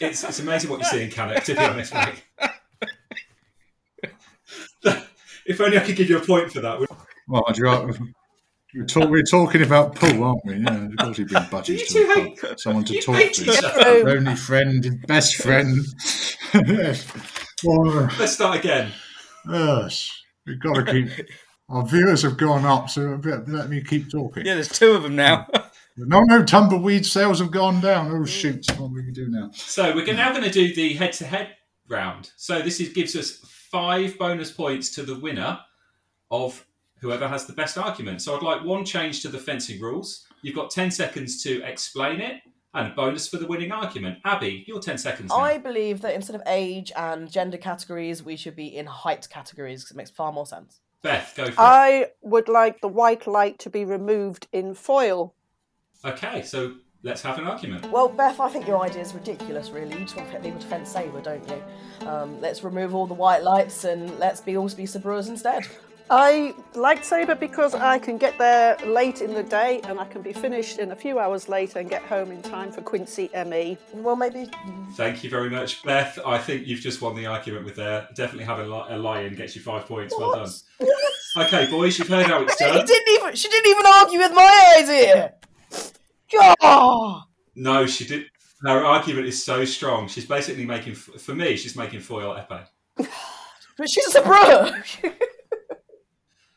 It's, 0.00 0.24
it's 0.24 0.40
amazing 0.40 0.70
what 0.70 0.80
you 0.80 0.86
see 0.86 1.02
in 1.02 1.10
Canada, 1.10 1.40
to 1.40 1.54
be 1.54 1.60
honest, 1.60 1.94
mate. 1.94 2.24
if 5.46 5.60
only 5.60 5.78
I 5.78 5.80
could 5.80 5.96
give 5.96 6.08
you 6.08 6.18
a 6.18 6.24
point 6.24 6.52
for 6.52 6.60
that. 6.60 6.80
Well, 7.28 7.44
I'd 7.46 7.58
ra- 7.58 7.90
we're, 8.74 8.84
talk, 8.86 9.10
we're 9.10 9.22
talking 9.22 9.62
about 9.62 9.94
Paul, 9.94 10.24
aren't 10.24 10.44
we? 10.44 10.56
Yeah, 10.56 10.84
of 10.86 10.96
course, 10.96 11.16
he'd 11.18 11.28
bring 11.28 11.44
You 11.66 11.78
two 11.86 12.06
to 12.06 12.14
hate- 12.14 12.40
pub. 12.40 12.60
Someone 12.60 12.84
to 12.84 12.94
you 12.94 13.02
talk 13.02 13.16
hate 13.16 13.34
to. 13.34 13.44
each 13.52 13.64
other. 13.64 14.08
Only 14.10 14.36
friend, 14.36 14.84
his 14.84 14.94
best 15.06 15.36
friend. 15.36 15.78
well, 17.64 18.10
Let's 18.18 18.32
start 18.32 18.58
again. 18.58 18.92
yes, 19.50 20.10
we've 20.46 20.60
got 20.60 20.74
to 20.74 20.92
keep. 20.92 21.08
Our 21.68 21.86
viewers 21.86 22.22
have 22.22 22.36
gone 22.36 22.64
up, 22.66 22.90
so 22.90 23.18
let 23.46 23.70
me 23.70 23.82
keep 23.82 24.10
talking. 24.10 24.44
Yeah, 24.44 24.54
there's 24.54 24.68
two 24.68 24.92
of 24.92 25.02
them 25.02 25.16
now. 25.16 25.46
No, 25.96 26.22
no, 26.24 26.42
tumbleweed 26.42 27.06
sales 27.06 27.38
have 27.38 27.52
gone 27.52 27.80
down. 27.80 28.10
Oh, 28.10 28.24
shoot. 28.24 28.66
What 28.80 28.88
do 28.88 28.94
we 28.94 29.12
do 29.12 29.28
now? 29.28 29.52
So 29.54 29.94
we're 29.94 30.12
now 30.12 30.32
going 30.32 30.42
to 30.42 30.50
do 30.50 30.74
the 30.74 30.94
head-to-head 30.94 31.54
round. 31.88 32.32
So 32.36 32.60
this 32.62 32.80
is, 32.80 32.88
gives 32.88 33.14
us 33.14 33.38
five 33.70 34.18
bonus 34.18 34.50
points 34.50 34.90
to 34.96 35.04
the 35.04 35.16
winner 35.16 35.60
of 36.32 36.66
whoever 37.04 37.28
has 37.28 37.44
the 37.44 37.52
best 37.52 37.76
argument. 37.76 38.22
So 38.22 38.34
I'd 38.34 38.42
like 38.42 38.64
one 38.64 38.82
change 38.82 39.20
to 39.22 39.28
the 39.28 39.38
fencing 39.38 39.78
rules. 39.78 40.26
You've 40.40 40.54
got 40.54 40.70
ten 40.70 40.90
seconds 40.90 41.42
to 41.42 41.62
explain 41.62 42.18
it, 42.22 42.40
and 42.72 42.90
a 42.90 42.94
bonus 42.94 43.28
for 43.28 43.36
the 43.36 43.46
winning 43.46 43.72
argument. 43.72 44.20
Abby, 44.24 44.64
your 44.66 44.80
ten 44.80 44.96
seconds. 44.96 45.28
Now. 45.28 45.36
I 45.36 45.58
believe 45.58 46.00
that 46.00 46.14
instead 46.14 46.34
of 46.34 46.42
age 46.46 46.90
and 46.96 47.30
gender 47.30 47.58
categories, 47.58 48.22
we 48.22 48.36
should 48.36 48.56
be 48.56 48.74
in 48.74 48.86
height 48.86 49.28
categories 49.28 49.82
because 49.82 49.94
it 49.94 49.98
makes 49.98 50.10
far 50.10 50.32
more 50.32 50.46
sense. 50.46 50.80
Beth, 51.02 51.34
go 51.36 51.44
for 51.44 51.50
it. 51.50 51.58
I 51.58 52.06
would 52.22 52.48
like 52.48 52.80
the 52.80 52.88
white 52.88 53.26
light 53.26 53.58
to 53.60 53.70
be 53.70 53.84
removed 53.84 54.48
in 54.50 54.72
foil. 54.72 55.34
Okay, 56.06 56.40
so 56.40 56.76
let's 57.02 57.20
have 57.20 57.38
an 57.38 57.44
argument. 57.44 57.90
Well, 57.92 58.08
Beth, 58.08 58.40
I 58.40 58.48
think 58.48 58.66
your 58.66 58.82
idea 58.82 59.02
is 59.02 59.12
ridiculous, 59.12 59.68
really. 59.68 59.92
You 59.98 60.04
just 60.06 60.16
want 60.16 60.30
people 60.42 60.58
to 60.58 60.66
fence 60.66 60.90
saber, 60.90 61.20
don't 61.20 61.46
you? 61.50 62.08
Um, 62.08 62.40
let's 62.40 62.64
remove 62.64 62.94
all 62.94 63.06
the 63.06 63.12
white 63.12 63.42
lights 63.42 63.84
and 63.84 64.18
let's 64.18 64.40
be 64.40 64.56
all 64.56 64.70
be 64.70 64.86
Sabreurs 64.86 65.28
instead. 65.28 65.66
I 66.10 66.54
like 66.74 67.02
Sabre 67.02 67.34
because 67.34 67.74
I 67.74 67.98
can 67.98 68.18
get 68.18 68.36
there 68.38 68.76
late 68.84 69.22
in 69.22 69.32
the 69.32 69.42
day 69.42 69.80
and 69.84 69.98
I 69.98 70.04
can 70.04 70.20
be 70.20 70.34
finished 70.34 70.78
in 70.78 70.92
a 70.92 70.96
few 70.96 71.18
hours 71.18 71.48
later 71.48 71.78
and 71.78 71.88
get 71.88 72.02
home 72.02 72.30
in 72.30 72.42
time 72.42 72.70
for 72.70 72.82
Quincy 72.82 73.30
E. 73.34 73.44
ME. 73.44 73.78
Well, 73.94 74.14
maybe. 74.14 74.50
Thank 74.96 75.24
you 75.24 75.30
very 75.30 75.48
much, 75.48 75.82
Beth. 75.82 76.18
I 76.26 76.36
think 76.38 76.66
you've 76.66 76.80
just 76.80 77.00
won 77.00 77.16
the 77.16 77.24
argument 77.26 77.64
with 77.64 77.76
there. 77.76 78.06
Definitely 78.14 78.44
having 78.44 78.70
li- 78.70 78.84
a 78.90 78.98
lion 78.98 79.34
gets 79.34 79.56
you 79.56 79.62
five 79.62 79.86
points. 79.86 80.14
Well 80.16 80.34
done. 80.34 80.50
Okay, 81.38 81.68
boys, 81.70 81.98
you've 81.98 82.08
heard 82.08 82.26
how 82.26 82.42
it's 82.42 82.54
She 82.58 82.64
done. 82.64 82.84
didn't 82.84 83.08
even. 83.08 83.34
She 83.34 83.48
didn't 83.48 83.70
even 83.70 83.86
argue 83.86 84.18
with 84.18 84.32
my 84.34 84.74
idea. 84.78 85.34
God. 86.60 87.22
No, 87.56 87.86
she 87.86 88.04
did. 88.04 88.26
Her 88.62 88.84
argument 88.84 89.26
is 89.26 89.42
so 89.42 89.64
strong. 89.64 90.06
She's 90.08 90.26
basically 90.26 90.66
making, 90.66 90.94
for 90.94 91.34
me, 91.34 91.56
she's 91.56 91.76
making 91.76 92.00
foil 92.00 92.34
epee. 92.36 92.66
But 93.76 93.90
she's 93.90 94.06
a 94.06 94.10
Sabreur. 94.12 94.82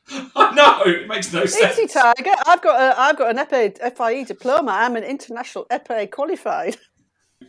Oh, 0.12 0.30
I 0.36 0.56
know 0.56 0.82
it 0.92 1.08
makes 1.08 1.34
no 1.34 1.46
sense. 1.46 1.78
Easy 1.78 1.88
Tiger, 1.88 2.32
I've 2.46 2.62
got 2.62 2.80
a 2.80 3.00
I've 3.00 3.18
got 3.18 3.30
an 3.32 3.38
epee 3.46 3.78
FIE 3.96 4.24
diploma. 4.24 4.72
I'm 4.72 4.96
an 4.96 5.04
international 5.04 5.66
epee 5.72 6.10
qualified. 6.10 6.78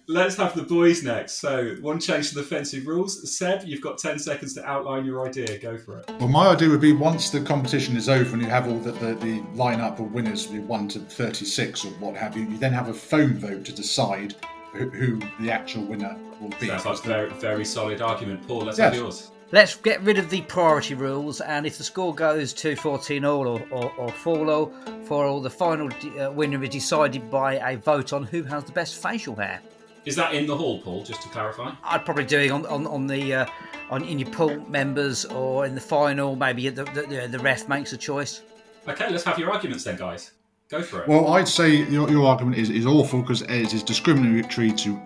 Let's 0.06 0.36
have 0.36 0.54
the 0.54 0.62
boys 0.62 1.02
next. 1.02 1.34
So, 1.40 1.76
one 1.80 1.98
change 2.00 2.30
to 2.30 2.34
the 2.34 2.42
fencing 2.42 2.84
rules. 2.84 3.36
Seb, 3.38 3.62
you've 3.64 3.80
got 3.80 3.96
ten 3.98 4.18
seconds 4.18 4.54
to 4.54 4.64
outline 4.66 5.04
your 5.06 5.26
idea. 5.26 5.58
Go 5.58 5.78
for 5.78 5.98
it. 5.98 6.10
Well, 6.18 6.28
my 6.28 6.48
idea 6.48 6.68
would 6.68 6.80
be 6.80 6.92
once 6.92 7.30
the 7.30 7.40
competition 7.40 7.96
is 7.96 8.08
over 8.08 8.34
and 8.34 8.42
you 8.42 8.48
have 8.48 8.66
all 8.68 8.78
the, 8.78 8.92
the, 8.92 9.14
the 9.14 9.40
lineup 9.54 9.98
of 10.00 10.12
winners, 10.12 10.46
the 10.48 10.60
1 10.60 10.88
to 10.88 10.98
36 11.00 11.84
or 11.84 11.88
what 12.00 12.16
have 12.16 12.36
you, 12.36 12.44
you 12.48 12.58
then 12.58 12.72
have 12.72 12.88
a 12.88 12.94
phone 12.94 13.38
vote 13.38 13.64
to 13.66 13.72
decide 13.72 14.34
who, 14.72 14.90
who 14.90 15.20
the 15.40 15.50
actual 15.50 15.84
winner 15.84 16.16
will 16.40 16.50
be. 16.60 16.66
Sounds 16.68 16.84
like 16.84 16.98
a 17.04 17.08
very, 17.08 17.30
very 17.34 17.64
solid 17.64 18.02
argument. 18.02 18.46
Paul, 18.46 18.60
let's 18.60 18.78
Yes. 18.78 18.92
have 18.92 19.02
yours. 19.02 19.30
Let's 19.50 19.76
get 19.76 20.02
rid 20.02 20.18
of 20.18 20.28
the 20.28 20.42
priority 20.42 20.92
rules, 20.92 21.40
and 21.40 21.66
if 21.66 21.78
the 21.78 21.84
score 21.84 22.14
goes 22.14 22.52
to 22.54 22.76
14 22.76 23.24
all 23.24 23.48
or, 23.48 23.62
or, 23.70 23.90
or 23.96 24.12
4 24.12 24.46
all, 24.50 24.72
for 25.04 25.24
all, 25.24 25.40
the 25.40 25.48
final 25.48 25.88
uh, 26.20 26.30
winner 26.30 26.62
is 26.62 26.68
decided 26.68 27.30
by 27.30 27.54
a 27.54 27.78
vote 27.78 28.12
on 28.12 28.24
who 28.24 28.42
has 28.42 28.64
the 28.64 28.72
best 28.72 29.02
facial 29.02 29.34
hair. 29.36 29.62
Is 30.04 30.16
that 30.16 30.34
in 30.34 30.46
the 30.46 30.54
hall, 30.54 30.82
Paul? 30.82 31.02
Just 31.02 31.22
to 31.22 31.28
clarify. 31.30 31.72
I'd 31.82 32.04
probably 32.04 32.24
do 32.24 32.38
it 32.38 32.50
on 32.50 32.66
on, 32.66 32.86
on 32.86 33.06
the 33.06 33.34
uh, 33.34 33.46
on 33.90 34.04
in 34.04 34.18
your 34.18 34.30
pool 34.30 34.56
members 34.68 35.24
or 35.24 35.64
in 35.66 35.74
the 35.74 35.80
final. 35.80 36.36
Maybe 36.36 36.68
the 36.68 36.84
the, 36.84 37.02
the, 37.02 37.28
the 37.28 37.38
ref 37.38 37.68
makes 37.68 37.92
a 37.92 37.96
choice. 37.96 38.42
Okay, 38.86 39.10
let's 39.10 39.24
have 39.24 39.38
your 39.38 39.50
arguments 39.50 39.84
then, 39.84 39.96
guys. 39.96 40.32
Go 40.68 40.82
for 40.82 41.02
it. 41.02 41.08
Well, 41.08 41.28
I'd 41.28 41.48
say 41.48 41.84
your, 41.90 42.10
your 42.10 42.26
argument 42.26 42.58
is, 42.58 42.68
is 42.68 42.84
awful 42.84 43.22
because 43.22 43.42
it 43.42 43.72
is 43.72 43.82
discriminatory 43.82 44.72
to 44.72 45.00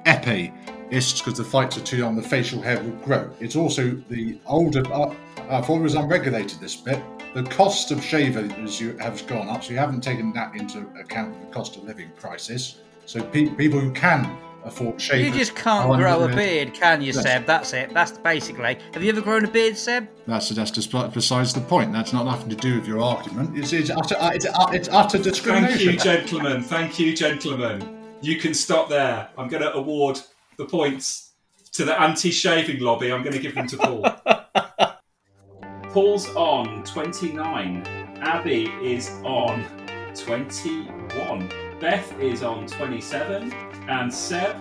epeists 0.93 1.21
because 1.21 1.39
the 1.39 1.45
fights 1.45 1.77
are 1.79 1.81
too 1.83 2.03
long, 2.03 2.17
the 2.17 2.23
facial 2.23 2.61
hair 2.61 2.83
will 2.83 2.97
grow. 3.05 3.31
It's 3.41 3.57
also 3.57 3.91
the 4.09 4.39
older. 4.47 4.87
Uh, 4.93 5.01
uh 5.01 5.15
I 5.49 5.61
thought 5.63 5.79
it 5.79 5.83
was 5.83 5.95
unregulated 5.95 6.61
this 6.61 6.77
bit. 6.77 7.03
The 7.35 7.45
cost 7.45 7.91
of 7.91 8.03
shavers 8.05 8.81
you 8.81 8.97
have 8.99 9.27
gone 9.27 9.49
up, 9.49 9.65
so 9.65 9.73
you 9.73 9.79
haven't 9.79 10.03
taken 10.03 10.33
that 10.35 10.55
into 10.55 10.87
account 11.01 11.41
the 11.41 11.47
cost 11.47 11.77
of 11.77 11.85
living 11.85 12.11
crisis. 12.19 12.81
So 13.07 13.23
pe- 13.23 13.49
people 13.55 13.81
who 13.81 13.91
can 13.93 14.39
afford 14.65 15.01
shavers, 15.01 15.33
You 15.33 15.39
just 15.39 15.57
can't 15.57 15.91
grow 15.97 16.25
a 16.25 16.29
beard, 16.29 16.75
can 16.75 17.01
you, 17.01 17.13
Yes. 17.13 17.23
Seb? 17.23 17.47
That's 17.47 17.73
it. 17.73 17.93
That's 17.95 18.13
basically. 18.19 18.79
Have 18.93 19.03
you 19.03 19.11
ever 19.11 19.23
grown 19.23 19.45
a 19.45 19.51
beard, 19.51 19.79
Seb? 19.79 20.09
That's 20.27 20.51
that's 20.51 20.71
just 20.71 20.93
besides 21.15 21.55
the 21.55 21.63
point. 21.63 21.93
That's 21.93 22.13
not 22.13 22.27
nothing 22.27 22.51
to 22.51 22.57
do 22.57 22.79
with 22.79 22.87
your 22.87 23.01
argument. 23.01 23.57
It's 23.57 23.73
it's 23.73 23.89
utter 23.89 24.17
uh, 24.21 24.33
it's, 24.35 24.47
uh, 24.47 24.71
it's 24.73 24.91
utter 24.91 25.19
Thank 25.19 25.81
you, 25.81 25.97
gentlemen. 25.97 26.63
Thank 26.63 26.99
you, 26.99 27.17
gentlemen. 27.17 27.99
You 28.21 28.37
can 28.37 28.55
stop 28.55 28.89
there. 28.89 29.31
I'm 29.37 29.49
going 29.49 29.65
to 29.65 29.73
award 29.73 30.21
the 30.57 30.67
points 30.67 31.33
to 31.73 31.85
the 31.85 32.01
anti-shaving 32.01 32.81
lobby. 32.81 33.13
I'm 33.13 33.23
going 33.23 33.35
to 33.35 33.41
give 33.41 33.55
them 33.55 33.67
to 33.69 33.77
Paul. 33.77 34.07
Paul's 35.93 36.35
on 36.35 36.85
29. 36.85 37.87
Abby 38.21 38.67
is 38.83 39.11
on 39.25 39.65
21. 40.15 41.51
Beth 41.81 42.19
is 42.21 42.43
on 42.43 42.67
27. 42.67 43.53
And 43.89 44.13
Seb 44.13 44.57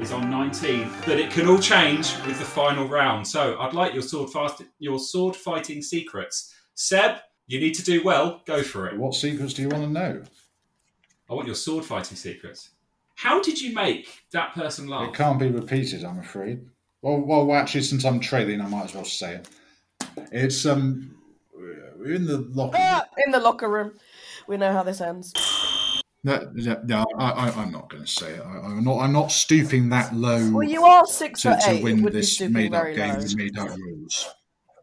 is 0.00 0.12
on 0.12 0.30
19. 0.30 0.90
But 1.04 1.18
it 1.18 1.30
can 1.30 1.48
all 1.48 1.58
change 1.58 2.14
with 2.26 2.38
the 2.38 2.44
final 2.44 2.88
round. 2.88 3.26
So 3.26 3.58
I'd 3.60 3.74
like 3.74 3.92
your 3.92 4.02
sword 4.02 4.30
fast 4.30 4.62
your 4.78 4.98
sword 4.98 5.36
fighting 5.36 5.82
secrets. 5.82 6.54
Seb, 6.74 7.16
you 7.46 7.60
need 7.60 7.74
to 7.74 7.82
do 7.82 8.02
well. 8.02 8.42
Go 8.46 8.62
for 8.62 8.86
it. 8.86 8.96
What 8.96 9.14
secrets 9.14 9.54
do 9.54 9.62
you 9.62 9.68
want 9.68 9.84
to 9.84 9.90
know? 9.90 10.22
I 11.30 11.34
want 11.34 11.46
your 11.46 11.56
sword 11.56 11.84
fighting 11.84 12.16
secrets. 12.16 12.70
How 13.18 13.42
did 13.42 13.60
you 13.60 13.74
make 13.74 14.22
that 14.30 14.54
person 14.54 14.86
laugh? 14.86 15.08
It 15.08 15.14
can't 15.14 15.40
be 15.40 15.48
repeated, 15.48 16.04
I'm 16.04 16.20
afraid. 16.20 16.64
Well, 17.02 17.18
well, 17.18 17.52
actually, 17.52 17.82
since 17.82 18.04
I'm 18.04 18.20
trailing, 18.20 18.60
I 18.60 18.68
might 18.68 18.84
as 18.84 18.94
well 18.94 19.04
say 19.04 19.34
it. 19.34 19.48
It's 20.30 20.64
um, 20.64 21.16
we're 21.52 22.12
in 22.14 22.26
the 22.26 22.38
locker. 22.38 22.76
Ah, 22.78 23.04
in 23.26 23.32
the 23.32 23.40
locker 23.40 23.68
room. 23.68 23.94
We 24.46 24.56
know 24.56 24.72
how 24.72 24.84
this 24.84 25.00
ends. 25.00 25.32
No, 26.22 26.48
no, 26.54 26.80
no, 26.84 27.06
I, 27.18 27.30
I, 27.30 27.50
I'm 27.60 27.72
not 27.72 27.90
going 27.90 28.04
to 28.04 28.08
say 28.08 28.34
it. 28.34 28.40
I, 28.40 28.58
I'm 28.60 28.84
not. 28.84 29.00
I'm 29.00 29.12
not 29.12 29.32
stooping 29.32 29.88
that 29.88 30.14
low 30.14 30.50
Well, 30.52 30.68
you 30.68 30.84
are 30.84 31.04
six 31.04 31.42
to, 31.42 31.50
foot 31.50 31.60
to 31.62 31.70
eight. 31.70 31.82
Win 31.82 32.02
this 32.02 32.40
made-up 32.40 32.94
game 32.94 33.14
low. 33.14 33.16
with 33.16 33.36
made-up 33.36 33.76
rules. 33.78 34.28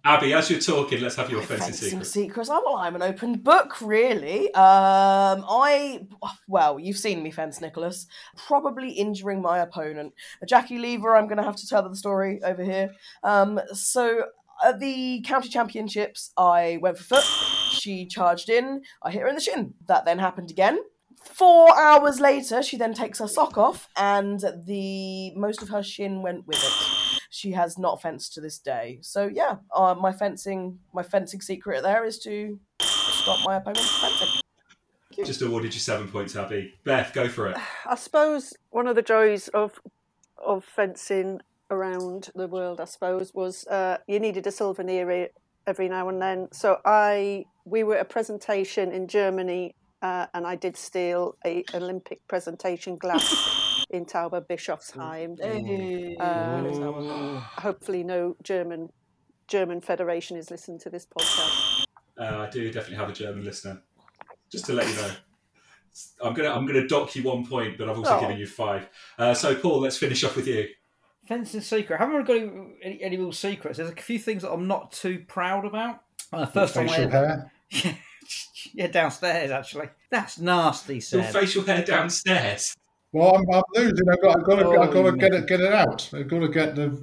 Abby, 0.06 0.34
as 0.34 0.52
you're 0.52 0.60
talking, 0.60 1.02
let's 1.02 1.16
have 1.16 1.32
your 1.32 1.42
fencing 1.42 1.74
secrets. 1.74 2.12
secrets. 2.12 2.50
Oh, 2.52 2.62
well, 2.64 2.78
I'm 2.78 2.96
an 2.96 3.02
open 3.02 3.40
book, 3.40 3.82
really. 3.82 4.54
Um, 4.54 5.44
I 5.50 6.06
well, 6.48 6.80
you've 6.80 6.98
seen 6.98 7.24
me 7.24 7.32
fence, 7.32 7.60
Nicholas. 7.60 8.06
Probably 8.38 8.92
injuring 8.92 9.42
my 9.42 9.58
opponent, 9.58 10.14
Jackie 10.48 10.78
Lever. 10.78 11.16
I'm 11.16 11.26
going 11.28 11.40
to 11.40 11.44
have 11.44 11.56
to 11.56 11.68
tell 11.68 11.90
the 11.90 11.96
story 11.96 12.40
over 12.44 12.64
here. 12.64 12.94
Um, 13.24 13.60
so 13.74 14.26
at 14.64 14.80
the 14.80 15.24
county 15.26 15.50
championships, 15.50 16.32
I 16.38 16.78
went 16.84 17.00
for 17.00 17.16
foot. 17.16 17.24
She 17.72 18.06
charged 18.06 18.50
in. 18.50 18.84
I 19.02 19.10
hit 19.10 19.24
her 19.24 19.28
in 19.28 19.34
the 19.34 19.42
shin. 19.42 19.74
That 19.88 20.06
then 20.06 20.20
happened 20.20 20.52
again. 20.52 20.78
Four 21.24 21.76
hours 21.76 22.20
later, 22.20 22.62
she 22.62 22.78
then 22.78 22.94
takes 22.94 23.18
her 23.18 23.28
sock 23.28 23.58
off, 23.58 23.90
and 23.98 24.40
the 24.68 25.34
most 25.36 25.64
of 25.64 25.70
her 25.70 25.82
shin 25.82 26.22
went 26.22 26.46
with 26.46 26.64
it. 26.64 26.95
She 27.46 27.52
has 27.52 27.78
not 27.78 28.02
fenced 28.02 28.34
to 28.34 28.42
this 28.42 28.58
day. 28.58 28.98
So 29.02 29.28
yeah, 29.28 29.58
uh, 29.72 29.94
my 29.94 30.12
fencing, 30.12 30.80
my 30.96 31.04
fencing 31.04 31.42
secret 31.42 31.84
there 31.84 32.04
is 32.04 32.18
to 32.22 32.60
stop 32.82 33.46
my 33.46 33.58
opponent 33.58 33.86
from 33.86 34.10
fencing. 34.10 34.42
Just 35.24 35.44
awarded 35.44 35.72
you 35.72 35.80
seven 35.80 36.08
points, 36.08 36.36
Abby. 36.36 36.74
Beth, 36.86 37.14
go 37.14 37.30
for 37.30 37.50
it. 37.50 37.58
I 37.86 37.94
suppose 37.98 38.56
one 38.72 38.88
of 38.88 38.96
the 38.96 39.04
joys 39.04 39.48
of 39.50 39.80
of 40.44 40.66
fencing 40.66 41.40
around 41.70 42.32
the 42.34 42.48
world, 42.48 42.82
I 42.82 42.86
suppose, 42.86 43.32
was 43.36 43.68
uh, 43.68 44.00
you 44.08 44.20
needed 44.20 44.48
a 44.48 44.52
souvenir 44.52 45.30
every 45.68 45.88
now 45.88 46.10
and 46.10 46.20
then. 46.20 46.48
So 46.52 46.80
I 46.84 47.46
we 47.64 47.84
were 47.84 47.98
at 47.98 48.02
a 48.02 48.06
presentation 48.06 48.92
in 48.92 49.08
Germany, 49.08 49.76
uh, 50.02 50.26
and 50.34 50.48
I 50.48 50.56
did 50.56 50.78
steal 50.78 51.36
a 51.46 51.64
Olympic 51.76 52.28
presentation 52.28 52.96
glass 52.96 53.65
in 53.96 54.06
Tauberbischofsheim. 54.06 55.40
Hey. 55.42 56.16
Uh, 56.20 57.40
hopefully, 57.62 58.04
no 58.04 58.36
German 58.44 58.90
German 59.48 59.82
Federation 59.82 60.38
is 60.38 60.52
listening 60.52 60.80
to 60.80 60.90
this 60.90 61.06
podcast. 61.06 61.84
Uh, 62.20 62.46
I 62.48 62.50
do 62.50 62.72
definitely 62.72 62.98
have 62.98 63.10
a 63.10 63.14
German 63.14 63.44
listener. 63.44 63.82
Just 64.52 64.66
to 64.66 64.74
let 64.74 64.88
you 64.88 64.96
know. 64.96 65.12
I'm 66.22 66.34
gonna 66.34 66.50
I'm 66.50 66.66
gonna 66.66 66.88
dock 66.88 67.16
you 67.16 67.24
one 67.24 67.46
point, 67.46 67.78
but 67.78 67.90
I've 67.90 67.98
also 67.98 68.18
Oh. 68.18 68.20
given 68.20 68.38
you 68.38 68.48
five. 68.48 68.88
Uh, 69.18 69.34
so 69.34 69.56
Paul, 69.56 69.80
let's 69.80 69.98
finish 69.98 70.24
off 70.24 70.36
with 70.36 70.48
you. 70.48 70.68
Fencing 71.28 71.62
secret. 71.62 71.96
I 71.96 72.00
haven't 72.06 72.16
really 72.16 72.48
got 72.48 72.54
any, 72.54 72.76
any, 72.84 73.04
any 73.04 73.18
real 73.18 73.32
secrets. 73.32 73.78
There's 73.78 73.90
a 73.90 73.96
few 73.96 74.20
things 74.20 74.44
that 74.44 74.52
I'm 74.52 74.68
not 74.68 74.92
too 74.92 75.24
proud 75.28 75.66
about. 75.66 76.02
Uh, 76.32 76.46
first 76.46 76.74
time 76.76 76.88
facial 76.88 77.06
ever, 77.06 77.50
hair. 77.70 77.98
yeah, 78.74 78.88
downstairs 78.88 79.52
actually. 79.52 79.90
That's 80.12 80.38
nasty, 80.40 81.02
Your 81.12 81.24
facial 81.24 81.64
hair 81.64 81.84
downstairs. 81.84 82.76
Well, 83.16 83.36
I'm, 83.38 83.46
I'm 83.50 83.64
losing. 83.76 84.10
I've 84.12 84.22
got, 84.22 84.40
I've 84.40 84.46
got 84.46 84.56
to, 84.58 84.70
I've 84.78 84.92
got 84.92 85.06
Oh, 85.06 85.12
to 85.12 85.16
get 85.18 85.34
it, 85.34 85.48
get 85.48 85.62
it 85.62 85.72
out. 85.72 86.10
I've 86.14 86.28
got 86.28 86.40
to 86.40 86.50
get 86.50 86.76
the 86.76 87.02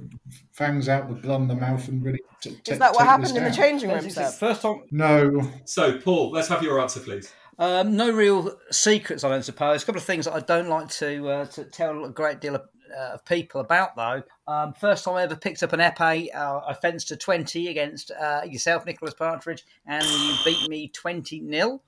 fangs 0.51 0.87
out, 0.87 1.07
the 1.09 1.15
blood 1.15 1.41
in 1.41 1.47
the 1.47 1.55
mouth, 1.55 1.87
and 1.87 2.03
really. 2.05 2.19
T- 2.39 2.51
Is 2.51 2.57
t- 2.63 2.75
that 2.75 2.93
what 2.93 3.05
happened 3.07 3.35
in 3.35 3.43
the 3.43 3.49
changing 3.49 3.89
room, 3.89 4.01
Fencing 4.01 4.23
Seb? 4.25 4.33
First 4.35 4.61
time. 4.61 4.83
No, 4.91 5.41
So 5.65 5.97
Paul, 5.97 6.29
let's 6.31 6.49
have 6.49 6.61
your 6.61 6.79
answer, 6.79 6.99
please. 6.99 7.33
Um, 7.57 7.95
no 7.97 8.11
real 8.11 8.55
secrets, 8.69 9.23
I 9.23 9.29
don't 9.29 9.43
suppose. 9.43 9.81
A 9.81 9.85
couple 9.87 9.99
of 10.01 10.05
things 10.05 10.25
that 10.25 10.35
I 10.35 10.39
don't 10.41 10.69
like 10.69 10.89
to 10.89 11.27
uh, 11.29 11.45
to 11.47 11.63
tell 11.65 12.05
a 12.05 12.09
great 12.09 12.39
deal 12.41 12.55
of, 12.55 12.61
uh, 12.95 13.13
of 13.13 13.25
people 13.25 13.61
about, 13.61 13.95
though. 13.95 14.21
Um, 14.47 14.73
first 14.73 15.05
time 15.05 15.15
I 15.15 15.23
ever 15.23 15.35
picked 15.35 15.63
up 15.63 15.73
an 15.73 15.79
epee, 15.79 16.27
uh, 16.35 16.61
I 16.67 16.73
fenced 16.73 17.07
to 17.07 17.15
20 17.15 17.69
against 17.69 18.11
uh, 18.11 18.41
yourself, 18.45 18.85
Nicholas 18.85 19.15
Partridge, 19.15 19.65
and 19.87 20.05
you 20.05 20.35
beat 20.45 20.69
me 20.69 20.89
20 20.89 21.49
0. 21.51 21.81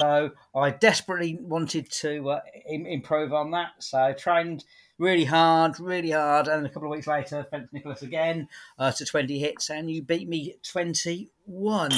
So 0.00 0.30
I 0.54 0.70
desperately 0.70 1.38
wanted 1.40 1.90
to 1.92 2.30
uh, 2.30 2.40
im- 2.70 2.86
improve 2.86 3.32
on 3.34 3.50
that. 3.50 3.72
So 3.80 3.98
I 4.02 4.12
trained 4.12 4.64
really 4.98 5.24
hard, 5.26 5.78
really 5.78 6.10
hard, 6.10 6.48
and 6.48 6.64
a 6.64 6.68
couple 6.70 6.90
of 6.90 6.96
weeks 6.96 7.06
later, 7.06 7.46
fenced 7.50 7.72
Nicholas 7.72 8.00
again 8.02 8.48
uh, 8.78 8.92
to 8.92 9.04
20 9.04 9.38
hits, 9.38 9.68
and 9.70 9.90
you 9.90 10.02
beat 10.02 10.26
me 10.28 10.54
21. 10.62 11.90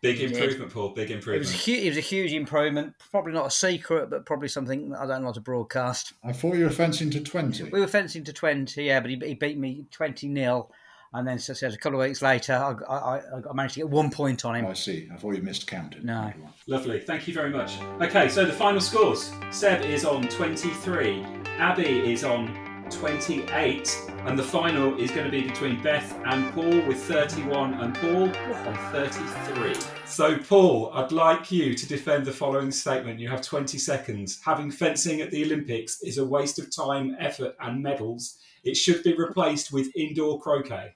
Big 0.00 0.18
You 0.20 0.28
did. 0.28 0.36
improvement, 0.38 0.72
Paul. 0.72 0.90
Big 0.90 1.10
It 1.10 1.16
was, 1.16 1.24
improvement. 1.26 1.56
hu- 1.64 1.72
it 1.72 1.88
was 1.88 1.96
a 1.98 2.00
huge 2.00 2.32
improvement. 2.32 2.94
Probably 3.10 3.32
not 3.32 3.46
a 3.46 3.50
secret, 3.50 4.10
but 4.10 4.24
probably 4.24 4.48
something 4.48 4.90
that 4.90 5.00
I 5.00 5.06
don't 5.06 5.22
like 5.24 5.34
to 5.34 5.40
broadcast. 5.40 6.12
I 6.24 6.32
thought 6.32 6.56
you 6.56 6.64
were 6.64 6.70
fencing 6.70 7.10
to 7.10 7.20
twenty. 7.20 7.64
We 7.64 7.80
were 7.80 7.88
fencing 7.88 8.24
to 8.24 8.32
20, 8.32 8.82
yeah, 8.84 9.00
but 9.00 9.10
he, 9.10 9.16
he 9.24 9.34
beat 9.34 9.58
me 9.58 9.86
20 9.90 10.32
0. 10.34 10.70
And 11.14 11.28
then 11.28 11.38
so, 11.38 11.52
so 11.52 11.68
a 11.68 11.76
couple 11.76 12.00
of 12.00 12.06
weeks 12.06 12.22
later, 12.22 12.54
I, 12.54 12.72
I, 12.92 13.16
I- 13.18 13.22
I 13.50 13.52
managed 13.52 13.74
to 13.74 13.80
get 13.80 13.88
one 13.90 14.10
point 14.10 14.44
on 14.46 14.54
him. 14.56 14.66
I 14.66 14.72
see. 14.72 15.08
I 15.12 15.16
thought 15.16 15.36
you 15.36 15.42
missed 15.42 15.66
counting. 15.66 16.06
No. 16.06 16.32
Lovely. 16.66 17.00
Thank 17.00 17.28
you 17.28 17.34
very 17.34 17.50
much. 17.50 17.78
Okay, 18.00 18.28
so 18.28 18.44
the 18.46 18.52
final 18.52 18.80
scores. 18.80 19.30
Seb 19.50 19.82
is 19.82 20.04
on 20.06 20.26
23. 20.28 21.22
Abby 21.58 22.12
is 22.12 22.24
on 22.24 22.46
28. 22.92 24.10
And 24.26 24.38
the 24.38 24.42
final 24.42 24.98
is 24.98 25.10
going 25.10 25.24
to 25.24 25.30
be 25.30 25.42
between 25.42 25.82
Beth 25.82 26.18
and 26.26 26.52
Paul 26.52 26.80
with 26.86 26.98
31 27.02 27.74
and 27.74 27.94
Paul 27.94 28.24
on 28.24 28.92
33. 28.92 29.74
So, 30.06 30.38
Paul, 30.38 30.90
I'd 30.92 31.12
like 31.12 31.50
you 31.50 31.74
to 31.74 31.86
defend 31.88 32.26
the 32.26 32.32
following 32.32 32.70
statement. 32.70 33.18
You 33.18 33.28
have 33.28 33.42
20 33.42 33.78
seconds. 33.78 34.40
Having 34.44 34.72
fencing 34.72 35.20
at 35.20 35.30
the 35.30 35.44
Olympics 35.44 36.02
is 36.02 36.18
a 36.18 36.24
waste 36.24 36.58
of 36.58 36.74
time, 36.74 37.16
effort, 37.18 37.56
and 37.60 37.82
medals. 37.82 38.38
It 38.64 38.76
should 38.76 39.02
be 39.02 39.16
replaced 39.16 39.72
with 39.72 39.94
indoor 39.96 40.40
croquet. 40.40 40.94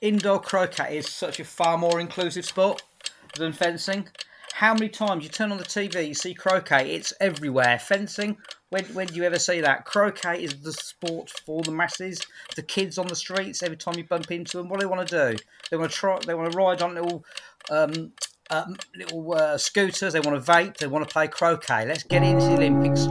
Indoor 0.00 0.40
croquet 0.40 0.98
is 0.98 1.08
such 1.08 1.40
a 1.40 1.44
far 1.44 1.76
more 1.76 1.98
inclusive 1.98 2.44
sport 2.44 2.82
than 3.36 3.52
fencing. 3.52 4.08
How 4.54 4.74
many 4.74 4.88
times 4.88 5.22
you 5.22 5.30
turn 5.30 5.52
on 5.52 5.58
the 5.58 5.64
TV, 5.64 6.08
you 6.08 6.14
see 6.14 6.34
croquet? 6.34 6.90
It's 6.90 7.12
everywhere. 7.20 7.78
Fencing, 7.78 8.36
when, 8.70 8.84
when 8.86 9.06
do 9.06 9.14
you 9.14 9.24
ever 9.24 9.38
see 9.38 9.60
that? 9.60 9.84
Croquet 9.84 10.42
is 10.42 10.60
the 10.60 10.72
sport 10.72 11.30
for 11.44 11.62
the 11.62 11.70
masses. 11.70 12.20
The 12.54 12.62
kids 12.62 12.98
on 12.98 13.06
the 13.06 13.16
streets, 13.16 13.62
every 13.62 13.76
time 13.76 13.94
you 13.96 14.04
bump 14.04 14.30
into 14.30 14.58
them, 14.58 14.68
what 14.68 14.80
do 14.80 14.86
they 14.86 14.90
want 14.90 15.08
to 15.08 15.32
do? 15.32 15.38
They 15.70 15.76
want 15.76 15.90
to 15.90 15.96
try. 15.96 16.18
They 16.18 16.34
want 16.34 16.52
to 16.52 16.56
ride 16.56 16.82
on 16.82 16.94
little, 16.94 17.24
um, 17.70 18.12
um, 18.50 18.76
little 18.94 19.34
uh, 19.34 19.56
scooters. 19.56 20.12
They 20.12 20.20
want 20.20 20.44
to 20.44 20.52
vape. 20.52 20.76
They 20.76 20.86
want 20.86 21.08
to 21.08 21.12
play 21.12 21.28
croquet. 21.28 21.86
Let's 21.86 22.02
get 22.02 22.22
into 22.22 22.44
the 22.44 22.54
Olympics. 22.54 23.06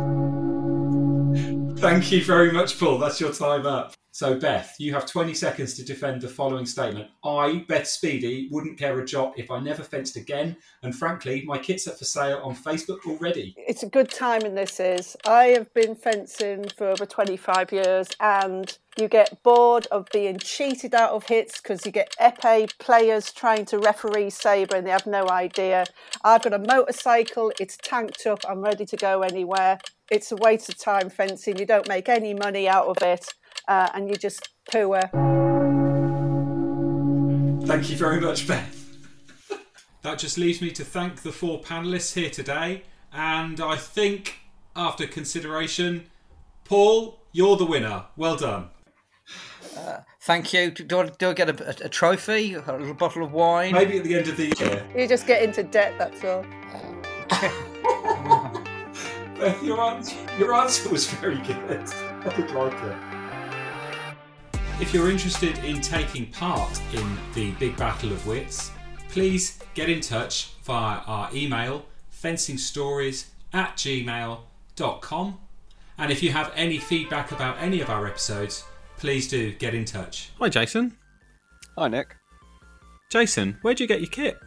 Thank 1.79 2.11
you 2.11 2.23
very 2.23 2.51
much, 2.51 2.79
Paul. 2.79 2.97
That's 2.99 3.19
your 3.19 3.31
time 3.31 3.65
up. 3.65 3.93
So, 4.17 4.33
Beth, 4.33 4.73
you 4.79 4.95
have 4.95 5.05
20 5.05 5.35
seconds 5.35 5.75
to 5.75 5.85
defend 5.85 6.21
the 6.21 6.27
following 6.27 6.65
statement. 6.65 7.07
I, 7.23 7.63
Beth 7.67 7.85
Speedy, 7.85 8.49
wouldn't 8.51 8.79
care 8.79 8.99
a 8.99 9.05
jot 9.05 9.37
if 9.37 9.51
I 9.51 9.59
never 9.59 9.83
fenced 9.83 10.15
again. 10.15 10.57
And 10.81 10.95
frankly, 10.95 11.43
my 11.45 11.59
kit's 11.59 11.87
up 11.87 11.99
for 11.99 12.05
sale 12.05 12.41
on 12.43 12.55
Facebook 12.55 13.05
already. 13.05 13.53
It's 13.55 13.83
a 13.83 13.87
good 13.87 14.09
timing, 14.09 14.55
this 14.55 14.79
is. 14.79 15.15
I 15.27 15.49
have 15.49 15.71
been 15.75 15.93
fencing 15.93 16.65
for 16.75 16.87
over 16.87 17.05
25 17.05 17.71
years 17.71 18.07
and 18.19 18.75
you 18.97 19.07
get 19.07 19.43
bored 19.43 19.85
of 19.91 20.07
being 20.11 20.39
cheated 20.39 20.95
out 20.95 21.11
of 21.11 21.27
hits 21.27 21.61
because 21.61 21.85
you 21.85 21.91
get 21.91 22.15
epee 22.19 22.75
players 22.79 23.31
trying 23.31 23.65
to 23.65 23.77
referee 23.77 24.31
sabre 24.31 24.77
and 24.77 24.87
they 24.87 24.91
have 24.91 25.05
no 25.05 25.29
idea. 25.29 25.85
I've 26.23 26.41
got 26.41 26.53
a 26.53 26.57
motorcycle, 26.57 27.53
it's 27.59 27.77
tanked 27.83 28.25
up, 28.25 28.39
I'm 28.49 28.61
ready 28.61 28.87
to 28.87 28.97
go 28.97 29.21
anywhere. 29.21 29.77
It's 30.09 30.31
a 30.31 30.37
waste 30.37 30.69
of 30.69 30.79
time 30.79 31.11
fencing, 31.11 31.59
you 31.59 31.67
don't 31.67 31.87
make 31.87 32.09
any 32.09 32.33
money 32.33 32.67
out 32.67 32.87
of 32.87 32.97
it, 33.03 33.33
uh, 33.67 33.89
and 33.93 34.09
you 34.09 34.15
just 34.15 34.49
poor. 34.71 34.99
Thank 37.67 37.89
you 37.89 37.97
very 37.97 38.21
much, 38.21 38.47
Beth. 38.47 38.97
that 40.01 40.19
just 40.19 40.37
leaves 40.37 40.61
me 40.61 40.71
to 40.71 40.85
thank 40.85 41.21
the 41.21 41.31
four 41.31 41.61
panelists 41.61 42.13
here 42.13 42.29
today. 42.29 42.83
And 43.11 43.59
I 43.59 43.75
think, 43.75 44.39
after 44.75 45.07
consideration, 45.07 46.05
Paul, 46.63 47.19
you're 47.31 47.57
the 47.57 47.65
winner. 47.65 48.05
Well 48.15 48.35
done. 48.35 48.69
Thank 50.21 50.53
you. 50.53 50.71
Do 50.71 50.99
I, 50.99 51.09
do 51.09 51.29
I 51.29 51.33
get 51.33 51.49
a, 51.49 51.67
a, 51.67 51.85
a 51.85 51.89
trophy? 51.89 52.53
A 52.53 52.59
little 52.59 52.93
bottle 52.93 53.23
of 53.23 53.31
wine? 53.31 53.73
Maybe 53.73 53.97
at 53.97 54.03
the 54.03 54.15
end 54.15 54.27
of 54.27 54.37
the 54.37 54.53
year. 54.59 54.85
You 54.95 55.07
just 55.07 55.25
get 55.27 55.41
into 55.41 55.63
debt, 55.63 55.93
that's 55.97 56.23
all. 56.23 56.45
Beth, 59.39 59.63
your 59.63 59.79
answer, 59.81 60.15
your 60.39 60.53
answer 60.53 60.89
was 60.89 61.07
very 61.07 61.37
good. 61.37 61.59
I 62.25 62.33
did 62.35 62.51
like 62.51 62.73
it. 62.73 63.16
If 64.79 64.93
you're 64.93 65.09
interested 65.09 65.57
in 65.65 65.81
taking 65.81 66.27
part 66.27 66.79
in 66.93 67.17
the 67.33 67.49
Big 67.53 67.75
Battle 67.77 68.11
of 68.11 68.27
Wits, 68.27 68.69
please 69.09 69.57
get 69.73 69.89
in 69.89 70.01
touch 70.01 70.51
via 70.63 70.99
our 71.07 71.33
email 71.33 71.83
fencingstories 72.13 73.25
at 73.53 73.75
gmail.com. 73.75 75.39
And 75.97 76.11
if 76.11 76.21
you 76.21 76.31
have 76.31 76.51
any 76.55 76.77
feedback 76.77 77.31
about 77.31 77.57
any 77.57 77.81
of 77.81 77.89
our 77.89 78.05
episodes, 78.05 78.65
please 78.97 79.27
do 79.27 79.51
get 79.53 79.73
in 79.73 79.83
touch. 79.83 80.29
Hi, 80.39 80.47
Jason. 80.47 80.95
Hi, 81.75 81.87
Nick. 81.87 82.15
Jason, 83.09 83.57
where'd 83.63 83.79
you 83.79 83.87
get 83.87 84.01
your 84.01 84.11
kit? 84.11 84.37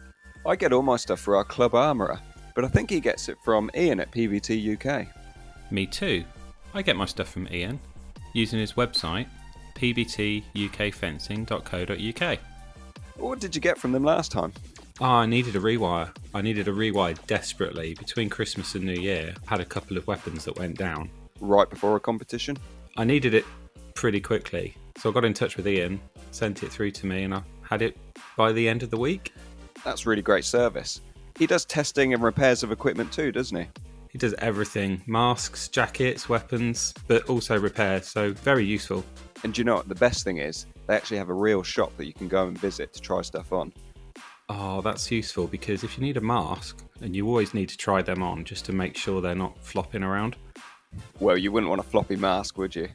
I 0.45 0.55
get 0.55 0.71
all 0.71 0.81
my 0.81 0.95
stuff 0.95 1.19
for 1.19 1.35
our 1.35 1.43
club 1.43 1.75
armourer, 1.75 2.21
but 2.55 2.63
I 2.63 2.69
think 2.69 2.89
he 2.89 3.01
gets 3.01 3.27
it 3.27 3.35
from 3.43 3.69
Ian 3.75 3.99
at 3.99 4.13
PBT 4.13 4.77
UK. 4.77 5.07
Me 5.71 5.85
too. 5.85 6.23
I 6.73 6.83
get 6.83 6.95
my 6.95 7.05
stuff 7.05 7.27
from 7.27 7.49
Ian 7.51 7.81
using 8.33 8.59
his 8.59 8.73
website 8.73 9.27
pbtukfencing.co.uk. 9.81 12.39
What 13.15 13.39
did 13.39 13.55
you 13.55 13.61
get 13.61 13.79
from 13.79 13.91
them 13.91 14.03
last 14.03 14.31
time? 14.31 14.53
Oh, 14.99 15.05
I 15.05 15.25
needed 15.25 15.55
a 15.55 15.59
rewire. 15.59 16.13
I 16.33 16.41
needed 16.41 16.67
a 16.67 16.71
rewire 16.71 17.17
desperately. 17.25 17.95
Between 17.95 18.29
Christmas 18.29 18.75
and 18.75 18.85
New 18.85 18.93
Year, 18.93 19.33
I 19.47 19.49
had 19.49 19.59
a 19.59 19.65
couple 19.65 19.97
of 19.97 20.05
weapons 20.05 20.45
that 20.45 20.59
went 20.59 20.77
down. 20.77 21.09
Right 21.39 21.67
before 21.69 21.95
a 21.95 21.99
competition? 21.99 22.57
I 22.97 23.03
needed 23.03 23.33
it 23.33 23.45
pretty 23.95 24.21
quickly. 24.21 24.75
So 24.97 25.09
I 25.09 25.13
got 25.13 25.25
in 25.25 25.33
touch 25.33 25.57
with 25.57 25.67
Ian, 25.67 25.99
sent 26.29 26.61
it 26.61 26.71
through 26.71 26.91
to 26.91 27.07
me, 27.07 27.23
and 27.23 27.33
I 27.33 27.41
had 27.67 27.81
it 27.81 27.97
by 28.37 28.51
the 28.51 28.69
end 28.69 28.83
of 28.83 28.91
the 28.91 28.97
week. 28.97 29.33
That's 29.83 30.05
really 30.05 30.21
great 30.21 30.45
service. 30.45 31.01
He 31.39 31.47
does 31.47 31.65
testing 31.65 32.13
and 32.13 32.21
repairs 32.21 32.61
of 32.61 32.71
equipment 32.71 33.11
too, 33.11 33.31
doesn't 33.31 33.57
he? 33.57 33.67
He 34.09 34.17
does 34.17 34.33
everything 34.35 35.01
masks, 35.07 35.69
jackets, 35.69 36.27
weapons, 36.27 36.93
but 37.07 37.29
also 37.29 37.57
repairs, 37.57 38.07
so 38.07 38.33
very 38.33 38.65
useful. 38.65 39.05
And 39.43 39.53
do 39.53 39.61
you 39.61 39.65
know 39.65 39.75
what? 39.75 39.87
The 39.87 39.95
best 39.95 40.23
thing 40.23 40.37
is, 40.37 40.65
they 40.87 40.95
actually 40.95 41.17
have 41.17 41.29
a 41.29 41.33
real 41.33 41.63
shop 41.63 41.95
that 41.97 42.05
you 42.05 42.13
can 42.13 42.27
go 42.27 42.47
and 42.47 42.57
visit 42.57 42.93
to 42.93 43.01
try 43.01 43.21
stuff 43.21 43.51
on. 43.51 43.73
Oh, 44.49 44.81
that's 44.81 45.09
useful 45.09 45.47
because 45.47 45.83
if 45.83 45.97
you 45.97 46.03
need 46.03 46.17
a 46.17 46.21
mask, 46.21 46.83
and 47.01 47.15
you 47.15 47.27
always 47.27 47.53
need 47.53 47.69
to 47.69 47.77
try 47.77 48.01
them 48.01 48.23
on 48.23 48.43
just 48.43 48.65
to 48.65 48.73
make 48.73 48.97
sure 48.97 49.21
they're 49.21 49.35
not 49.35 49.57
flopping 49.59 50.03
around. 50.03 50.35
Well, 51.19 51.37
you 51.37 51.51
wouldn't 51.51 51.69
want 51.69 51.79
a 51.79 51.85
floppy 51.85 52.15
mask, 52.15 52.57
would 52.57 52.75
you? 52.75 52.89